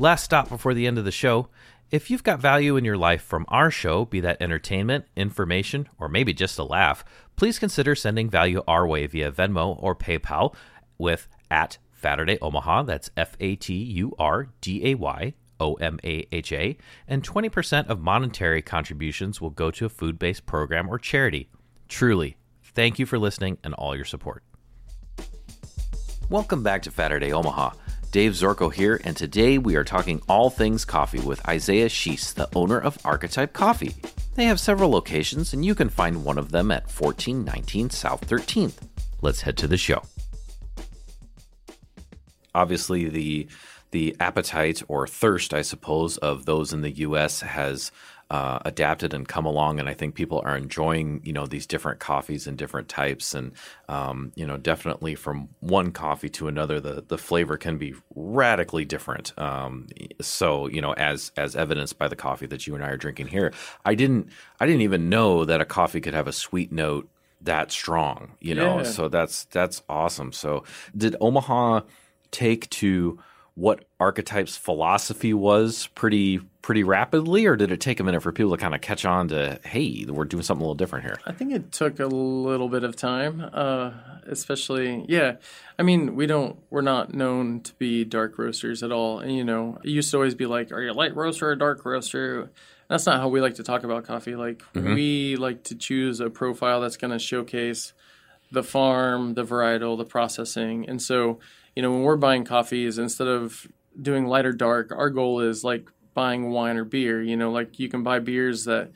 Last 0.01 0.23
stop 0.23 0.49
before 0.49 0.73
the 0.73 0.87
end 0.87 0.97
of 0.97 1.05
the 1.05 1.11
show. 1.11 1.49
If 1.91 2.09
you've 2.09 2.23
got 2.23 2.39
value 2.39 2.75
in 2.75 2.83
your 2.83 2.97
life 2.97 3.21
from 3.21 3.45
our 3.49 3.69
show, 3.69 4.03
be 4.03 4.19
that 4.21 4.41
entertainment, 4.41 5.05
information, 5.15 5.87
or 5.99 6.09
maybe 6.09 6.33
just 6.33 6.57
a 6.57 6.63
laugh, 6.63 7.05
please 7.35 7.59
consider 7.59 7.93
sending 7.93 8.27
value 8.27 8.63
our 8.67 8.87
way 8.87 9.05
via 9.05 9.31
Venmo 9.31 9.77
or 9.79 9.95
PayPal 9.95 10.55
with 10.97 11.27
at 11.51 11.77
Faturday 11.91 12.39
Omaha. 12.41 12.81
That's 12.81 13.11
F 13.15 13.37
A 13.39 13.55
T 13.55 13.75
U 13.75 14.15
R 14.17 14.47
D 14.59 14.89
A 14.89 14.95
Y 14.95 15.35
O 15.59 15.75
M 15.75 15.99
A 16.03 16.25
H 16.31 16.51
A. 16.51 16.77
And 17.07 17.21
20% 17.21 17.87
of 17.87 18.01
monetary 18.01 18.63
contributions 18.63 19.39
will 19.39 19.51
go 19.51 19.69
to 19.69 19.85
a 19.85 19.89
food 19.89 20.17
based 20.17 20.47
program 20.47 20.89
or 20.89 20.97
charity. 20.97 21.47
Truly, 21.87 22.37
thank 22.63 22.97
you 22.97 23.05
for 23.05 23.19
listening 23.19 23.59
and 23.63 23.75
all 23.75 23.95
your 23.95 24.05
support. 24.05 24.43
Welcome 26.27 26.63
back 26.63 26.81
to 26.83 26.91
Faturday 26.91 27.31
Omaha. 27.31 27.73
Dave 28.11 28.33
Zorko 28.33 28.73
here, 28.73 28.99
and 29.05 29.15
today 29.15 29.57
we 29.57 29.77
are 29.77 29.85
talking 29.85 30.21
all 30.27 30.49
things 30.49 30.83
coffee 30.83 31.21
with 31.21 31.47
Isaiah 31.47 31.87
Sheese, 31.87 32.33
the 32.33 32.49
owner 32.53 32.77
of 32.77 32.97
Archetype 33.05 33.53
Coffee. 33.53 33.95
They 34.35 34.43
have 34.45 34.59
several 34.59 34.89
locations, 34.89 35.53
and 35.53 35.63
you 35.63 35.73
can 35.73 35.87
find 35.87 36.25
one 36.25 36.37
of 36.37 36.51
them 36.51 36.71
at 36.71 36.83
1419 36.83 37.89
South 37.89 38.27
13th. 38.27 38.79
Let's 39.21 39.43
head 39.43 39.55
to 39.59 39.67
the 39.67 39.77
show. 39.77 40.03
Obviously, 42.53 43.07
the 43.07 43.47
the 43.91 44.17
appetite 44.19 44.83
or 44.89 45.07
thirst, 45.07 45.53
I 45.53 45.61
suppose, 45.61 46.17
of 46.17 46.45
those 46.45 46.73
in 46.73 46.81
the 46.81 46.91
U.S. 46.91 47.39
has 47.39 47.93
uh, 48.31 48.59
adapted 48.63 49.13
and 49.13 49.27
come 49.27 49.45
along, 49.45 49.79
and 49.81 49.89
I 49.89 49.93
think 49.93 50.15
people 50.15 50.41
are 50.45 50.55
enjoying 50.55 51.19
you 51.25 51.33
know 51.33 51.45
these 51.45 51.67
different 51.67 51.99
coffees 51.99 52.47
and 52.47 52.57
different 52.57 52.87
types, 52.87 53.35
and 53.35 53.51
um, 53.89 54.31
you 54.35 54.47
know 54.47 54.55
definitely 54.55 55.15
from 55.15 55.49
one 55.59 55.91
coffee 55.91 56.29
to 56.29 56.47
another, 56.47 56.79
the 56.79 57.03
the 57.05 57.17
flavor 57.17 57.57
can 57.57 57.77
be 57.77 57.93
radically 58.15 58.85
different. 58.85 59.37
Um, 59.37 59.87
so 60.21 60.67
you 60.67 60.81
know, 60.81 60.93
as 60.93 61.33
as 61.35 61.57
evidenced 61.57 61.97
by 61.97 62.07
the 62.07 62.15
coffee 62.15 62.45
that 62.47 62.65
you 62.65 62.73
and 62.73 62.83
I 62.83 62.87
are 62.91 62.97
drinking 62.97 63.27
here, 63.27 63.51
I 63.83 63.95
didn't 63.95 64.29
I 64.61 64.65
didn't 64.65 64.83
even 64.83 65.09
know 65.09 65.43
that 65.43 65.59
a 65.59 65.65
coffee 65.65 65.99
could 65.99 66.13
have 66.13 66.27
a 66.29 66.33
sweet 66.33 66.71
note 66.71 67.09
that 67.41 67.69
strong. 67.69 68.31
You 68.39 68.55
know, 68.55 68.77
Yeah. 68.77 68.83
so 68.83 69.09
that's 69.09 69.43
that's 69.45 69.83
awesome. 69.89 70.31
So 70.31 70.63
did 70.95 71.17
Omaha 71.19 71.81
take 72.31 72.69
to 72.69 73.19
what 73.55 73.85
archetypes 73.99 74.55
philosophy 74.57 75.33
was 75.33 75.87
pretty 75.95 76.39
pretty 76.61 76.83
rapidly 76.83 77.45
or 77.45 77.55
did 77.55 77.71
it 77.71 77.81
take 77.81 77.99
a 77.99 78.03
minute 78.03 78.21
for 78.21 78.31
people 78.31 78.51
to 78.51 78.57
kind 78.57 78.73
of 78.75 78.81
catch 78.81 79.03
on 79.03 79.27
to 79.27 79.59
hey 79.65 80.05
we're 80.07 80.23
doing 80.23 80.43
something 80.43 80.61
a 80.61 80.65
little 80.65 80.75
different 80.75 81.03
here 81.03 81.17
I 81.25 81.33
think 81.33 81.53
it 81.53 81.71
took 81.71 81.99
a 81.99 82.07
little 82.07 82.69
bit 82.69 82.83
of 82.83 82.95
time, 82.95 83.49
uh, 83.53 83.91
especially 84.27 85.05
yeah. 85.07 85.35
I 85.79 85.83
mean, 85.83 86.15
we 86.15 86.27
don't 86.27 86.57
we're 86.69 86.81
not 86.81 87.13
known 87.13 87.61
to 87.61 87.73
be 87.75 88.03
dark 88.05 88.37
roasters 88.37 88.83
at 88.83 88.91
all. 88.91 89.19
And 89.19 89.35
you 89.35 89.43
know, 89.43 89.79
it 89.83 89.89
used 89.89 90.11
to 90.11 90.17
always 90.17 90.35
be 90.35 90.45
like, 90.45 90.71
are 90.71 90.81
you 90.81 90.91
a 90.91 90.93
light 90.93 91.15
roaster 91.15 91.49
or 91.49 91.51
a 91.53 91.57
dark 91.57 91.85
roaster? 91.85 92.51
That's 92.89 93.05
not 93.05 93.19
how 93.19 93.29
we 93.29 93.41
like 93.41 93.55
to 93.55 93.63
talk 93.63 93.83
about 93.83 94.03
coffee. 94.05 94.35
Like 94.35 94.63
we 94.75 95.35
like 95.37 95.63
to 95.65 95.75
choose 95.75 96.19
a 96.19 96.29
profile 96.29 96.81
that's 96.81 96.97
going 96.97 97.11
to 97.11 97.19
showcase 97.19 97.93
the 98.51 98.63
farm, 98.63 99.33
the 99.33 99.45
varietal, 99.45 99.97
the 99.97 100.05
processing. 100.05 100.87
And 100.89 101.01
so, 101.01 101.39
you 101.75 101.81
know, 101.81 101.91
when 101.91 102.01
we're 102.01 102.17
buying 102.17 102.43
coffees, 102.43 102.97
instead 102.97 103.27
of 103.27 103.67
doing 103.99 104.25
light 104.25 104.45
or 104.45 104.53
dark, 104.53 104.91
our 104.91 105.09
goal 105.09 105.41
is 105.41 105.63
like 105.63 105.89
buying 106.13 106.51
wine 106.51 106.77
or 106.77 106.83
beer. 106.85 107.21
You 107.21 107.37
know, 107.37 107.51
like 107.51 107.79
you 107.79 107.89
can 107.89 108.03
buy 108.03 108.19
beers 108.19 108.65
that 108.65 108.91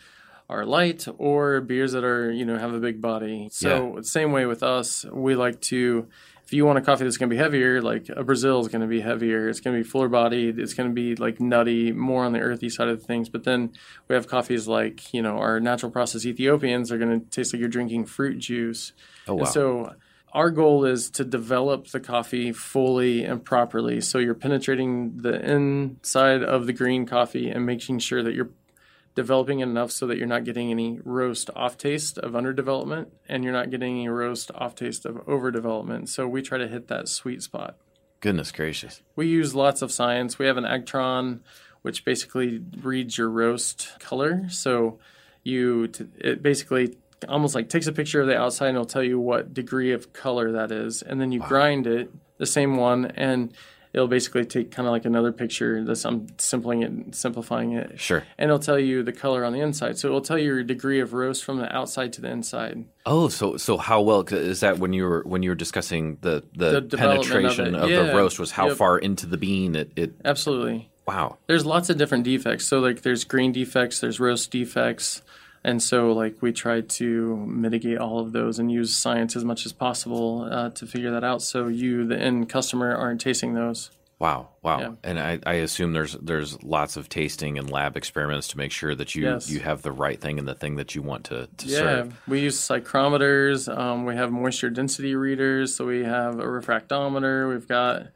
are 0.49 0.65
light 0.65 1.07
or 1.17 1.61
beers 1.61 1.93
that 1.93 2.03
are, 2.03 2.32
you 2.32 2.45
know, 2.45 2.57
have 2.57 2.73
a 2.73 2.80
big 2.80 3.01
body. 3.01 3.49
So, 3.51 4.01
same 4.01 4.32
way 4.32 4.45
with 4.45 4.63
us, 4.63 5.05
we 5.11 5.36
like 5.36 5.61
to. 5.61 6.07
If 6.45 6.53
you 6.53 6.63
want 6.63 6.78
a 6.78 6.82
coffee 6.82 7.05
that's 7.05 7.17
going 7.17 7.32
to 7.32 7.36
be 7.36 7.41
heavier, 7.41 7.82
like 7.82 8.07
a 8.15 8.23
Brazil 8.23 8.59
is 8.59 8.67
going 8.67 8.82
to 8.82 8.88
be 8.88 9.01
heavier. 9.01 9.49
It's 9.49 9.59
going 9.59 9.76
to 9.76 9.84
be 9.84 9.89
fuller 9.89 10.07
bodied. 10.07 10.59
It's 10.59 10.76
going 10.76 10.88
to 10.88 10.93
be 10.93 11.15
like 11.15 11.41
nutty, 11.41 11.91
more 11.91 12.23
on 12.23 12.34
the 12.34 12.39
earthy 12.39 12.69
side 12.69 12.88
of 12.88 13.01
things. 13.01 13.30
But 13.30 13.45
then 13.45 13.71
we 14.07 14.13
have 14.13 14.28
coffees 14.28 14.67
like, 14.67 15.11
you 15.11 15.23
know, 15.23 15.39
our 15.39 15.59
natural 15.59 15.91
process 15.91 16.23
Ethiopians 16.23 16.91
are 16.91 16.99
going 16.99 17.19
to 17.19 17.26
taste 17.32 17.51
like 17.51 17.59
you're 17.61 17.67
drinking 17.67 18.05
fruit 18.05 18.38
juice. 18.38 18.93
oh 19.28 19.34
wow 19.34 19.39
And 19.39 19.49
so 19.49 19.95
our 20.36 20.51
goal 20.51 20.83
is 20.83 21.09
to 21.11 21.23
develop 21.23 21.88
the 21.88 21.99
coffee 22.01 22.51
fully 22.51 23.23
and 23.23 23.43
properly. 23.43 24.01
So 24.01 24.17
you're 24.17 24.33
penetrating 24.36 25.21
the 25.21 25.41
inside 25.49 26.43
of 26.43 26.65
the 26.65 26.73
green 26.73 27.05
coffee 27.05 27.49
and 27.49 27.65
making 27.65 27.99
sure 27.99 28.21
that 28.21 28.33
you're 28.33 28.49
developing 29.15 29.61
it 29.61 29.63
enough 29.63 29.91
so 29.91 30.05
that 30.07 30.17
you're 30.17 30.27
not 30.27 30.43
getting 30.43 30.69
any 30.71 30.99
roast 31.05 31.49
off 31.55 31.77
taste 31.77 32.17
of 32.17 32.33
underdevelopment 32.33 33.07
and 33.29 33.45
you're 33.45 33.53
not 33.53 33.69
getting 33.69 33.95
any 33.95 34.09
roast 34.09 34.51
off 34.55 34.75
taste 34.75 35.05
of 35.05 35.15
overdevelopment. 35.25 36.09
So 36.09 36.27
we 36.27 36.41
try 36.41 36.57
to 36.57 36.67
hit 36.67 36.89
that 36.89 37.07
sweet 37.07 37.41
spot. 37.41 37.77
goodness 38.19 38.51
gracious 38.51 39.01
We 39.15 39.27
use 39.27 39.55
lots 39.55 39.81
of 39.81 39.89
science. 39.89 40.38
We 40.38 40.47
have 40.47 40.57
an 40.57 40.65
Agtron, 40.65 41.39
which 41.81 42.03
basically 42.03 42.61
reads 42.81 43.17
your 43.17 43.29
roast 43.29 43.97
color. 43.99 44.49
So 44.49 44.99
you, 45.43 45.88
t- 45.88 46.07
it 46.17 46.43
basically 46.43 46.97
almost 47.30 47.55
like 47.55 47.70
takes 47.70 47.88
a 47.88 47.91
picture 47.93 48.22
of 48.22 48.28
the 48.28 48.38
outside 48.38 48.68
and 48.68 48.76
it'll 48.76 48.86
tell 48.86 49.03
you 49.03 49.20
what 49.20 49.53
degree 49.53 49.91
of 49.91 50.13
color 50.13 50.51
that 50.53 50.72
is, 50.72 51.01
and 51.01 51.20
then 51.20 51.32
you 51.32 51.39
grind 51.39 51.88
it, 51.88 52.09
the 52.38 52.45
same 52.45 52.76
one, 52.78 53.05
and 53.16 53.53
it'll 53.93 54.09
basically 54.09 54.43
take 54.43 54.72
kind 54.72 54.86
of 54.88 54.91
like 54.91 55.05
another 55.05 55.32
picture. 55.32 55.82
This 55.84 56.03
I'm 56.03 56.28
simplifying 56.38 56.84
it, 56.84 57.16
simplifying 57.16 57.72
it, 57.72 57.97
sure 57.99 58.24
and 58.38 58.49
it'll 58.49 58.59
tell 58.59 58.78
you 58.78 59.03
the 59.03 59.13
color 59.13 59.45
on 59.45 59.53
the 59.53 59.61
inside. 59.61 59.97
So 59.97 60.09
it'll 60.09 60.20
tell 60.22 60.38
you 60.38 60.45
your 60.53 60.63
degree 60.63 60.99
of 60.99 61.13
roast 61.13 61.45
from 61.45 61.57
the 61.59 61.74
outside 61.74 62.11
to 62.13 62.22
the 62.22 62.30
inside. 62.30 62.84
oh 63.05 63.30
so 63.30 63.55
so 63.55 63.78
how 63.78 64.01
well 64.01 64.22
is 64.30 64.59
that 64.59 64.80
when 64.80 64.91
you 64.91 65.05
were 65.05 65.24
when 65.26 65.43
you 65.43 65.51
were 65.51 65.55
discussing 65.55 66.18
the 66.22 66.43
the, 66.53 66.72
The 66.72 66.78
of 66.78 66.89
penetration 66.91 67.74
it. 67.74 67.82
of, 67.82 67.89
the 67.89 68.13
roast 68.13 68.38
was 68.39 68.51
how 68.51 68.68
Yep. 68.68 68.78
far 68.78 68.97
into 68.99 69.26
the 69.28 69.38
bean 69.38 69.76
it, 69.76 69.91
it 69.95 70.11
Absolutely. 70.26 70.89
wow 71.07 71.38
there's 71.47 71.66
lots 71.66 71.89
of 71.89 71.97
different 71.97 72.26
defects. 72.26 72.68
So 72.68 72.80
like 72.82 73.01
there's 73.03 73.24
green 73.24 73.53
defects, 73.53 74.01
there's 74.01 74.20
roast 74.20 74.51
defects. 74.51 75.22
And 75.66 75.82
so 75.82 76.11
like 76.13 76.41
we 76.41 76.53
try 76.53 76.82
to 76.82 77.36
mitigate 77.38 77.97
all 77.97 78.20
of 78.20 78.32
those 78.32 78.59
and 78.59 78.72
use 78.72 78.95
science 78.95 79.36
as 79.36 79.43
much 79.43 79.66
as 79.66 79.74
possible 79.74 80.47
uh, 80.49 80.70
to 80.70 80.86
figure 80.86 81.11
that 81.11 81.24
out. 81.24 81.41
So 81.41 81.68
you, 81.68 82.05
the 82.05 82.18
end 82.18 82.47
customer, 82.49 82.95
aren't 82.95 83.20
tasting 83.22 83.53
those. 83.55 83.89
Wow, 84.20 84.47
wow. 84.61 84.80
Yeah. 84.80 84.91
And 85.03 85.20
I, 85.20 85.39
I 85.45 85.53
assume 85.55 85.91
there's 85.91 86.13
there's 86.13 86.63
lots 86.63 86.95
of 86.95 87.09
tasting 87.09 87.57
and 87.57 87.70
lab 87.70 87.97
experiments 87.97 88.47
to 88.49 88.57
make 88.57 88.72
sure 88.72 88.95
that 88.95 89.13
you 89.13 89.24
Yes. 89.24 89.49
you 89.49 89.59
have 89.59 89.82
the 89.82 89.91
right 89.91 90.22
thing 90.22 90.39
and 90.39 90.47
the 90.47 90.55
thing 90.55 90.78
that 90.78 90.95
you 90.95 91.01
want 91.01 91.26
to, 91.26 91.49
to 91.57 91.66
Yeah, 91.68 91.78
serve. 91.80 92.22
we 92.28 92.39
use 92.39 92.57
psychrometers. 92.57 93.68
Um, 93.78 94.05
we 94.05 94.16
have 94.16 94.32
moisture 94.32 94.70
density 94.70 95.16
readers. 95.16 95.76
So 95.76 95.86
we 95.86 96.03
have 96.05 96.39
a 96.39 96.45
refractometer. 96.45 97.49
We've 97.49 97.68
got 97.68 98.07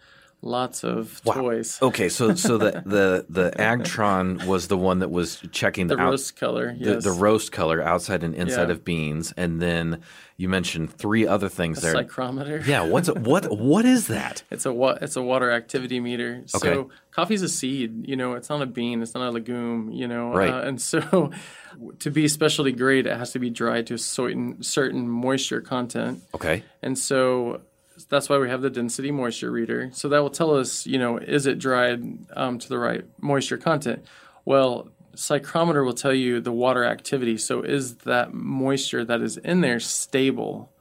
lots 0.41 0.83
of 0.83 1.21
toys. 1.23 1.77
Okay, 1.81 2.09
so 2.09 2.33
so 2.35 2.57
the 2.57 2.71
the 2.85 3.25
the 3.29 3.51
Agtron 3.57 4.45
was 4.45 4.67
the 4.67 4.77
one 4.77 4.99
that 4.99 5.09
was 5.11 5.41
checking 5.51 5.87
The 5.87 5.95
the, 5.95 6.01
out, 6.01 6.09
roast 6.11 6.35
color. 6.37 6.73
the, 6.79 6.93
Yes. 6.93 7.03
the 7.03 7.11
roast 7.11 7.51
color 7.51 7.81
outside 7.81 8.23
and 8.23 8.33
inside 8.35 8.67
Yeah. 8.69 8.73
of 8.75 8.85
beans, 8.85 9.33
and 9.35 9.61
then 9.61 10.01
you 10.37 10.47
mentioned 10.47 10.93
three 10.93 11.27
other 11.27 11.49
things 11.49 11.81
there. 11.81 11.93
psychrometer. 11.93 12.65
Yeah, 12.65 12.83
what's 12.83 13.09
a, 13.09 13.13
what 13.13 13.51
what 13.51 13.85
is 13.85 14.07
that? 14.07 14.43
It's 14.51 14.65
a 14.65 14.71
wa- 14.73 14.97
it's 15.01 15.15
a 15.17 15.21
water 15.21 15.51
activity 15.51 15.99
meter. 15.99 16.43
So 16.45 16.57
Okay. 16.59 16.89
coffee's 17.11 17.41
a 17.41 17.49
seed. 17.49 18.07
You 18.07 18.15
know, 18.15 18.33
it's 18.33 18.49
not 18.49 18.61
a 18.61 18.65
bean. 18.65 19.01
It's 19.01 19.13
not 19.13 19.27
a 19.27 19.31
legume. 19.31 19.91
You 19.91 20.07
know, 20.07 20.31
Right. 20.33 20.49
uh, 20.53 20.61
and 20.61 20.81
so 20.81 21.31
to 21.99 22.09
be 22.11 22.27
specialty 22.29 22.71
grade, 22.71 23.05
it 23.07 23.17
has 23.17 23.31
to 23.33 23.39
be 23.39 23.49
dried 23.49 23.87
to 23.87 23.95
a 23.95 23.97
certain 23.97 24.63
certain 24.63 25.09
moisture 25.09 25.59
content. 25.61 26.21
Okay, 26.33 26.63
And 26.81 26.97
so 26.97 27.61
that's 28.09 28.27
why 28.27 28.37
we 28.37 28.49
have 28.49 28.61
the 28.61 28.69
density 28.69 29.11
moisture 29.11 29.51
reader. 29.51 29.89
So 29.93 30.09
that 30.09 30.19
will 30.19 30.31
tell 30.31 30.55
us, 30.55 30.85
you 30.85 30.97
know, 30.97 31.17
is 31.17 31.45
it 31.45 31.59
dried 31.59 32.03
um, 32.35 32.57
to 32.59 32.67
the 32.67 32.79
right 32.79 33.05
moisture 33.21 33.57
content? 33.57 34.03
Well, 34.45 34.89
psychrometer 35.15 35.85
will 35.85 35.93
tell 35.93 36.13
you 36.13 36.41
the 36.41 36.51
water 36.51 36.83
activity. 36.83 37.37
So 37.37 37.61
is 37.61 37.95
that 37.97 38.33
moisture 38.33 39.05
that 39.05 39.21
is 39.21 39.37
in 39.37 39.61
there 39.61 39.79
stable? 39.79 40.71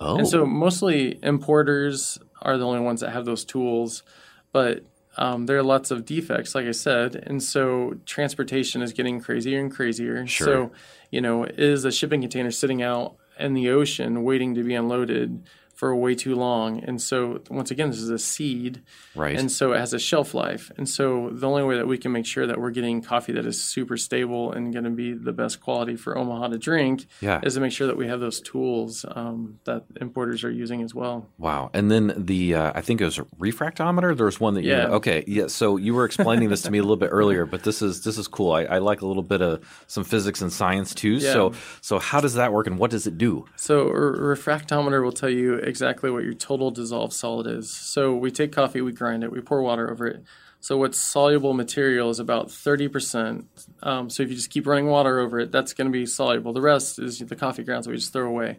oh, 0.00 0.16
And 0.16 0.28
so 0.28 0.46
mostly 0.46 1.18
importers 1.22 2.18
are 2.42 2.56
the 2.56 2.64
only 2.64 2.80
ones 2.80 3.00
that 3.00 3.10
have 3.10 3.24
those 3.24 3.44
tools. 3.44 4.04
But 4.52 4.84
um, 5.16 5.46
there 5.46 5.56
are 5.56 5.62
lots 5.62 5.90
of 5.90 6.04
defects, 6.04 6.54
like 6.54 6.66
I 6.66 6.72
said, 6.72 7.16
and 7.16 7.42
so 7.42 7.94
transportation 8.04 8.82
is 8.82 8.92
getting 8.92 9.20
crazier 9.20 9.58
and 9.58 9.72
crazier. 9.72 10.26
Sure. 10.26 10.46
So, 10.46 10.72
you 11.10 11.20
know, 11.20 11.44
is 11.44 11.84
a 11.84 11.90
shipping 11.90 12.20
container 12.20 12.50
sitting 12.50 12.82
out 12.82 13.16
in 13.38 13.54
the 13.54 13.70
ocean 13.70 14.22
waiting 14.24 14.54
to 14.54 14.62
be 14.62 14.74
unloaded 14.74 15.42
for 15.76 15.94
way 15.94 16.14
too 16.16 16.34
long? 16.34 16.82
And 16.82 17.00
so, 17.00 17.40
once 17.48 17.70
again, 17.70 17.90
this 17.90 18.00
is 18.00 18.10
a 18.10 18.18
seed, 18.18 18.82
Right. 19.14 19.38
and 19.38 19.50
so 19.52 19.72
it 19.72 19.78
has 19.78 19.92
a 19.94 19.98
shelf 20.00 20.34
life. 20.34 20.72
And 20.76 20.88
so, 20.88 21.30
the 21.32 21.46
only 21.48 21.62
way 21.62 21.76
that 21.76 21.86
we 21.86 21.96
can 21.98 22.10
make 22.10 22.26
sure 22.26 22.46
that 22.48 22.58
we're 22.60 22.70
getting 22.72 23.00
coffee 23.02 23.32
that 23.34 23.46
is 23.46 23.62
super 23.62 23.96
stable 23.96 24.50
and 24.52 24.72
going 24.72 24.84
to 24.84 24.90
be 24.90 25.12
the 25.12 25.32
best 25.32 25.60
quality 25.60 25.94
for 25.94 26.18
Omaha 26.18 26.48
to 26.48 26.58
drink 26.58 27.06
Yeah. 27.20 27.40
is 27.44 27.54
to 27.54 27.60
make 27.60 27.70
sure 27.72 27.86
that 27.86 27.96
we 27.96 28.08
have 28.08 28.18
those 28.20 28.40
tools 28.40 29.04
um, 29.14 29.60
that 29.64 29.84
importers 30.00 30.42
are 30.42 30.50
using 30.50 30.82
as 30.82 30.94
well. 30.94 31.28
Wow. 31.38 31.70
And 31.72 31.90
then 31.90 32.12
the 32.16 32.54
uh, 32.54 32.72
I 32.74 32.80
think 32.80 33.00
it 33.00 33.04
was 33.04 33.18
a 33.18 33.24
refractometer. 33.38 34.16
There 34.16 34.26
was 34.26 34.40
one 34.40 34.54
that 34.54 34.62
you 34.64 34.70
Yeah. 34.70 34.88
okay 34.98 35.22
yeah. 35.26 35.46
So 35.48 35.76
you 35.76 35.94
were 35.94 36.04
explaining 36.04 36.48
this 36.48 36.62
to 36.62 36.70
me 36.70 36.78
a 36.78 36.82
little 36.82 36.96
bit 36.96 37.10
earlier, 37.12 37.46
but 37.46 37.62
this 37.62 37.82
is 37.82 38.02
this 38.02 38.18
is 38.18 38.26
cool. 38.28 38.52
I, 38.52 38.62
I 38.64 38.78
like 38.78 39.02
a 39.02 39.06
little 39.06 39.22
bit 39.22 39.42
of 39.42 39.60
some 39.86 40.04
physics 40.04 40.40
and 40.40 40.52
science 40.52 40.94
too. 40.94 41.20
So 41.20 41.52
so 41.82 41.98
how 41.98 42.20
does 42.20 42.34
that 42.34 42.52
work 42.52 42.66
and 42.66 42.78
what 42.78 42.90
does 42.90 43.06
it 43.06 43.18
do? 43.18 43.44
So 43.56 43.88
a 43.88 43.92
refractometer 43.92 45.02
will 45.02 45.12
tell 45.12 45.28
you 45.30 45.54
exactly 45.66 46.10
what 46.10 46.24
your 46.24 46.34
total 46.34 46.70
dissolved 46.70 47.12
solid 47.12 47.46
is. 47.46 47.70
So 47.70 48.14
we 48.14 48.30
take 48.30 48.52
coffee, 48.52 48.80
we 48.80 48.92
grind 48.92 49.24
it, 49.24 49.32
we 49.32 49.40
pour 49.40 49.62
water 49.62 49.90
over 49.90 50.06
it. 50.06 50.22
So 50.60 50.78
what's 50.78 50.98
soluble 50.98 51.52
material 51.52 52.10
is 52.10 52.18
about 52.18 52.48
30%. 52.48 53.44
Um, 53.82 54.10
so 54.10 54.22
if 54.22 54.30
you 54.30 54.34
just 54.36 54.50
keep 54.50 54.66
running 54.66 54.86
water 54.86 55.20
over 55.20 55.38
it, 55.38 55.52
that's 55.52 55.74
going 55.74 55.86
to 55.86 55.92
be 55.92 56.06
soluble. 56.06 56.52
The 56.52 56.60
rest 56.60 56.98
is 56.98 57.18
the 57.18 57.36
coffee 57.36 57.62
grounds 57.62 57.86
that 57.86 57.92
we 57.92 57.98
just 57.98 58.12
throw 58.12 58.28
away. 58.28 58.58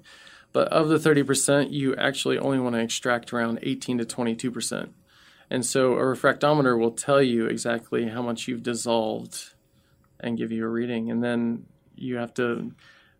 But 0.53 0.69
of 0.69 0.87
the 0.87 0.97
30%, 0.97 1.71
you 1.71 1.95
actually 1.95 2.37
only 2.37 2.59
want 2.59 2.75
to 2.75 2.81
extract 2.81 3.33
around 3.33 3.59
18 3.61 3.97
to 3.97 4.05
22%. 4.05 4.89
And 5.49 5.65
so 5.65 5.93
a 5.93 6.01
refractometer 6.01 6.79
will 6.79 6.91
tell 6.91 7.21
you 7.21 7.45
exactly 7.45 8.07
how 8.09 8.21
much 8.21 8.47
you've 8.47 8.63
dissolved 8.63 9.53
and 10.19 10.37
give 10.37 10.51
you 10.51 10.65
a 10.65 10.69
reading. 10.69 11.11
And 11.11 11.23
then 11.23 11.65
you 11.95 12.17
have 12.17 12.33
to 12.35 12.71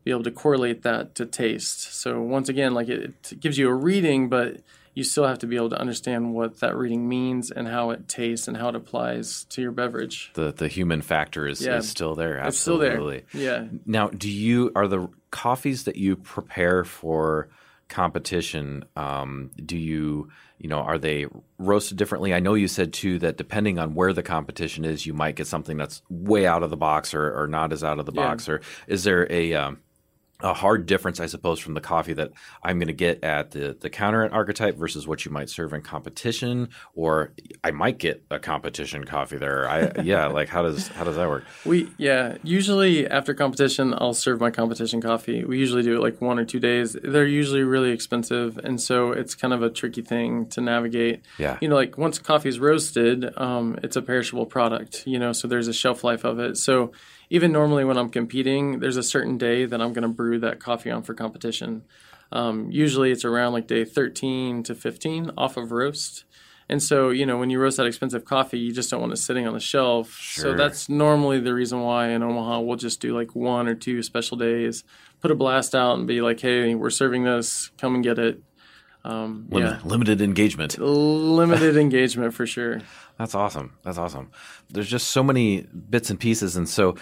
be 0.08 0.12
able 0.12 0.24
to 0.24 0.32
correlate 0.32 0.84
that 0.84 1.16
to 1.16 1.26
taste. 1.26 1.94
So 2.02 2.22
once 2.22 2.48
again, 2.50 2.74
like 2.74 2.88
it, 2.88 3.14
it 3.32 3.40
gives 3.42 3.58
you 3.58 3.68
a 3.68 3.74
reading, 3.74 4.30
but 4.30 4.62
you 4.94 5.04
still 5.04 5.28
have 5.28 5.38
to 5.40 5.48
be 5.48 5.56
able 5.58 5.70
to 5.70 5.80
understand 5.80 6.34
what 6.34 6.60
that 6.62 6.76
reading 6.76 7.08
means 7.10 7.52
and 7.52 7.68
how 7.68 7.90
it 7.92 8.08
tastes 8.08 8.48
and 8.48 8.56
how 8.58 8.70
it 8.70 8.76
applies 8.76 9.44
to 9.50 9.62
your 9.62 9.72
beverage. 9.72 10.32
The 10.34 10.52
the 10.54 10.68
human 10.70 11.02
factor 11.02 11.46
is, 11.48 11.62
Yeah. 11.62 11.78
is 11.78 11.90
still 11.90 12.16
there. 12.16 12.38
It's 12.48 12.58
still 12.58 12.82
Absolutely. 12.82 13.24
there. 13.34 13.42
Yeah. 13.44 13.68
Now, 13.86 14.08
do 14.08 14.30
you 14.30 14.72
are 14.76 14.88
the 14.88 15.08
coffees 15.30 15.84
that 15.84 15.98
you 15.98 16.16
prepare 16.16 16.84
for 16.86 17.50
competition? 17.90 18.86
Um, 18.96 19.52
do 19.66 19.78
you 19.78 20.30
you 20.60 20.70
know 20.70 20.80
are 20.80 20.98
they 20.98 21.28
roasted 21.60 21.98
differently? 21.98 22.34
I 22.34 22.40
know 22.40 22.54
you 22.56 22.68
said 22.68 22.94
too 22.94 23.20
that 23.20 23.38
depending 23.38 23.78
on 23.80 23.94
where 23.94 24.14
the 24.14 24.24
competition 24.24 24.86
is, 24.86 25.06
you 25.06 25.14
might 25.14 25.36
get 25.36 25.48
something 25.48 25.78
that's 25.78 26.02
way 26.10 26.48
out 26.48 26.64
of 26.64 26.70
the 26.70 26.78
box 26.78 27.14
or, 27.14 27.40
or 27.40 27.48
not 27.48 27.72
as 27.74 27.84
out 27.84 28.00
of 28.00 28.06
the 28.06 28.14
Yeah. 28.14 28.26
box. 28.30 28.50
Or 28.50 28.62
is 28.88 29.04
there 29.04 29.32
a 29.32 29.54
um, 29.54 29.78
a 30.42 30.54
hard 30.54 30.86
difference, 30.86 31.20
I 31.20 31.26
suppose, 31.26 31.60
from 31.60 31.74
the 31.74 31.82
coffee 31.82 32.14
that 32.14 32.32
I'm 32.62 32.78
going 32.78 32.88
to 32.88 32.94
get 32.94 33.24
at 33.24 33.52
the, 33.52 33.76
the 33.80 33.90
counter 33.90 34.24
at 34.24 34.32
Archetype 34.32 34.76
versus 34.76 35.08
what 35.08 35.26
you 35.26 35.32
might 35.32 35.50
serve 35.50 35.74
in 35.74 35.82
competition, 35.82 36.70
or 36.94 37.34
I 37.64 37.72
might 37.72 37.98
get 37.98 38.24
a 38.30 38.38
competition 38.38 39.04
coffee 39.04 39.38
there. 39.38 39.68
I 39.68 39.92
yeah, 40.04 40.28
like 40.28 40.50
how 40.50 40.62
does 40.62 40.90
how 40.90 41.04
does 41.04 41.16
that 41.16 41.28
work? 41.28 41.44
We 41.66 41.90
yeah, 41.98 42.38
usually 42.44 43.08
after 43.08 43.34
competition 43.34 43.96
I'll 43.98 44.14
serve 44.14 44.40
my 44.40 44.52
competition 44.52 45.02
coffee. 45.02 45.44
We 45.44 45.58
usually 45.58 45.82
do 45.82 45.96
it 45.96 46.02
like 46.02 46.22
one 46.22 46.38
or 46.38 46.46
two 46.46 46.60
days. 46.60 46.96
They're 47.02 47.26
usually 47.26 47.64
really 47.64 47.92
expensive 47.92 48.60
and 48.60 48.80
so 48.80 49.12
it's 49.12 49.34
kind 49.34 49.54
of 49.54 49.64
a 49.64 49.70
tricky 49.72 50.04
thing 50.04 50.48
to 50.50 50.62
navigate. 50.62 51.24
Yeah. 51.40 51.58
You 51.62 51.70
know, 51.70 51.76
like 51.76 51.98
once 51.98 52.20
coffee 52.20 52.50
is 52.50 52.60
roasted, 52.60 53.36
um, 53.38 53.80
it's 53.82 53.96
a 53.96 54.02
perishable 54.02 54.46
product, 54.46 55.08
you 55.08 55.18
know, 55.18 55.34
so 55.34 55.48
there's 55.48 55.68
a 55.68 55.74
shelf 55.74 56.04
life 56.04 56.24
of 56.24 56.40
it. 56.40 56.58
So 56.58 56.92
even 57.30 57.52
normally 57.52 57.84
when 57.84 57.98
I'm 57.98 58.10
competing, 58.10 58.80
there's 58.80 58.98
a 58.98 59.04
certain 59.04 59.38
day 59.38 59.66
that 59.66 59.82
I'm 59.82 59.94
gonna 59.94 60.10
brew 60.10 60.40
that 60.40 60.60
coffee 60.60 60.92
on 60.92 61.04
for 61.04 61.14
competition. 61.14 61.84
Um, 62.32 62.70
usually 62.72 63.12
it's 63.12 63.26
around 63.26 63.54
like 63.54 63.68
day 63.68 63.86
13 63.86 64.64
to 64.64 64.76
15 64.76 65.32
off 65.38 65.58
of 65.58 65.72
roast. 65.72 66.26
And 66.70 66.84
so, 66.84 67.10
you 67.12 67.26
know, 67.26 67.38
when 67.38 67.50
you 67.50 67.60
roast 67.60 67.78
that 67.78 67.86
expensive 67.86 68.26
coffee, 68.26 68.60
you 68.60 68.74
just 68.74 68.92
don't 68.92 69.00
want 69.00 69.14
it 69.14 69.18
sitting 69.18 69.48
on 69.48 69.54
the 69.54 69.60
shelf. 69.60 70.12
Sure. 70.12 70.42
So 70.44 70.54
that's 70.54 70.90
normally 70.90 71.40
the 71.40 71.54
reason 71.54 71.82
why 71.82 72.10
in 72.10 72.22
Omaha 72.22 72.60
we'll 72.60 72.76
just 72.76 73.00
do 73.00 73.16
like 73.16 73.36
one 73.36 73.70
or 73.70 73.76
two 73.76 74.04
special 74.04 74.36
days, 74.36 74.84
put 75.22 75.32
a 75.32 75.36
blast 75.36 75.74
out 75.74 75.98
and 75.98 76.08
be 76.08 76.20
like, 76.20 76.42
hey, 76.42 76.76
we're 76.76 76.90
serving 76.90 77.24
this, 77.24 77.72
come 77.78 77.96
and 77.96 78.04
get 78.04 78.20
it. 78.20 78.42
Um, 79.06 79.48
Lim- 79.50 79.64
yeah. 79.64 79.80
Limited 79.86 80.22
engagement. 80.22 80.78
Limited 80.78 81.78
engagement 81.78 82.34
for 82.34 82.46
sure. 82.46 82.82
That's 83.18 83.36
awesome. 83.36 83.78
That's 83.84 83.98
awesome. 83.98 84.32
There's 84.70 84.90
just 84.90 85.08
so 85.10 85.24
many 85.24 85.62
bits 85.62 86.10
and 86.10 86.20
pieces, 86.20 86.56
and 86.56 86.70
so 86.70 86.96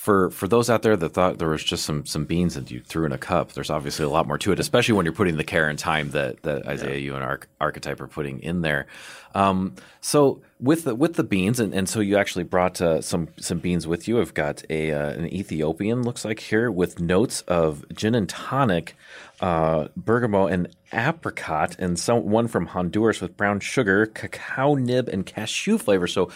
for 0.00 0.30
for 0.30 0.48
those 0.48 0.70
out 0.70 0.80
there 0.80 0.96
that 0.96 1.10
thought 1.10 1.38
there 1.38 1.50
was 1.50 1.62
just 1.62 1.84
some 1.84 2.06
some 2.06 2.24
beans 2.24 2.54
that 2.54 2.70
you 2.70 2.80
threw 2.80 3.04
in 3.04 3.12
a 3.12 3.18
cup, 3.18 3.52
there's 3.52 3.68
obviously 3.68 4.02
a 4.02 4.08
lot 4.08 4.26
more 4.26 4.38
to 4.38 4.50
it, 4.50 4.58
especially 4.58 4.94
when 4.94 5.04
you're 5.04 5.12
putting 5.12 5.36
the 5.36 5.44
care 5.44 5.68
and 5.68 5.78
time 5.78 6.10
that 6.12 6.42
that 6.42 6.66
Isaiah, 6.66 6.96
you 6.96 7.14
and 7.14 7.22
Arch- 7.22 7.48
Archetype 7.60 8.00
are 8.00 8.06
putting 8.06 8.40
in 8.40 8.62
there. 8.62 8.86
Um, 9.34 9.74
so 10.00 10.40
with 10.58 10.84
the 10.84 10.94
with 10.94 11.16
the 11.16 11.22
beans, 11.22 11.60
and, 11.60 11.74
and 11.74 11.86
so 11.86 12.00
you 12.00 12.16
actually 12.16 12.44
brought 12.44 12.80
uh, 12.80 13.02
some 13.02 13.28
some 13.38 13.58
beans 13.58 13.86
with 13.86 14.08
you. 14.08 14.22
I've 14.22 14.32
got 14.32 14.64
a 14.70 14.90
uh, 14.90 15.10
an 15.10 15.26
Ethiopian 15.26 16.02
looks 16.02 16.24
like 16.24 16.40
here 16.40 16.70
with 16.70 16.98
notes 16.98 17.42
of 17.42 17.84
gin 17.92 18.14
and 18.14 18.26
tonic, 18.26 18.96
uh, 19.40 19.88
bergamot 19.96 20.52
and 20.52 20.68
apricot, 20.92 21.76
and 21.78 21.98
some 21.98 22.24
one 22.24 22.48
from 22.48 22.66
Honduras 22.66 23.20
with 23.20 23.36
brown 23.36 23.60
sugar, 23.60 24.06
cacao 24.06 24.74
nib, 24.74 25.08
and 25.08 25.24
cashew 25.26 25.78
flavor. 25.78 26.06
So 26.06 26.30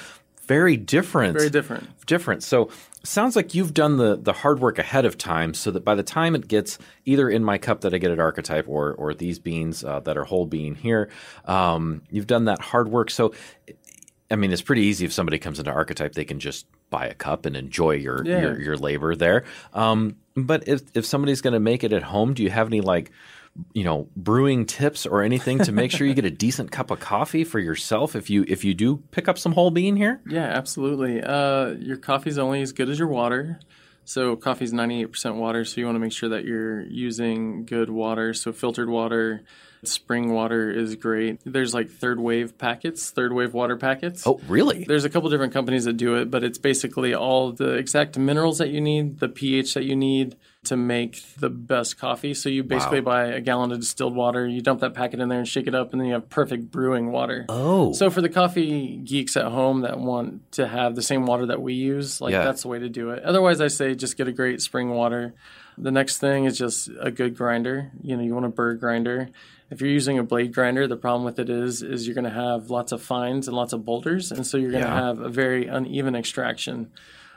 very 0.47 0.77
different 0.77 1.39
Very 1.39 1.51
different. 1.51 2.07
different. 2.07 2.43
So 2.43 2.69
sounds 3.03 3.35
like 3.37 3.55
you've 3.55 3.73
done 3.73 3.97
the 3.97 4.17
the 4.17 4.33
hard 4.33 4.61
work 4.61 4.79
ahead 4.79 5.05
of 5.05 5.17
time, 5.17 5.55
so 5.55 5.71
that 5.71 5.85
by 5.85 5.95
the 5.95 6.03
time 6.03 6.35
it 6.35 6.49
gets 6.49 6.79
either 7.05 7.31
in 7.31 7.43
my 7.45 7.59
cup 7.59 7.81
that 7.83 7.95
I 7.95 7.99
get 7.99 8.11
at 8.11 8.19
Archetype 8.19 8.69
or 8.69 8.93
or 8.93 9.15
these 9.15 9.39
beans 9.39 9.85
uh, 9.85 10.01
that 10.01 10.17
are 10.17 10.25
whole 10.25 10.47
bean 10.47 10.75
here, 10.75 11.09
um, 11.47 12.03
you've 12.11 12.27
done 12.27 12.47
that 12.47 12.61
hard 12.61 12.89
work. 12.89 13.11
So. 13.11 13.33
I 14.35 14.37
mean, 14.37 14.53
it's 14.53 14.63
pretty 14.63 14.83
easy 14.83 15.05
if 15.05 15.13
somebody 15.13 15.39
comes 15.39 15.61
into 15.61 15.71
Archetype, 15.71 16.15
they 16.15 16.25
can 16.25 16.41
just 16.41 16.67
buy 16.91 17.07
a 17.07 17.15
cup 17.15 17.47
and 17.47 17.57
enjoy 17.57 17.93
your 17.93 18.25
Yeah. 18.27 18.41
your, 18.41 18.61
your 18.61 18.77
labor 18.77 19.15
there. 19.15 19.45
Um, 19.73 20.17
but 20.35 20.67
if 20.67 20.83
if 20.95 21.07
somebody's 21.07 21.41
going 21.41 21.55
to 21.55 21.61
make 21.61 21.85
it 21.85 21.93
at 21.93 22.03
home, 22.03 22.35
do 22.35 22.43
you 22.43 22.51
have 22.51 22.67
any 22.67 22.81
like 22.81 23.13
you 23.73 23.85
know 23.85 24.09
brewing 24.17 24.67
tips 24.67 25.07
or 25.07 25.23
anything 25.23 25.59
to 25.61 25.71
make 25.71 25.93
sure 25.93 26.05
you 26.09 26.15
get 26.15 26.25
a 26.25 26.31
decent 26.31 26.73
cup 26.73 26.91
of 26.91 26.99
coffee 26.99 27.45
for 27.45 27.61
yourself 27.61 28.17
if 28.17 28.29
you 28.29 28.45
if 28.49 28.65
you 28.65 28.75
do 28.75 28.97
pick 29.13 29.29
up 29.29 29.39
some 29.39 29.53
whole 29.53 29.71
bean 29.71 29.95
here? 29.95 30.21
Yeah, 30.29 30.47
absolutely. 30.47 31.23
Uh, 31.23 31.69
your 31.79 31.97
coffee's 31.97 32.39
only 32.39 32.61
as 32.63 32.73
good 32.73 32.89
as 32.89 32.99
your 32.99 33.07
water. 33.09 33.61
So 34.07 34.37
coffee's 34.37 34.73
98% 34.75 35.37
water, 35.37 35.65
so 35.65 35.81
you 35.81 35.87
want 35.87 35.97
to 35.97 36.01
make 36.01 36.13
sure 36.13 36.29
that 36.31 36.45
you're 36.45 36.83
using 36.83 37.65
good 37.65 37.89
water. 37.89 38.35
So 38.35 38.53
filtered 38.53 38.91
water, 38.91 39.45
spring 39.89 40.33
water 40.33 40.71
is 40.71 40.97
great. 40.97 41.41
There's 41.45 41.75
like 41.75 41.91
third 41.91 42.19
wave 42.21 42.59
packets, 42.59 43.11
third 43.11 43.33
wave 43.33 43.55
water 43.55 43.77
packets. 43.77 44.27
Oh, 44.27 44.41
really? 44.49 44.85
There's 44.85 45.05
a 45.05 45.11
couple 45.11 45.31
different 45.31 45.53
companies 45.53 45.85
that 45.85 45.95
do 45.97 46.17
it, 46.17 46.31
but 46.31 46.43
it's 46.45 46.59
basically 46.59 47.15
all 47.15 47.53
the 47.53 47.75
exact 47.75 48.19
minerals 48.19 48.59
that 48.59 48.69
you 48.71 48.81
need, 48.81 49.21
the 49.21 49.29
pH 49.29 49.75
that 49.75 49.85
you 49.85 49.97
need 49.97 50.37
to 50.65 50.77
make 50.79 51.23
the 51.39 51.51
best 51.51 51.99
coffee. 51.99 52.33
So 52.33 52.49
you 52.49 52.63
basically 52.65 53.01
Wow. 53.01 53.13
buy 53.13 53.25
a 53.27 53.41
gallon 53.43 53.71
of 53.71 53.81
distilled 53.81 54.15
water, 54.17 54.47
you 54.47 54.63
dump 54.63 54.81
that 54.81 54.95
packet 54.95 55.21
in 55.21 55.29
there 55.29 55.39
and 55.39 55.47
shake 55.47 55.67
it 55.67 55.75
up, 55.75 55.93
and 55.93 56.01
then 56.01 56.09
you 56.09 56.15
have 56.15 56.31
perfect 56.31 56.71
brewing 56.71 57.13
water. 57.13 57.45
Oh, 57.51 57.93
So 57.93 58.09
for 58.09 58.23
the 58.23 58.31
coffee 58.31 58.97
geeks 58.97 59.37
at 59.37 59.45
home 59.45 59.83
that 59.83 59.99
want 59.99 60.51
to 60.53 60.67
have 60.67 60.95
the 60.95 61.03
same 61.03 61.27
water 61.27 61.45
that 61.47 61.61
we 61.61 61.75
use, 61.75 62.19
like 62.23 62.33
Yeah. 62.33 62.45
that's 62.45 62.63
the 62.63 62.69
way 62.69 62.79
to 62.79 62.89
do 62.89 63.11
it. 63.11 63.23
Otherwise, 63.25 63.61
I 63.61 63.69
say 63.69 63.95
just 63.95 64.17
get 64.17 64.27
a 64.27 64.33
great 64.33 64.63
spring 64.63 64.89
water. 64.89 65.35
The 65.77 65.91
next 65.91 66.17
thing 66.19 66.45
is 66.47 66.57
just 66.57 66.89
a 66.99 67.11
good 67.11 67.37
grinder. 67.37 67.91
You 68.01 68.17
know, 68.17 68.23
you 68.23 68.33
want 68.33 68.47
a 68.47 68.49
burr 68.49 68.73
grinder. 68.75 69.29
If 69.75 69.81
you're 69.81 69.91
using 69.91 70.19
a 70.21 70.23
blade 70.23 70.55
grinder, 70.55 70.87
the 70.87 70.97
problem 70.97 71.25
with 71.25 71.41
it 71.41 71.51
is 71.51 71.83
is 71.83 72.07
you're 72.07 72.15
going 72.15 72.31
to 72.33 72.41
have 72.47 72.71
lots 72.71 72.93
of 72.93 73.03
fines 73.03 73.49
and 73.49 73.57
lots 73.57 73.73
of 73.73 73.85
boulders, 73.85 74.31
and 74.31 74.47
so 74.47 74.57
you're 74.57 74.71
going 74.71 74.85
to 74.85 74.89
Yeah. 74.89 75.07
have 75.07 75.19
a 75.19 75.29
very 75.29 75.67
uneven 75.67 76.15
extraction 76.15 76.91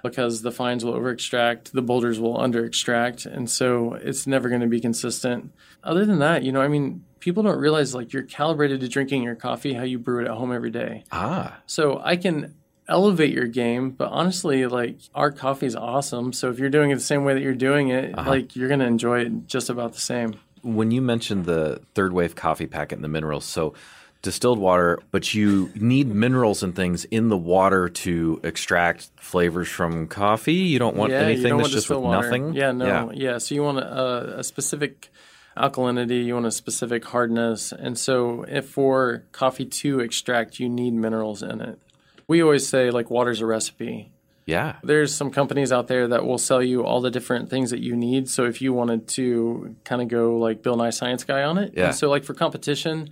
because 0.03 0.43
the 0.43 0.51
fines 0.51 0.85
will 0.85 0.93
over 0.93 1.09
extract, 1.09 1.73
the 1.73 1.81
boulders 1.81 2.19
will 2.19 2.39
under 2.39 2.63
extract, 2.63 3.25
and 3.25 3.49
so 3.49 3.95
it's 3.95 4.27
never 4.27 4.49
going 4.49 4.61
to 4.61 4.67
be 4.67 4.79
consistent. 4.79 5.51
Other 5.83 6.05
than 6.05 6.19
that, 6.19 6.43
you 6.43 6.51
know, 6.51 6.61
I 6.61 6.67
mean, 6.67 7.03
people 7.19 7.41
don't 7.41 7.57
realize 7.57 7.95
like 7.95 8.13
you're 8.13 8.23
calibrated 8.23 8.81
to 8.81 8.87
drinking 8.87 9.23
your 9.23 9.35
coffee 9.35 9.73
how 9.73 9.83
you 9.83 9.97
brew 9.97 10.21
it 10.23 10.27
at 10.29 10.37
home 10.37 10.53
every 10.53 10.69
day. 10.69 11.03
ah, 11.11 11.57
So 11.65 11.99
I 12.03 12.15
can 12.17 12.53
elevate 12.87 13.33
your 13.33 13.47
game, 13.47 13.89
but 13.89 14.09
honestly, 14.11 14.65
like 14.67 14.99
our 15.15 15.31
coffee 15.31 15.65
is 15.65 15.75
awesome. 15.75 16.31
So 16.31 16.49
if 16.51 16.59
you're 16.59 16.69
doing 16.69 16.91
it 16.91 16.95
the 16.95 17.01
same 17.01 17.25
way 17.25 17.33
that 17.33 17.41
you're 17.41 17.55
doing 17.55 17.89
it, 17.89 18.15
like 18.15 18.55
you're 18.55 18.69
gonna 18.69 18.85
enjoy 18.85 19.21
it 19.21 19.47
just 19.47 19.69
about 19.71 19.93
the 19.93 19.99
same. 19.99 20.35
When 20.63 20.91
you 20.91 21.01
mentioned 21.01 21.45
the 21.45 21.81
third 21.95 22.13
wave 22.13 22.35
coffee 22.35 22.67
packet 22.67 22.95
and 22.95 23.03
the 23.03 23.07
minerals, 23.09 23.45
so 23.45 23.73
distilled 24.21 24.59
water, 24.59 24.99
but 25.11 25.33
you 25.33 25.71
need 25.75 26.07
minerals 26.07 26.63
and 26.63 26.75
things 26.75 27.05
in 27.05 27.29
the 27.29 27.37
water 27.37 27.87
to 27.87 28.39
extract 28.43 29.09
flavors 29.17 29.67
from 29.67 30.07
coffee. 30.07 30.53
You 30.53 30.79
don't 30.79 30.95
want 30.95 31.11
yeah, 31.11 31.19
anything 31.19 31.49
don't 31.49 31.57
that's 31.59 31.69
want 31.69 31.73
just 31.73 31.89
with 31.89 31.99
water. 31.99 32.23
nothing. 32.23 32.53
Yeah, 32.53 32.71
no, 32.71 33.11
Yeah. 33.11 33.31
yeah. 33.31 33.37
So 33.37 33.55
you 33.55 33.63
want 33.63 33.79
a, 33.79 34.39
a 34.39 34.43
specific 34.43 35.09
alkalinity, 35.55 36.25
you 36.25 36.33
want 36.33 36.45
a 36.45 36.51
specific 36.51 37.05
hardness, 37.05 37.71
and 37.71 37.97
so 37.97 38.43
if 38.47 38.69
for 38.69 39.23
coffee 39.31 39.65
to 39.65 39.99
extract, 39.99 40.59
you 40.59 40.69
need 40.69 40.93
minerals 40.93 41.41
in 41.43 41.61
it. 41.61 41.79
We 42.27 42.41
always 42.43 42.67
say 42.67 42.91
like 42.91 43.09
water's 43.09 43.41
a 43.41 43.45
recipe. 43.45 44.11
Yeah. 44.47 44.77
There's 44.81 45.13
some 45.13 45.29
companies 45.29 45.71
out 45.71 45.87
there 45.87 46.07
that 46.07 46.25
will 46.25 46.37
sell 46.39 46.63
you 46.63 46.83
all 46.83 47.01
the 47.01 47.11
different 47.11 47.49
things 47.49 47.69
that 47.69 47.81
you 47.81 47.95
need. 47.95 48.29
So 48.29 48.45
if 48.45 48.61
you 48.61 48.73
wanted 48.73 49.07
to 49.09 49.75
kind 49.83 50.01
of 50.01 50.07
go 50.07 50.37
like 50.39 50.63
Bill 50.63 50.77
Nye 50.77 50.89
Science 50.89 51.23
Guy 51.23 51.43
on 51.43 51.59
it, 51.59 51.73
Yeah. 51.75 51.87
And 51.87 51.95
so 51.95 52.09
like 52.09 52.23
for 52.23 52.33
competition, 52.33 53.09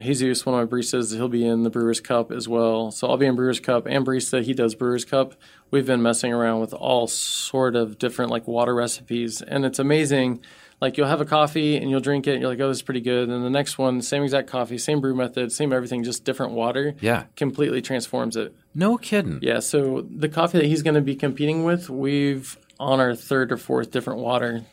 Jesus, 0.00 0.46
one 0.46 0.58
of 0.58 0.70
my 0.70 0.76
baristas, 0.76 1.14
he'll 1.14 1.28
be 1.28 1.44
in 1.46 1.62
the 1.62 1.70
Brewers 1.70 2.00
Cup 2.00 2.32
as 2.32 2.48
well. 2.48 2.90
So 2.90 3.08
I'll 3.08 3.16
be 3.16 3.26
in 3.26 3.36
Brewers 3.36 3.60
Cup 3.60 3.86
and 3.86 4.06
barista. 4.06 4.42
He 4.42 4.54
does 4.54 4.74
Brewers 4.74 5.04
Cup. 5.04 5.34
We've 5.70 5.86
been 5.86 6.02
messing 6.02 6.32
around 6.32 6.60
with 6.60 6.72
all 6.72 7.06
sort 7.06 7.76
of 7.76 7.98
different 7.98 8.30
like 8.30 8.46
water 8.48 8.74
recipes, 8.74 9.42
and 9.42 9.66
it's 9.66 9.78
amazing. 9.78 10.40
Like 10.80 10.96
you'll 10.96 11.08
have 11.08 11.20
a 11.20 11.24
coffee 11.24 11.76
and 11.76 11.90
you'll 11.90 12.00
drink 12.00 12.26
it, 12.26 12.32
and 12.32 12.40
you're 12.40 12.50
like, 12.50 12.60
"Oh, 12.60 12.68
this 12.68 12.78
is 12.78 12.82
pretty 12.82 13.00
good." 13.00 13.28
And 13.28 13.44
the 13.44 13.50
next 13.50 13.78
one, 13.78 14.00
same 14.00 14.22
exact 14.22 14.48
coffee, 14.48 14.78
same 14.78 15.00
brew 15.00 15.14
method, 15.14 15.50
same 15.50 15.72
everything, 15.72 16.04
just 16.04 16.24
different 16.24 16.52
water. 16.52 16.94
Yeah. 17.00 17.24
completely 17.36 17.82
transforms 17.82 18.36
it. 18.36 18.54
No 18.74 18.96
kidding. 18.96 19.40
Yeah, 19.42 19.58
so 19.58 20.06
the 20.08 20.28
coffee 20.28 20.58
that 20.58 20.66
he's 20.66 20.82
going 20.82 20.94
to 20.94 21.00
be 21.00 21.16
competing 21.16 21.64
with, 21.64 21.90
we've 21.90 22.56
on 22.78 23.00
our 23.00 23.14
third 23.14 23.50
or 23.50 23.56
fourth 23.56 23.90
different 23.90 24.20
water. 24.20 24.64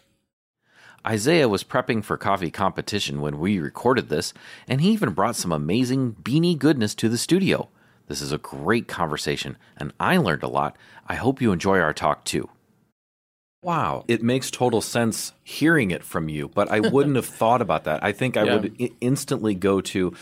Isaiah 1.07 1.49
was 1.49 1.63
prepping 1.63 2.03
for 2.03 2.17
coffee 2.17 2.49
competition 2.49 3.21
when 3.21 3.37
we 3.39 3.59
recorded 3.59 4.09
this, 4.09 4.33
and 4.67 4.81
he 4.81 4.89
even 4.91 5.11
brought 5.13 5.35
some 5.35 5.51
amazing 5.51 6.13
beanie 6.21 6.57
goodness 6.57 6.95
to 6.95 7.09
the 7.09 7.17
studio. 7.17 7.69
This 8.07 8.21
is 8.21 8.31
a 8.31 8.37
great 8.39 8.87
conversation, 8.87 9.57
and 9.77 9.93
I 9.99 10.17
learned 10.17 10.43
a 10.43 10.47
lot. 10.47 10.75
I 11.07 11.15
hope 11.15 11.41
you 11.41 11.51
enjoy 11.51 11.79
our 11.79 11.93
talk 11.93 12.23
too. 12.25 12.49
Wow, 13.65 14.05
it 14.07 14.21
makes 14.21 14.51
total 14.51 14.79
sense 14.81 15.33
hearing 15.43 15.89
it 15.91 16.03
from 16.03 16.29
you, 16.29 16.49
but 16.49 16.69
I 16.71 16.79
wouldn't 16.81 17.15
have 17.15 17.25
thought 17.41 17.61
about 17.61 17.85
that. 17.85 18.03
I 18.03 18.11
think 18.11 18.37
I 18.37 18.43
Yeah. 18.43 18.55
would 18.57 18.75
I- 18.79 18.91
instantly 19.01 19.55
go 19.55 19.81
to 19.81 20.13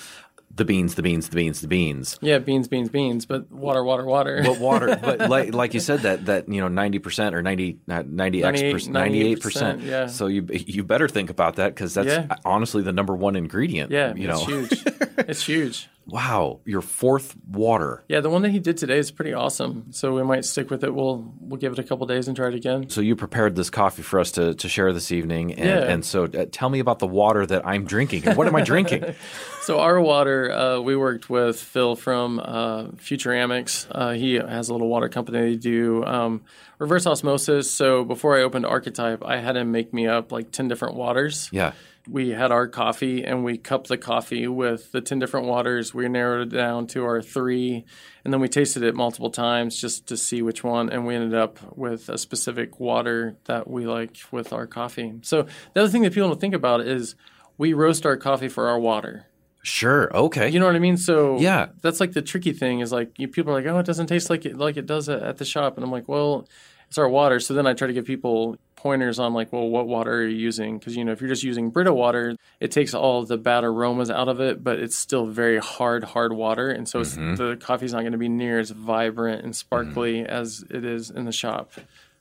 the 0.56 0.66
beans, 0.66 0.94
the 0.96 1.02
beans, 1.02 1.30
the 1.30 1.36
beans, 1.36 1.62
the 1.62 1.68
beans. 1.68 2.20
Yeah, 2.22 2.38
beans, 2.38 2.68
beans, 2.68 2.88
beans, 2.90 3.26
but 3.26 3.52
water, 3.52 3.84
water, 3.84 4.06
water. 4.06 4.40
But 4.46 4.60
water, 4.60 4.96
but 5.02 5.28
like 5.30 5.52
like 5.54 5.74
you 5.74 5.80
said 5.80 6.02
that 6.02 6.28
that 6.28 6.48
you 6.48 6.62
know 6.62 6.68
ninety 6.68 7.00
percent 7.00 7.34
or 7.34 7.42
90 7.42 7.80
90 7.88 8.44
x 8.44 8.52
98, 8.62 8.72
percent, 8.72 8.94
ninety 8.94 9.22
eight 9.28 9.42
percent. 9.42 9.82
yeah. 9.82 10.06
So 10.08 10.28
you 10.28 10.48
you 10.52 10.84
better 10.84 11.08
think 11.10 11.30
about 11.32 11.56
that 11.56 11.74
because 11.74 11.96
that's 11.96 12.08
Yeah. 12.08 12.28
honestly 12.46 12.84
the 12.84 12.94
number 12.94 13.16
one 13.16 13.36
ingredient. 13.36 13.92
yeah, 13.92 14.14
you 14.16 14.30
it's 14.30 14.40
know. 14.40 14.46
huge. 14.46 14.72
it's 15.28 15.44
huge. 15.46 15.90
Wow, 16.06 16.60
your 16.66 16.82
fourth 16.82 17.36
water. 17.50 18.04
Yeah, 18.10 18.20
the 18.20 18.30
one 18.30 18.42
that 18.42 18.50
he 18.52 18.60
did 18.60 18.76
today 18.78 18.98
is 18.98 19.10
pretty 19.10 19.34
awesome. 19.34 19.88
So 19.92 20.14
we 20.14 20.22
might 20.24 20.44
stick 20.44 20.70
with 20.70 20.84
it. 20.84 20.94
We'll 20.94 21.34
we'll 21.40 21.58
give 21.60 21.72
it 21.72 21.80
a 21.80 21.84
couple 21.84 22.06
days 22.08 22.28
and 22.28 22.36
try 22.36 22.50
it 22.50 22.56
again. 22.56 22.90
So 22.90 23.00
you 23.00 23.16
prepared 23.16 23.56
this 23.56 23.70
coffee 23.70 24.02
for 24.02 24.20
us 24.20 24.32
to, 24.34 24.54
to 24.54 24.68
share 24.68 24.92
this 24.92 25.12
evening, 25.14 25.54
and, 25.54 25.66
Yeah. 25.66 25.92
and 25.94 26.04
so 26.06 26.26
uh, 26.26 26.46
tell 26.52 26.70
me 26.70 26.80
about 26.80 27.00
the 27.00 27.08
water 27.08 27.46
that 27.46 27.66
I'm 27.66 27.86
drinking. 27.86 28.28
And 28.28 28.38
what 28.38 28.48
am 28.48 28.56
I 28.56 28.62
drinking? 28.64 29.16
So 29.64 29.80
our 29.80 30.02
water, 30.02 30.52
uh, 30.52 30.80
we 30.82 30.94
worked 30.98 31.30
with 31.30 31.58
Phil 31.58 31.96
from 31.96 32.38
uh, 32.38 32.88
Futuramics. 32.98 33.88
Uh, 33.90 34.12
he 34.12 34.34
has 34.34 34.68
a 34.68 34.74
little 34.74 34.90
water 34.90 35.08
company. 35.08 35.40
They 35.52 35.56
do 35.56 36.04
um, 36.04 36.42
reverse 36.80 37.08
osmosis. 37.08 37.72
So 37.72 38.04
before 38.04 38.38
I 38.38 38.42
opened 38.44 38.66
Archetype, 38.66 39.24
I 39.24 39.38
had 39.38 39.56
him 39.56 39.72
make 39.72 39.94
me 39.94 40.06
up 40.06 40.34
like 40.34 40.52
ten 40.52 40.68
different 40.68 40.96
waters. 40.96 41.48
yeah, 41.54 41.72
we 42.10 42.30
had 42.32 42.52
our 42.52 42.68
coffee 42.68 43.24
and 43.24 43.44
we 43.46 43.58
cupped 43.58 43.88
the 43.88 43.98
coffee 43.98 44.48
with 44.48 44.92
the 44.92 45.00
10 45.02 45.20
different 45.20 45.48
waters. 45.48 45.94
We 45.94 46.08
narrowed 46.10 46.52
it 46.54 46.56
down 46.56 46.88
to 46.88 47.04
our 47.06 47.22
three, 47.22 47.86
and 48.26 48.34
then 48.34 48.42
we 48.42 48.50
tasted 48.50 48.84
it 48.84 48.94
multiple 48.96 49.30
times 49.30 49.80
just 49.80 50.08
to 50.08 50.18
see 50.18 50.42
which 50.42 50.64
one. 50.64 50.90
And 50.90 51.06
we 51.06 51.16
ended 51.16 51.34
up 51.34 51.78
with 51.78 52.10
a 52.10 52.18
specific 52.18 52.80
water 52.80 53.38
that 53.46 53.70
we 53.70 53.86
like 53.88 54.18
with 54.32 54.52
our 54.52 54.68
coffee. 54.68 55.14
So 55.22 55.48
the 55.74 55.82
other 55.82 55.90
thing 55.90 56.02
that 56.02 56.14
people 56.14 56.28
don't 56.30 56.42
think 56.42 56.54
about 56.54 56.82
is 56.82 57.16
we 57.58 57.72
roast 57.74 58.06
our 58.06 58.18
coffee 58.18 58.50
for 58.50 58.68
our 58.68 58.80
water. 58.80 59.28
sure, 59.62 60.14
okay. 60.14 60.50
You 60.50 60.60
know 60.60 60.66
what 60.66 60.76
I 60.76 60.80
mean? 60.80 60.98
So 60.98 61.40
Yeah. 61.40 61.68
that's 61.82 62.02
like 62.02 62.12
the 62.12 62.22
tricky 62.22 62.52
thing 62.52 62.82
is 62.82 62.92
like 62.92 63.18
you, 63.18 63.30
people 63.30 63.54
are 63.54 63.56
like, 63.62 63.66
oh, 63.66 63.80
it 63.80 63.86
doesn't 63.86 64.08
taste 64.08 64.30
like 64.30 64.46
it 64.46 64.58
like 64.58 64.76
it 64.76 64.86
does 64.86 65.08
at, 65.08 65.22
at 65.24 65.38
the 65.38 65.46
shop, 65.46 65.78
and 65.78 65.86
I'm 65.86 65.92
like, 65.92 66.10
well, 66.10 66.50
it's 66.94 67.00
our 67.00 67.10
water. 67.10 67.40
So 67.40 67.56
then 67.56 67.66
I 67.66 67.74
try 67.74 67.88
to 67.88 67.94
give 67.94 68.06
people 68.06 68.56
pointers 68.76 69.18
on 69.18 69.34
like, 69.34 69.52
well, 69.52 69.68
what 69.68 69.88
water 69.88 70.14
are 70.14 70.28
you 70.28 70.38
using? 70.38 70.78
Because 70.78 70.96
you 70.96 71.04
know, 71.04 71.12
if 71.12 71.22
you're 71.22 71.28
just 71.28 71.42
using 71.42 71.72
Brita 71.72 71.92
water, 71.92 72.36
it 72.60 72.70
takes 72.70 72.94
all 72.94 73.26
the 73.26 73.36
bad 73.36 73.64
aromas 73.64 74.12
out 74.12 74.28
of 74.28 74.40
it, 74.40 74.64
but 74.64 74.78
it's 74.78 74.96
still 74.96 75.26
very 75.26 75.58
hard, 75.58 76.04
hard 76.04 76.34
water, 76.34 76.70
and 76.70 76.88
so 76.88 77.00
it's, 77.00 77.16
mm-hmm. 77.16 77.34
the 77.34 77.56
coffee's 77.56 77.94
not 77.94 78.02
going 78.02 78.12
to 78.12 78.20
be 78.20 78.30
near 78.30 78.60
as 78.60 78.70
vibrant 78.70 79.44
and 79.44 79.56
sparkly 79.56 80.18
mm-hmm. 80.18 80.32
as 80.32 80.64
it 80.70 80.86
is 80.86 81.10
in 81.10 81.26
the 81.26 81.32
shop. 81.32 81.72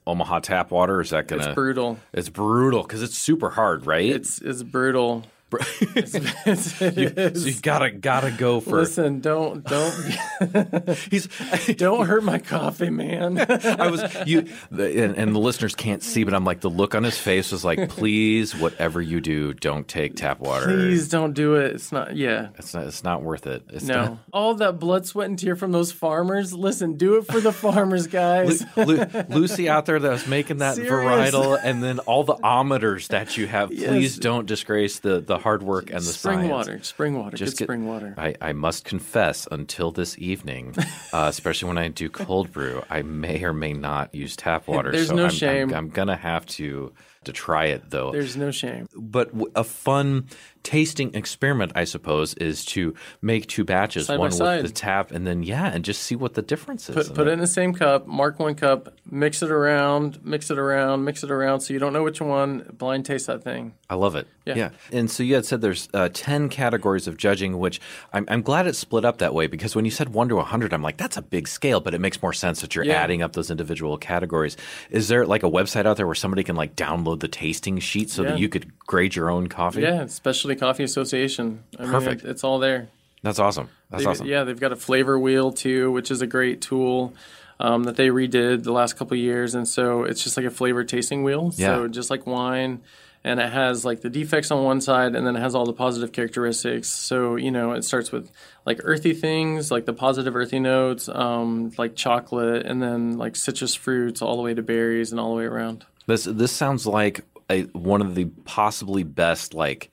Omaha 0.06 0.40
tap 0.40 0.70
water 0.70 1.02
is 1.02 1.10
that 1.10 1.28
gonna? 1.28 1.44
It's 1.44 1.54
brutal. 1.54 1.98
It's 2.14 2.30
brutal 2.30 2.82
because 2.82 3.02
it's 3.02 3.18
super 3.18 3.50
hard, 3.50 3.86
right? 3.86 4.08
It's 4.08 4.40
it's 4.40 4.62
brutal. 4.62 5.24
It's, 5.60 6.72
so 6.78 6.86
you 6.86 7.54
gotta 7.60 7.90
gotta 7.90 8.30
go 8.30 8.60
for. 8.60 8.76
Listen, 8.78 9.20
don't 9.20 9.64
don't 9.64 9.92
He's 11.10 11.26
don't 11.76 12.06
hurt 12.06 12.24
my 12.24 12.38
coffee, 12.38 12.90
man. 12.90 13.38
I 13.38 13.88
was 13.90 14.02
you, 14.26 14.46
and, 14.70 15.16
and 15.16 15.34
the 15.34 15.38
listeners 15.38 15.74
can't 15.74 16.02
see, 16.02 16.24
but 16.24 16.34
I'm 16.34 16.44
like 16.44 16.60
the 16.60 16.70
look 16.70 16.94
on 16.94 17.04
his 17.04 17.18
face 17.18 17.52
was 17.52 17.64
like, 17.64 17.88
please, 17.88 18.54
whatever 18.54 19.00
you 19.00 19.20
do, 19.20 19.54
don't 19.54 19.86
take 19.86 20.16
tap 20.16 20.40
water. 20.40 20.66
Please 20.66 21.08
don't 21.08 21.32
do 21.32 21.56
it. 21.56 21.74
It's 21.74 21.92
not. 21.92 22.16
Yeah. 22.16 22.48
It's 22.58 22.74
not. 22.74 22.86
It's 22.86 23.04
not 23.04 23.22
worth 23.22 23.46
it. 23.46 23.64
It's 23.70 23.84
No. 23.84 24.18
All 24.32 24.54
that 24.56 24.78
blood, 24.78 25.06
sweat, 25.06 25.28
and 25.28 25.38
tear 25.38 25.56
from 25.56 25.72
those 25.72 25.92
farmers. 25.92 26.52
Listen, 26.52 26.94
do 26.96 27.16
it 27.16 27.26
for 27.26 27.40
the 27.40 27.52
farmers, 27.52 28.06
guys. 28.06 28.64
Lu- 28.76 28.84
Lu- 28.84 29.06
Lucy 29.28 29.68
out 29.68 29.86
there 29.86 29.98
that 29.98 30.10
was 30.10 30.26
making 30.26 30.58
that 30.58 30.76
Serious. 30.76 30.92
varietal, 30.92 31.58
and 31.62 31.82
then 31.82 31.98
all 32.00 32.24
the 32.24 32.36
ometers 32.44 33.08
that 33.08 33.36
you 33.36 33.46
have. 33.46 33.72
Yes. 33.72 33.88
Please 33.88 34.18
don't 34.18 34.46
disgrace 34.46 34.98
the, 34.98 35.20
the 35.20 35.38
hard 35.42 35.62
work 35.62 35.90
and 35.90 35.98
the 35.98 36.12
spring 36.12 36.38
science. 36.38 36.50
water. 36.50 36.82
Spring 36.82 37.18
water. 37.18 37.36
Just 37.36 37.58
get- 37.58 37.66
spring 37.66 37.86
water. 37.86 38.14
I, 38.16 38.34
I 38.40 38.52
must 38.52 38.84
confess, 38.84 39.46
until 39.50 39.90
this 39.90 40.18
evening, 40.18 40.74
uh, 41.12 41.26
especially 41.28 41.68
when 41.68 41.78
I 41.78 41.88
do 41.88 42.08
cold 42.08 42.50
brew, 42.52 42.82
I 42.88 43.02
may 43.02 43.42
or 43.44 43.52
may 43.52 43.72
not 43.72 44.14
use 44.14 44.36
tap 44.36 44.66
water. 44.68 44.90
There's 44.90 45.08
so 45.08 45.14
no 45.14 45.24
I'm, 45.24 45.30
shame. 45.30 45.68
I'm, 45.70 45.74
I'm 45.74 45.88
gonna 45.90 46.16
have 46.16 46.46
to 46.46 46.92
to 47.24 47.32
try 47.32 47.66
it 47.66 47.90
though. 47.90 48.10
There's 48.12 48.36
no 48.36 48.50
shame. 48.50 48.88
but 48.96 49.30
a 49.54 49.62
fun 49.64 50.26
tasting 50.62 51.14
experiment, 51.14 51.72
I 51.74 51.84
suppose, 51.84 52.34
is 52.34 52.64
to 52.66 52.94
make 53.20 53.46
two 53.46 53.64
batches, 53.64 54.06
Side 54.06 54.18
one 54.18 54.28
with 54.28 54.34
side. 54.34 54.64
the 54.64 54.70
tap, 54.70 55.10
and 55.10 55.26
then 55.26 55.42
yeah, 55.42 55.66
and 55.72 55.84
just 55.84 56.02
see 56.02 56.14
what 56.16 56.34
the 56.34 56.42
difference 56.42 56.88
is. 56.88 56.94
Put, 56.94 57.14
put 57.14 57.28
it 57.28 57.32
in 57.32 57.40
the 57.40 57.46
same 57.46 57.72
cup. 57.72 58.06
Mark 58.06 58.38
one 58.38 58.54
cup. 58.54 58.94
Mix 59.10 59.42
it 59.42 59.50
around. 59.50 60.24
Mix 60.24 60.50
it 60.50 60.58
around. 60.58 61.04
Mix 61.04 61.22
it 61.24 61.30
around. 61.30 61.60
So 61.60 61.72
you 61.72 61.78
don't 61.78 61.92
know 61.92 62.02
which 62.02 62.20
one. 62.20 62.66
Blind 62.78 63.04
taste 63.06 63.26
that 63.26 63.42
thing. 63.44 63.74
I 63.90 63.94
love 63.94 64.16
it. 64.16 64.26
Yeah. 64.44 64.70
And 64.90 65.08
so 65.10 65.22
you 65.22 65.34
had 65.36 65.44
said 65.44 65.60
there's 65.60 65.88
uh, 65.94 66.08
10 66.12 66.48
categories 66.48 67.06
of 67.06 67.16
judging, 67.16 67.58
which 67.58 67.80
I'm, 68.12 68.24
I'm 68.28 68.42
glad 68.42 68.66
it's 68.66 68.78
split 68.78 69.04
up 69.04 69.18
that 69.18 69.34
way 69.34 69.46
because 69.46 69.76
when 69.76 69.84
you 69.84 69.90
said 69.90 70.08
1 70.08 70.30
to 70.30 70.36
100, 70.36 70.72
I'm 70.72 70.82
like, 70.82 70.96
that's 70.96 71.16
a 71.16 71.22
big 71.22 71.46
scale, 71.46 71.78
but 71.78 71.94
it 71.94 72.00
makes 72.00 72.20
more 72.20 72.32
sense 72.32 72.60
that 72.62 72.74
you're 72.74 72.84
Yeah. 72.84 72.94
adding 72.94 73.22
up 73.22 73.34
those 73.34 73.50
individual 73.52 73.96
categories. 73.98 74.56
Is 74.90 75.06
there 75.08 75.26
like 75.26 75.44
a 75.44 75.50
website 75.50 75.86
out 75.86 75.96
there 75.96 76.06
where 76.06 76.14
somebody 76.16 76.42
can 76.42 76.56
like 76.56 76.74
download 76.74 77.20
the 77.20 77.28
tasting 77.28 77.78
sheet 77.78 78.10
so 78.10 78.22
Yeah. 78.22 78.30
that 78.30 78.38
you 78.40 78.48
could 78.48 78.76
grade 78.78 79.14
your 79.14 79.30
own 79.30 79.46
coffee? 79.46 79.82
Yeah, 79.82 80.06
Specialty 80.52 80.60
Coffee 80.60 80.84
Association. 80.84 81.62
I 81.78 81.84
Perfect. 81.84 82.22
Mean, 82.22 82.30
it, 82.30 82.32
it's 82.32 82.44
all 82.44 82.58
there. 82.58 82.88
That's 83.22 83.38
awesome. 83.38 83.68
That's 83.90 84.04
They- 84.04 84.10
awesome. 84.10 84.26
Yeah, 84.26 84.44
they've 84.44 84.58
got 84.58 84.72
a 84.72 84.76
flavor 84.76 85.18
wheel 85.18 85.52
too, 85.52 85.92
which 85.92 86.10
is 86.10 86.22
a 86.22 86.26
great 86.26 86.60
tool 86.60 87.14
um, 87.60 87.84
that 87.84 87.96
they 87.96 88.08
redid 88.08 88.64
the 88.64 88.72
last 88.72 88.96
couple 88.96 89.14
of 89.14 89.20
years, 89.20 89.54
and 89.54 89.66
so 89.68 90.04
it's 90.04 90.24
just 90.24 90.36
like 90.36 90.46
a 90.46 90.50
flavor 90.50 90.82
tasting 90.84 91.22
wheel. 91.22 91.52
Yeah. 91.56 91.76
So 91.76 91.88
just 91.88 92.10
like 92.10 92.26
wine, 92.26 92.80
and 93.22 93.38
it 93.38 93.52
has 93.52 93.84
like 93.84 94.00
the 94.00 94.10
defects 94.10 94.50
on 94.50 94.64
one 94.64 94.80
side, 94.80 95.14
and 95.14 95.24
then 95.24 95.36
it 95.36 95.40
has 95.40 95.54
all 95.54 95.64
the 95.66 95.72
positive 95.72 96.10
characteristics. 96.10 96.88
So 96.88 97.36
you 97.36 97.52
know, 97.52 97.72
it 97.72 97.84
starts 97.84 98.10
with 98.10 98.30
like 98.66 98.80
earthy 98.82 99.14
things, 99.14 99.70
like 99.70 99.84
the 99.84 99.92
positive 99.92 100.34
earthy 100.34 100.58
notes, 100.58 101.08
um, 101.08 101.70
like 101.78 101.94
chocolate, 101.94 102.66
and 102.66 102.82
then 102.82 103.18
like 103.18 103.36
citrus 103.36 103.76
fruits, 103.76 104.20
all 104.22 104.36
the 104.36 104.42
way 104.42 104.54
to 104.54 104.62
berries, 104.62 105.12
and 105.12 105.20
all 105.20 105.30
the 105.30 105.38
way 105.38 105.44
around. 105.44 105.84
This 106.06 106.24
this 106.24 106.50
sounds 106.50 106.84
like 106.84 107.20
a, 107.48 107.62
one 107.66 108.00
of 108.00 108.16
the 108.16 108.24
possibly 108.44 109.04
best 109.04 109.54
like 109.54 109.92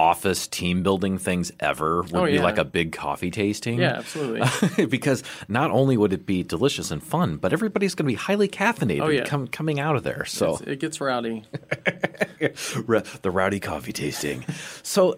office 0.00 0.48
team 0.48 0.82
building 0.82 1.18
things 1.18 1.52
ever 1.60 2.02
would 2.02 2.14
Oh, 2.14 2.24
be 2.26 2.38
like 2.38 2.56
a 2.58 2.64
big 2.64 2.92
coffee 2.92 3.30
tasting. 3.30 3.78
Yeah, 3.78 3.98
absolutely. 3.98 4.86
because 4.86 5.22
not 5.48 5.70
only 5.70 5.96
would 5.98 6.12
it 6.14 6.24
be 6.24 6.42
delicious 6.42 6.90
and 6.90 7.02
fun, 7.02 7.36
but 7.36 7.52
everybody's 7.52 7.94
going 7.94 8.06
to 8.06 8.12
be 8.12 8.14
highly 8.14 8.48
caffeinated 8.48 9.02
Oh, 9.02 9.08
yeah. 9.08 9.24
com- 9.24 9.46
coming 9.48 9.78
out 9.78 9.96
of 9.96 10.02
there. 10.02 10.24
So 10.24 10.58
it 10.66 10.80
gets 10.80 11.00
rowdy. 11.00 11.44
The 13.22 13.30
rowdy 13.30 13.60
coffee 13.60 13.92
tasting. 13.92 14.44
so 14.82 15.14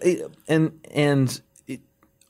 and 0.48 0.72
and 0.90 1.40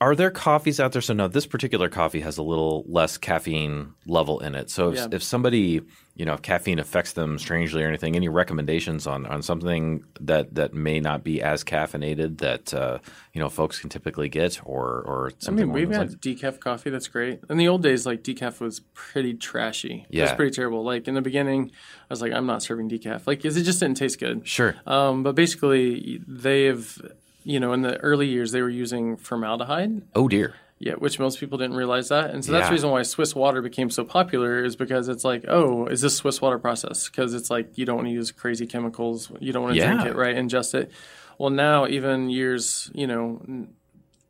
are 0.03 0.15
there 0.15 0.31
coffees 0.31 0.79
out 0.79 0.91
there? 0.91 1.01
So 1.01 1.13
no, 1.13 1.27
this 1.27 1.45
particular 1.45 1.87
coffee 1.89 2.19
has 2.21 2.37
a 2.37 2.43
little 2.43 2.83
less 2.87 3.17
caffeine 3.17 3.93
level 4.05 4.39
in 4.39 4.53
it. 4.55 4.69
So 4.69 4.89
if, 4.89 4.95
Yeah. 4.97 5.07
if 5.11 5.23
somebody 5.23 5.81
you 6.15 6.25
know 6.25 6.33
if 6.35 6.43
caffeine 6.43 6.77
affects 6.77 7.13
them 7.13 7.39
strangely 7.39 7.83
or 7.83 7.87
anything, 7.87 8.15
any 8.15 8.29
recommendations 8.29 9.07
on 9.07 9.25
on 9.25 9.41
something 9.41 10.03
that 10.19 10.53
that 10.55 10.73
may 10.73 10.99
not 10.99 11.23
be 11.23 11.41
as 11.41 11.63
caffeinated 11.63 12.37
that 12.39 12.73
uh, 12.73 12.99
you 13.33 13.39
know 13.41 13.49
folks 13.49 13.79
can 13.79 13.89
typically 13.89 14.29
get 14.29 14.59
or 14.65 15.01
or 15.07 15.31
something? 15.39 15.63
I 15.63 15.65
mean, 15.65 15.73
we've 15.73 15.89
had 15.89 16.21
decaf 16.21 16.59
coffee 16.59 16.89
that's 16.91 17.07
great. 17.07 17.39
In 17.49 17.57
the 17.57 17.67
old 17.67 17.81
days, 17.81 18.05
like 18.05 18.23
decaf 18.23 18.59
was 18.59 18.81
pretty 18.93 19.33
trashy. 19.33 20.05
it 20.09 20.21
was 20.21 20.29
Yeah. 20.29 20.35
pretty 20.35 20.51
terrible. 20.53 20.83
Like 20.83 21.07
in 21.07 21.13
the 21.15 21.21
beginning, 21.21 21.71
I 21.73 22.05
was 22.13 22.21
like, 22.21 22.31
I'm 22.33 22.45
not 22.45 22.61
serving 22.61 22.89
decaf, 22.89 23.25
like 23.25 23.39
because 23.39 23.57
it 23.57 23.63
just 23.63 23.79
didn't 23.79 23.97
taste 23.97 24.19
good. 24.19 24.47
sure. 24.47 24.75
Um, 24.85 25.23
but 25.23 25.33
basically, 25.35 26.21
they've, 26.27 27.01
you 27.43 27.59
know, 27.59 27.73
in 27.73 27.81
the 27.81 27.97
early 27.99 28.27
years, 28.27 28.51
they 28.51 28.61
were 28.61 28.69
using 28.69 29.17
formaldehyde. 29.17 30.01
oh 30.15 30.27
dear. 30.27 30.55
Yeah, 30.79 30.93
which 30.95 31.17
most 31.17 31.39
people 31.39 31.57
didn't 31.57 31.77
realize 31.77 32.09
that, 32.09 32.31
and 32.31 32.43
so 32.43 32.51
that's 32.51 32.63
Yeah. 32.63 32.69
the 32.69 32.73
reason 32.73 32.89
why 32.89 33.03
Swiss 33.03 33.33
water 33.33 33.61
became 33.61 33.89
so 33.89 34.03
popular 34.03 34.65
is 34.65 34.75
because 34.75 35.07
it's 35.07 35.23
like, 35.23 35.45
oh, 35.47 35.85
is 35.85 36.01
this 36.01 36.17
Swiss 36.17 36.41
water 36.41 36.59
process? 36.59 37.07
Because 37.07 37.33
it's 37.33 37.49
like 37.49 37.77
you 37.77 37.85
don't 37.85 37.95
want 37.95 38.07
to 38.09 38.11
use 38.13 38.31
crazy 38.33 38.67
chemicals, 38.67 39.31
you 39.39 39.53
don't 39.53 39.63
want 39.63 39.75
to 39.75 39.81
drink 39.81 40.05
it, 40.05 40.15
right? 40.17 40.35
Ingest 40.35 40.73
it. 40.75 40.91
Well, 41.37 41.51
now 41.51 41.87
even 41.87 42.29
years, 42.29 42.91
you 42.93 43.07
know, 43.07 43.67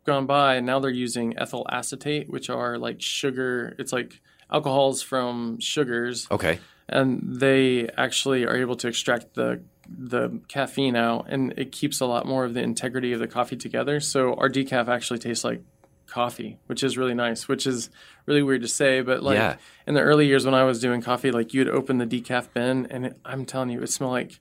gone 0.05 0.25
by, 0.27 0.59
now 0.59 0.79
they're 0.79 0.91
using 0.91 1.35
ethyl 1.39 1.65
acetate, 1.71 2.29
which 2.29 2.49
are 2.51 2.77
like 2.77 3.01
sugar. 3.01 3.75
It's 3.79 3.91
like 3.93 4.21
alcohols 4.51 5.01
from 5.01 5.59
sugars, 5.59 6.27
Okay. 6.29 6.59
And 6.89 7.21
they 7.39 7.89
actually 7.97 8.45
are 8.45 8.55
able 8.55 8.75
to 8.77 8.87
extract 8.87 9.33
the 9.35 9.61
the 9.89 10.39
caffeine 10.47 10.95
out, 10.95 11.25
and 11.29 11.53
it 11.57 11.71
keeps 11.71 11.99
a 11.99 12.05
lot 12.05 12.25
more 12.25 12.45
of 12.45 12.53
the 12.53 12.61
integrity 12.61 13.11
of 13.13 13.19
the 13.19 13.27
coffee 13.27 13.57
together. 13.57 13.99
So 13.99 14.33
our 14.35 14.49
decaf 14.49 14.87
actually 14.87 15.19
tastes 15.19 15.43
like 15.43 15.61
coffee, 16.07 16.57
which 16.67 16.83
is 16.83 16.97
really 16.97 17.13
nice. 17.13 17.47
Which 17.47 17.67
is 17.67 17.89
really 18.25 18.41
weird 18.43 18.61
to 18.61 18.67
say, 18.67 19.01
but 19.01 19.21
like 19.23 19.35
Yeah. 19.37 19.57
in 19.85 19.93
the 19.93 20.01
early 20.01 20.25
years 20.27 20.45
when 20.45 20.53
I 20.53 20.63
was 20.63 20.79
doing 20.79 21.01
coffee, 21.01 21.31
like 21.31 21.53
you'd 21.53 21.67
open 21.69 21.97
the 21.97 22.05
decaf 22.07 22.53
bin, 22.53 22.87
and 22.89 23.07
it, 23.07 23.19
I'm 23.25 23.45
telling 23.45 23.69
you, 23.71 23.81
it 23.83 23.87
smelled 23.89 24.13
like 24.13 24.39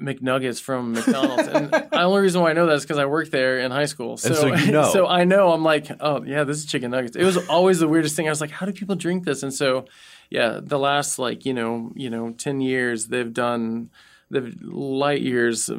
McNuggets 0.00 0.60
from 0.62 0.92
McDonald's. 0.92 1.48
and 1.48 1.70
the 1.72 2.00
only 2.00 2.20
reason 2.22 2.40
why 2.40 2.50
I 2.50 2.52
know 2.52 2.66
that 2.66 2.74
is 2.74 2.82
because 2.82 2.98
I 2.98 3.06
worked 3.06 3.32
there 3.32 3.58
in 3.58 3.72
high 3.72 3.86
school. 3.86 4.16
So, 4.16 4.32
so 4.32 4.54
you 4.54 4.70
know. 4.72 4.90
so 4.92 5.06
I 5.08 5.24
know 5.24 5.50
I'm 5.52 5.64
like, 5.64 5.90
oh 6.00 6.22
yeah, 6.22 6.44
this 6.44 6.58
is 6.58 6.66
chicken 6.66 6.92
nuggets. 6.92 7.16
It 7.16 7.24
was 7.24 7.36
always 7.48 7.80
the 7.80 7.88
weirdest 7.88 8.14
thing. 8.14 8.28
I 8.28 8.30
was 8.30 8.40
like, 8.40 8.50
how 8.52 8.66
do 8.66 8.72
people 8.72 8.94
drink 8.94 9.24
this? 9.24 9.42
And 9.42 9.52
so, 9.52 9.86
yeah, 10.30 10.60
the 10.62 10.78
last 10.78 11.18
like 11.18 11.44
you 11.44 11.54
know 11.54 11.92
you 11.94 12.10
know 12.10 12.32
ten 12.32 12.60
years 12.60 13.06
they've 13.06 13.32
done 13.32 13.90
they've 14.30 14.54
light 14.62 15.22
years 15.22 15.70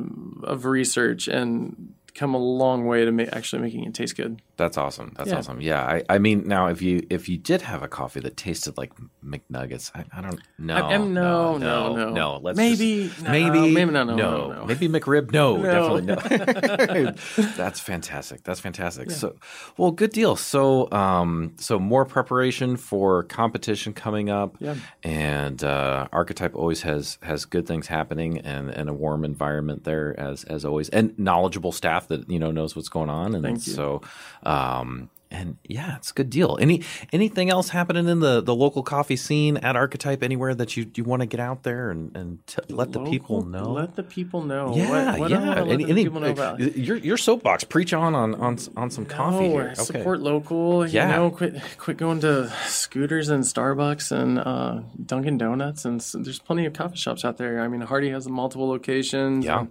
of 0.44 0.66
research 0.66 1.28
and 1.28 1.94
come 2.16 2.34
a 2.34 2.40
long 2.40 2.86
way 2.86 3.06
to 3.06 3.12
ma- 3.12 3.24
actually 3.32 3.62
making 3.62 3.84
it 3.86 3.94
taste 3.94 4.18
good. 4.18 4.42
That's 4.60 4.78
awesome. 4.78 5.14
That's 5.18 5.30
Yeah. 5.32 5.38
awesome. 5.38 5.60
Yeah. 5.62 5.82
I, 5.82 6.04
I 6.08 6.20
mean, 6.20 6.48
now 6.48 6.68
if 6.68 6.82
you 6.84 7.02
if 7.10 7.28
you 7.28 7.38
did 7.38 7.62
have 7.64 7.82
a 7.82 7.88
coffee 7.88 8.20
that 8.20 8.38
tasted 8.38 8.78
like 8.78 8.92
McNuggets, 9.26 9.90
I, 9.96 10.04
I 10.16 10.22
don't 10.22 10.40
know. 10.60 10.76
I- 10.76 10.92
I'm- 10.92 11.14
no, 11.14 11.58
no, 11.58 11.96
no. 11.96 12.10
no. 12.12 12.40
Let's 12.44 12.58
Maybe- 12.58 13.08
just- 13.08 13.24
no, 13.24 13.32
maybe 13.32 13.72
maybe 13.74 13.92
no, 13.92 14.04
no, 14.04 14.16
no, 14.16 14.52
no. 14.54 14.66
Maybe 14.66 14.88
McRib. 14.88 15.32
No, 15.32 15.58
No. 15.58 15.98
definitely 15.98 17.04
no. 17.04 17.12
That's 17.58 17.80
fantastic. 17.80 18.44
That's 18.44 18.60
fantastic. 18.60 19.12
So, 19.12 19.36
well, 19.78 19.92
good 19.92 20.12
deal. 20.12 20.36
So, 20.36 20.92
um, 20.92 21.54
so 21.58 21.80
more 21.80 22.06
preparation 22.06 22.76
for 22.78 23.24
competition 23.24 23.94
coming 23.94 24.30
up. 24.30 24.58
Yeah. 24.60 24.76
And 25.04 25.64
uh, 25.64 26.08
Archetype 26.12 26.56
always 26.56 26.82
has 26.84 27.18
has 27.24 27.46
good 27.46 27.66
things 27.66 27.88
happening 27.88 28.40
and, 28.40 28.70
and 28.70 28.90
a 28.90 28.94
warm 28.94 29.24
environment 29.24 29.84
there 29.86 30.20
as 30.20 30.44
as 30.44 30.66
always, 30.66 30.90
and 30.90 31.18
knowledgeable 31.18 31.72
staff 31.72 32.08
that 32.10 32.30
you 32.30 32.40
know 32.40 32.52
knows 32.52 32.76
what's 32.76 32.90
going 32.90 33.10
on. 33.10 33.34
And 33.36 33.44
Thank 33.44 33.66
you. 33.68 33.74
so, 33.74 34.02
um, 34.50 35.10
and 35.32 35.58
yeah, 35.64 35.96
it's 35.98 36.10
a 36.10 36.14
good 36.16 36.32
deal. 36.32 36.58
Any 36.60 36.82
anything 37.14 37.52
else 37.52 37.70
happening 37.70 38.08
in 38.10 38.20
the, 38.20 38.42
the 38.42 38.56
local 38.56 38.82
coffee 38.82 39.16
scene 39.16 39.58
at 39.58 39.76
Archetype 39.76 40.24
anywhere 40.24 40.56
that 40.56 40.76
you 40.76 40.90
you 40.96 41.04
want 41.04 41.20
to 41.22 41.28
get 41.28 41.40
out 41.40 41.62
there 41.62 41.92
and 41.92 42.16
and 42.18 42.48
t- 42.48 42.64
let 42.70 42.94
the 42.94 43.04
people 43.06 43.44
know? 43.46 43.72
Let 43.74 43.96
the 43.96 44.02
people 44.02 44.42
know. 44.42 44.74
yeah, 44.76 44.90
what, 45.12 45.20
what 45.20 45.30
yeah. 45.32 45.62
let 45.62 45.68
Any, 45.68 45.84
any- 45.88 46.04
people 46.06 46.20
know 46.22 46.32
about. 46.32 46.60
your 46.60 46.98
your 46.98 47.16
soapbox. 47.16 47.64
Preach 47.64 47.94
on 47.94 48.16
on 48.16 48.34
on, 48.36 48.58
on 48.76 48.90
some 48.90 49.06
coffee 49.06 49.50
No, 49.50 49.52
here. 49.52 49.62
Okay. 49.74 49.84
support 49.84 50.20
local. 50.20 50.88
Yeah. 50.88 51.10
You 51.12 51.16
know, 51.18 51.30
quit 51.30 51.62
quit 51.78 51.98
going 51.98 52.22
to 52.22 52.52
scooters 52.66 53.30
and 53.30 53.44
Starbucks 53.44 54.12
and 54.12 54.40
uh, 54.40 54.82
Dunkin' 55.06 55.38
Donuts, 55.38 55.86
and 55.86 56.02
s 56.02 56.16
there's 56.18 56.40
plenty 56.40 56.66
of 56.66 56.74
coffee 56.74 56.98
shops 56.98 57.24
out 57.24 57.38
there. 57.38 57.62
I 57.62 57.68
mean, 57.68 57.82
Hardy 57.82 58.10
has 58.10 58.28
multiple 58.28 58.68
locations. 58.68 59.46
Yeah. 59.46 59.68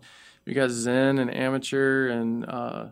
you 0.46 0.54
got 0.54 0.70
Zen 0.70 1.18
and 1.18 1.34
Amateur 1.34 2.10
and 2.10 2.46
uh, 2.48 2.86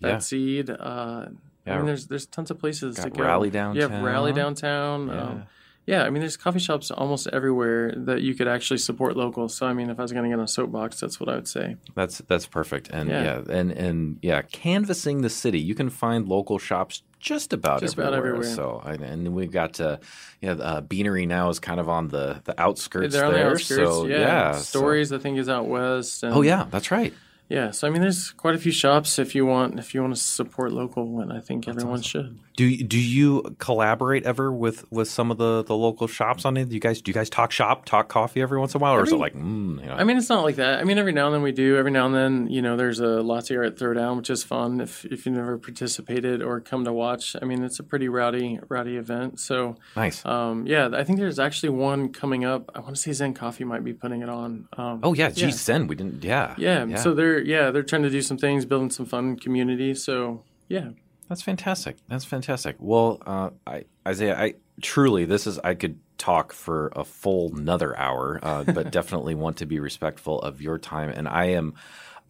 Fat 0.00 0.08
Yeah. 0.08 0.18
Seed. 0.18 0.70
Uh, 0.70 1.26
Yeah. 1.66 1.74
I 1.74 1.76
mean, 1.76 1.86
there's 1.86 2.06
there's 2.06 2.26
tons 2.26 2.50
of 2.50 2.58
places 2.58 2.96
Got 2.96 3.04
to 3.04 3.10
go. 3.10 3.22
Rally 3.24 3.48
You 3.48 3.52
downtown. 3.52 3.90
have 3.90 4.02
Rally 4.02 4.32
downtown. 4.32 5.08
Yeah. 5.08 5.22
Um, 5.22 5.42
yeah, 5.86 6.04
I 6.04 6.10
mean, 6.10 6.20
there's 6.20 6.36
coffee 6.36 6.58
shops 6.60 6.90
almost 6.92 7.26
everywhere 7.32 7.92
that 7.96 8.20
you 8.22 8.34
could 8.34 8.46
actually 8.46 8.78
support 8.78 9.16
local. 9.16 9.48
So, 9.48 9.66
I 9.66 9.72
mean, 9.72 9.90
if 9.90 9.98
I 9.98 10.02
was 10.02 10.12
going 10.12 10.22
to 10.24 10.28
get 10.30 10.38
on 10.38 10.44
a 10.44 10.48
soapbox, 10.48 11.00
that's 11.00 11.18
what 11.18 11.28
I 11.28 11.34
would 11.34 11.48
say. 11.48 11.76
That's 11.96 12.18
that's 12.28 12.46
perfect. 12.46 12.90
And 12.90 13.08
yeah. 13.10 13.22
Yeah. 13.24 13.42
and 13.58 13.72
and 13.72 14.18
yeah, 14.22 14.42
canvassing 14.42 15.22
the 15.22 15.30
city. 15.30 15.58
You 15.58 15.74
can 15.74 15.90
find 15.90 16.28
local 16.28 16.58
shops 16.58 17.02
just 17.18 17.52
about 17.52 17.80
Just 17.80 17.94
about 17.94 18.14
everywhere. 18.14 18.42
everywhere. 18.44 18.56
So 18.56 18.80
I- 18.84 18.94
and 18.94 19.34
we've 19.34 19.50
got 19.52 19.80
uh, 19.80 19.96
yeah, 20.40 20.52
uh, 20.52 20.80
Beanery 20.80 21.26
now 21.26 21.48
is 21.50 21.58
kind 21.58 21.80
of 21.80 21.88
on 21.88 22.08
the 22.08 22.40
the 22.44 22.54
outskirts 22.60 23.12
They're 23.14 23.26
on 23.26 23.32
there. 23.34 23.44
the 23.44 23.50
outskirts. 23.50 23.90
So 23.90 24.06
yeah, 24.06 24.18
yeah, 24.20 24.52
so- 24.52 24.78
Stories, 24.78 25.12
I 25.12 25.18
think, 25.18 25.38
is 25.38 25.48
out 25.48 25.66
west. 25.66 26.22
And 26.22 26.32
oh 26.34 26.42
yeah, 26.42 26.66
that's 26.70 26.90
right. 26.90 27.12
Yeah, 27.50 27.72
so 27.72 27.86
I 27.86 27.90
mean, 27.90 28.00
there's 28.00 28.30
quite 28.30 28.54
a 28.54 28.58
few 28.58 28.72
shops 28.72 29.18
if 29.18 29.34
you 29.34 29.44
want 29.44 29.78
if 29.78 29.92
you 29.92 30.00
want 30.00 30.14
to 30.14 30.20
support 30.20 30.72
local, 30.72 31.20
and 31.20 31.32
I 31.32 31.40
think 31.40 31.66
everyone 31.68 32.00
should. 32.00 32.38
Do 32.56 32.64
you- 32.66 32.84
do 32.84 32.98
you 32.98 33.56
collaborate 33.58 34.24
ever 34.24 34.52
with 34.52 34.84
with 34.92 35.08
some 35.10 35.30
of 35.30 35.38
the 35.38 35.64
the 35.64 35.74
local 35.76 36.06
shops 36.06 36.44
on 36.44 36.56
it? 36.56 36.68
Do 36.68 36.74
you 36.74 36.80
guys 36.80 37.00
do 37.02 37.10
you 37.10 37.14
guys 37.14 37.28
talk 37.30 37.50
shop, 37.52 37.86
talk 37.86 38.08
coffee 38.08 38.40
every 38.42 38.58
once 38.58 38.74
in 38.74 38.80
a 38.80 38.82
while, 38.82 38.94
or 38.94 39.02
is 39.02 39.12
it 39.12 39.16
like 39.16 39.34
mm, 39.34 39.80
you 39.80 39.86
know? 39.86 39.94
I 39.94 40.04
mean, 40.04 40.16
it's 40.16 40.28
not 40.28 40.44
like 40.44 40.56
that. 40.56 40.78
I 40.78 40.84
mean, 40.84 40.98
every 40.98 41.12
now 41.12 41.26
and 41.26 41.34
then 41.34 41.42
we 41.42 41.52
do. 41.52 41.76
Every 41.76 41.90
now 41.90 42.06
and 42.06 42.14
then, 42.14 42.48
you 42.48 42.62
know, 42.62 42.76
there's 42.76 43.00
a 43.00 43.20
latte 43.22 43.56
art 43.56 43.76
throwdown, 43.78 44.16
which 44.18 44.30
is 44.30 44.44
fun 44.44 44.80
if 44.80 45.04
if 45.06 45.26
you've 45.26 45.34
never 45.34 45.58
participated 45.58 46.42
or 46.42 46.60
come 46.60 46.84
to 46.84 46.92
watch. 46.92 47.34
I 47.40 47.44
mean, 47.46 47.64
it's 47.64 47.78
a 47.78 47.82
pretty 47.82 48.08
rowdy 48.08 48.60
rowdy 48.68 48.96
event. 48.96 49.40
So, 49.40 49.76
nice. 49.96 50.24
um, 50.24 50.66
yeah, 50.66 50.88
I 50.92 51.02
think 51.02 51.18
there's 51.18 51.38
actually 51.38 51.70
one 51.70 52.10
coming 52.10 52.44
up. 52.44 52.70
I 52.74 52.80
want 52.80 52.94
to 52.94 53.00
say 53.00 53.12
Zen 53.12 53.34
Coffee 53.34 53.64
might 53.64 53.82
be 53.84 53.92
putting 53.94 54.20
it 54.22 54.28
on. 54.28 54.68
Um, 54.76 55.00
oh 55.02 55.14
yeah, 55.14 55.30
geez, 55.30 55.60
Zen. 55.60 55.86
We 55.88 55.96
didn't. 55.96 56.22
Yeah, 56.22 56.54
yeah. 56.58 56.96
So 56.96 57.14
they're 57.40 57.46
yeah 57.46 57.70
they're 57.70 57.82
trying 57.82 58.02
to 58.02 58.10
do 58.10 58.22
some 58.22 58.38
things, 58.38 58.64
building 58.64 58.90
some 58.90 59.06
fun 59.06 59.36
community. 59.36 59.94
So 59.94 60.42
yeah, 60.68 60.90
That's 61.28 61.42
fantastic. 61.42 61.96
That's 62.08 62.24
fantastic. 62.24 62.76
Well, 62.78 63.20
uh, 63.26 63.50
I, 63.66 63.84
Isaiah, 64.06 64.38
I 64.38 64.54
truly 64.82 65.24
this 65.24 65.46
is 65.46 65.58
I 65.60 65.74
could 65.74 65.98
talk 66.18 66.52
for 66.52 66.92
a 66.94 67.04
full 67.04 67.56
another 67.56 67.96
hour, 67.98 68.38
uh, 68.42 68.64
but 68.64 68.90
definitely 68.92 69.34
want 69.34 69.58
to 69.58 69.66
be 69.66 69.80
respectful 69.80 70.40
of 70.40 70.60
your 70.60 70.78
time, 70.78 71.10
and 71.10 71.28
I 71.28 71.46
am. 71.46 71.74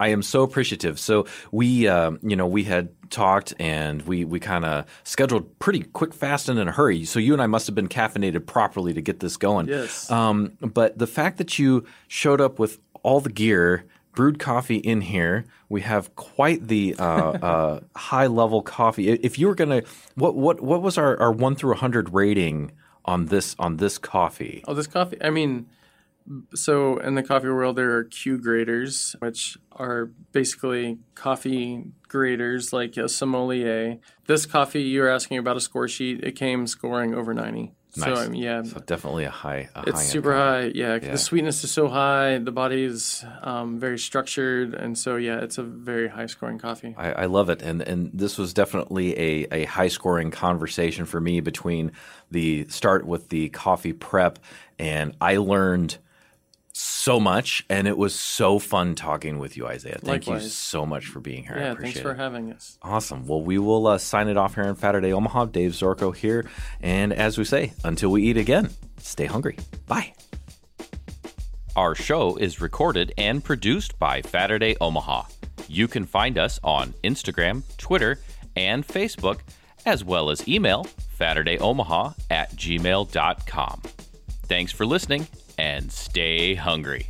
I 0.02 0.08
am 0.08 0.22
so 0.22 0.42
appreciative. 0.42 0.98
So 0.98 1.26
we, 1.52 1.86
um, 1.86 2.20
you 2.22 2.34
know, 2.34 2.46
we 2.46 2.64
had 2.64 2.88
talked 3.10 3.52
and 3.58 4.00
we 4.00 4.24
we 4.24 4.40
kind 4.40 4.64
of 4.64 4.86
scheduled 5.04 5.58
pretty 5.58 5.82
quick, 5.82 6.14
fast, 6.14 6.48
and 6.48 6.58
in 6.58 6.68
a 6.68 6.72
hurry. 6.72 7.04
So 7.04 7.18
you 7.18 7.34
and 7.34 7.42
I 7.42 7.46
must 7.46 7.66
have 7.66 7.74
been 7.74 7.86
caffeinated 7.86 8.46
properly 8.46 8.94
to 8.94 9.02
get 9.02 9.20
this 9.20 9.36
going. 9.36 9.68
Yes. 9.68 10.10
Um, 10.10 10.56
but 10.62 10.96
the 10.96 11.06
fact 11.06 11.36
that 11.36 11.58
you 11.58 11.84
showed 12.08 12.40
up 12.40 12.58
with 12.58 12.78
all 13.02 13.20
the 13.20 13.28
gear, 13.28 13.84
brewed 14.12 14.38
coffee 14.38 14.76
in 14.76 15.02
here, 15.02 15.44
we 15.68 15.82
have 15.82 16.14
quite 16.16 16.68
the 16.68 16.96
uh, 16.98 17.02
uh, 17.42 17.80
high 17.96 18.26
level 18.26 18.62
coffee. 18.62 19.08
If 19.10 19.38
you 19.38 19.46
were 19.46 19.54
gonna, 19.54 19.82
what 20.14 20.34
what 20.34 20.60
what 20.60 20.82
was 20.82 20.98
our, 20.98 21.18
our 21.20 21.32
one 21.32 21.54
through 21.54 21.74
hundred 21.74 22.12
rating 22.12 22.72
on 23.04 23.26
this 23.26 23.56
on 23.58 23.76
this 23.76 23.98
coffee? 23.98 24.64
Oh, 24.66 24.74
this 24.74 24.86
coffee. 24.86 25.18
I 25.22 25.30
mean, 25.30 25.66
so 26.54 26.98
in 26.98 27.14
the 27.14 27.22
coffee 27.22 27.48
world, 27.48 27.76
there 27.76 27.96
are 27.96 28.04
Q 28.04 28.38
graders, 28.38 29.16
which 29.18 29.56
are 29.72 30.10
basically 30.32 30.98
coffee 31.14 31.84
graders 32.08 32.72
like 32.72 32.96
a 32.96 33.08
sommelier. 33.08 33.98
This 34.26 34.46
coffee, 34.46 34.82
you're 34.82 35.08
asking 35.08 35.38
about 35.38 35.56
a 35.56 35.60
score 35.60 35.88
sheet. 35.88 36.22
It 36.22 36.32
came 36.32 36.66
scoring 36.66 37.14
over 37.14 37.34
90. 37.34 37.72
So, 37.92 38.06
Nice. 38.06 38.18
I 38.18 38.28
mean, 38.28 38.40
yeah. 38.40 38.62
So 38.62 38.78
definitely 38.80 39.24
a 39.24 39.30
high. 39.30 39.68
A 39.74 39.80
It's 39.80 39.92
high-end 39.92 39.98
super 39.98 40.32
high, 40.32 40.70
yeah. 40.74 40.98
Yeah. 41.02 41.12
The 41.12 41.18
sweetness 41.18 41.64
is 41.64 41.70
so 41.72 41.88
high. 41.88 42.38
The 42.38 42.52
body 42.52 42.84
is 42.84 43.24
um, 43.42 43.80
very 43.80 43.98
structured, 43.98 44.74
and 44.74 44.96
so 44.96 45.16
yeah, 45.16 45.40
it's 45.40 45.58
a 45.58 45.62
very 45.62 46.08
high 46.08 46.26
scoring 46.26 46.58
coffee. 46.58 46.94
I, 46.96 47.12
I 47.12 47.24
love 47.26 47.50
it, 47.50 47.62
and 47.62 47.82
and 47.82 48.10
this 48.14 48.38
was 48.38 48.54
definitely 48.54 49.18
a, 49.18 49.46
a 49.50 49.64
high 49.64 49.88
scoring 49.88 50.30
conversation 50.30 51.04
for 51.04 51.20
me 51.20 51.40
between 51.40 51.92
the 52.30 52.66
start 52.68 53.06
with 53.06 53.28
the 53.28 53.48
coffee 53.48 53.92
prep, 53.92 54.38
and 54.78 55.16
I 55.20 55.38
learned 55.38 55.98
so 56.80 57.20
much, 57.20 57.64
and 57.68 57.86
it 57.86 57.96
was 57.96 58.14
so 58.14 58.58
fun 58.58 58.94
talking 58.94 59.38
with 59.38 59.56
you, 59.56 59.66
Isaiah. 59.66 59.98
Thank 60.02 60.26
you 60.26 60.40
so 60.40 60.84
much 60.86 61.06
for 61.06 61.20
being 61.20 61.44
here. 61.44 61.56
I 61.56 61.60
Yeah, 61.60 61.70
appreciate 61.72 61.92
thanks 61.94 62.00
for 62.00 62.12
it. 62.12 62.16
having 62.18 62.52
us. 62.52 62.78
Awesome. 62.82 63.26
Well, 63.26 63.42
we 63.42 63.58
will 63.58 63.86
uh, 63.86 63.98
sign 63.98 64.28
it 64.28 64.36
off 64.36 64.54
here 64.54 64.64
on 64.64 64.74
Faturday 64.74 65.12
Omaha. 65.12 65.46
Dave 65.46 65.72
Zorko 65.72 66.14
here, 66.14 66.48
and 66.80 67.12
as 67.12 67.38
we 67.38 67.44
say, 67.44 67.72
until 67.84 68.10
we 68.10 68.22
eat 68.24 68.36
again, 68.36 68.70
stay 68.98 69.26
hungry. 69.26 69.56
Bye. 69.86 70.12
Our 71.76 71.94
show 71.94 72.36
is 72.36 72.60
recorded 72.60 73.12
and 73.16 73.42
produced 73.44 73.98
by 73.98 74.22
Faturday 74.22 74.76
Omaha. 74.80 75.22
You 75.68 75.86
can 75.88 76.04
find 76.04 76.36
us 76.36 76.58
on 76.64 76.94
Instagram, 77.04 77.62
Twitter, 77.76 78.18
and 78.56 78.86
Facebook, 78.86 79.40
as 79.86 80.04
well 80.04 80.30
as 80.30 80.46
email 80.48 80.86
FaturdayOmaha 81.18 82.14
at 82.30 82.50
gmail.com. 82.56 83.82
Thanks 84.44 84.72
for 84.72 84.84
listening 84.84 85.28
and 85.60 85.92
stay 85.92 86.54
hungry. 86.54 87.06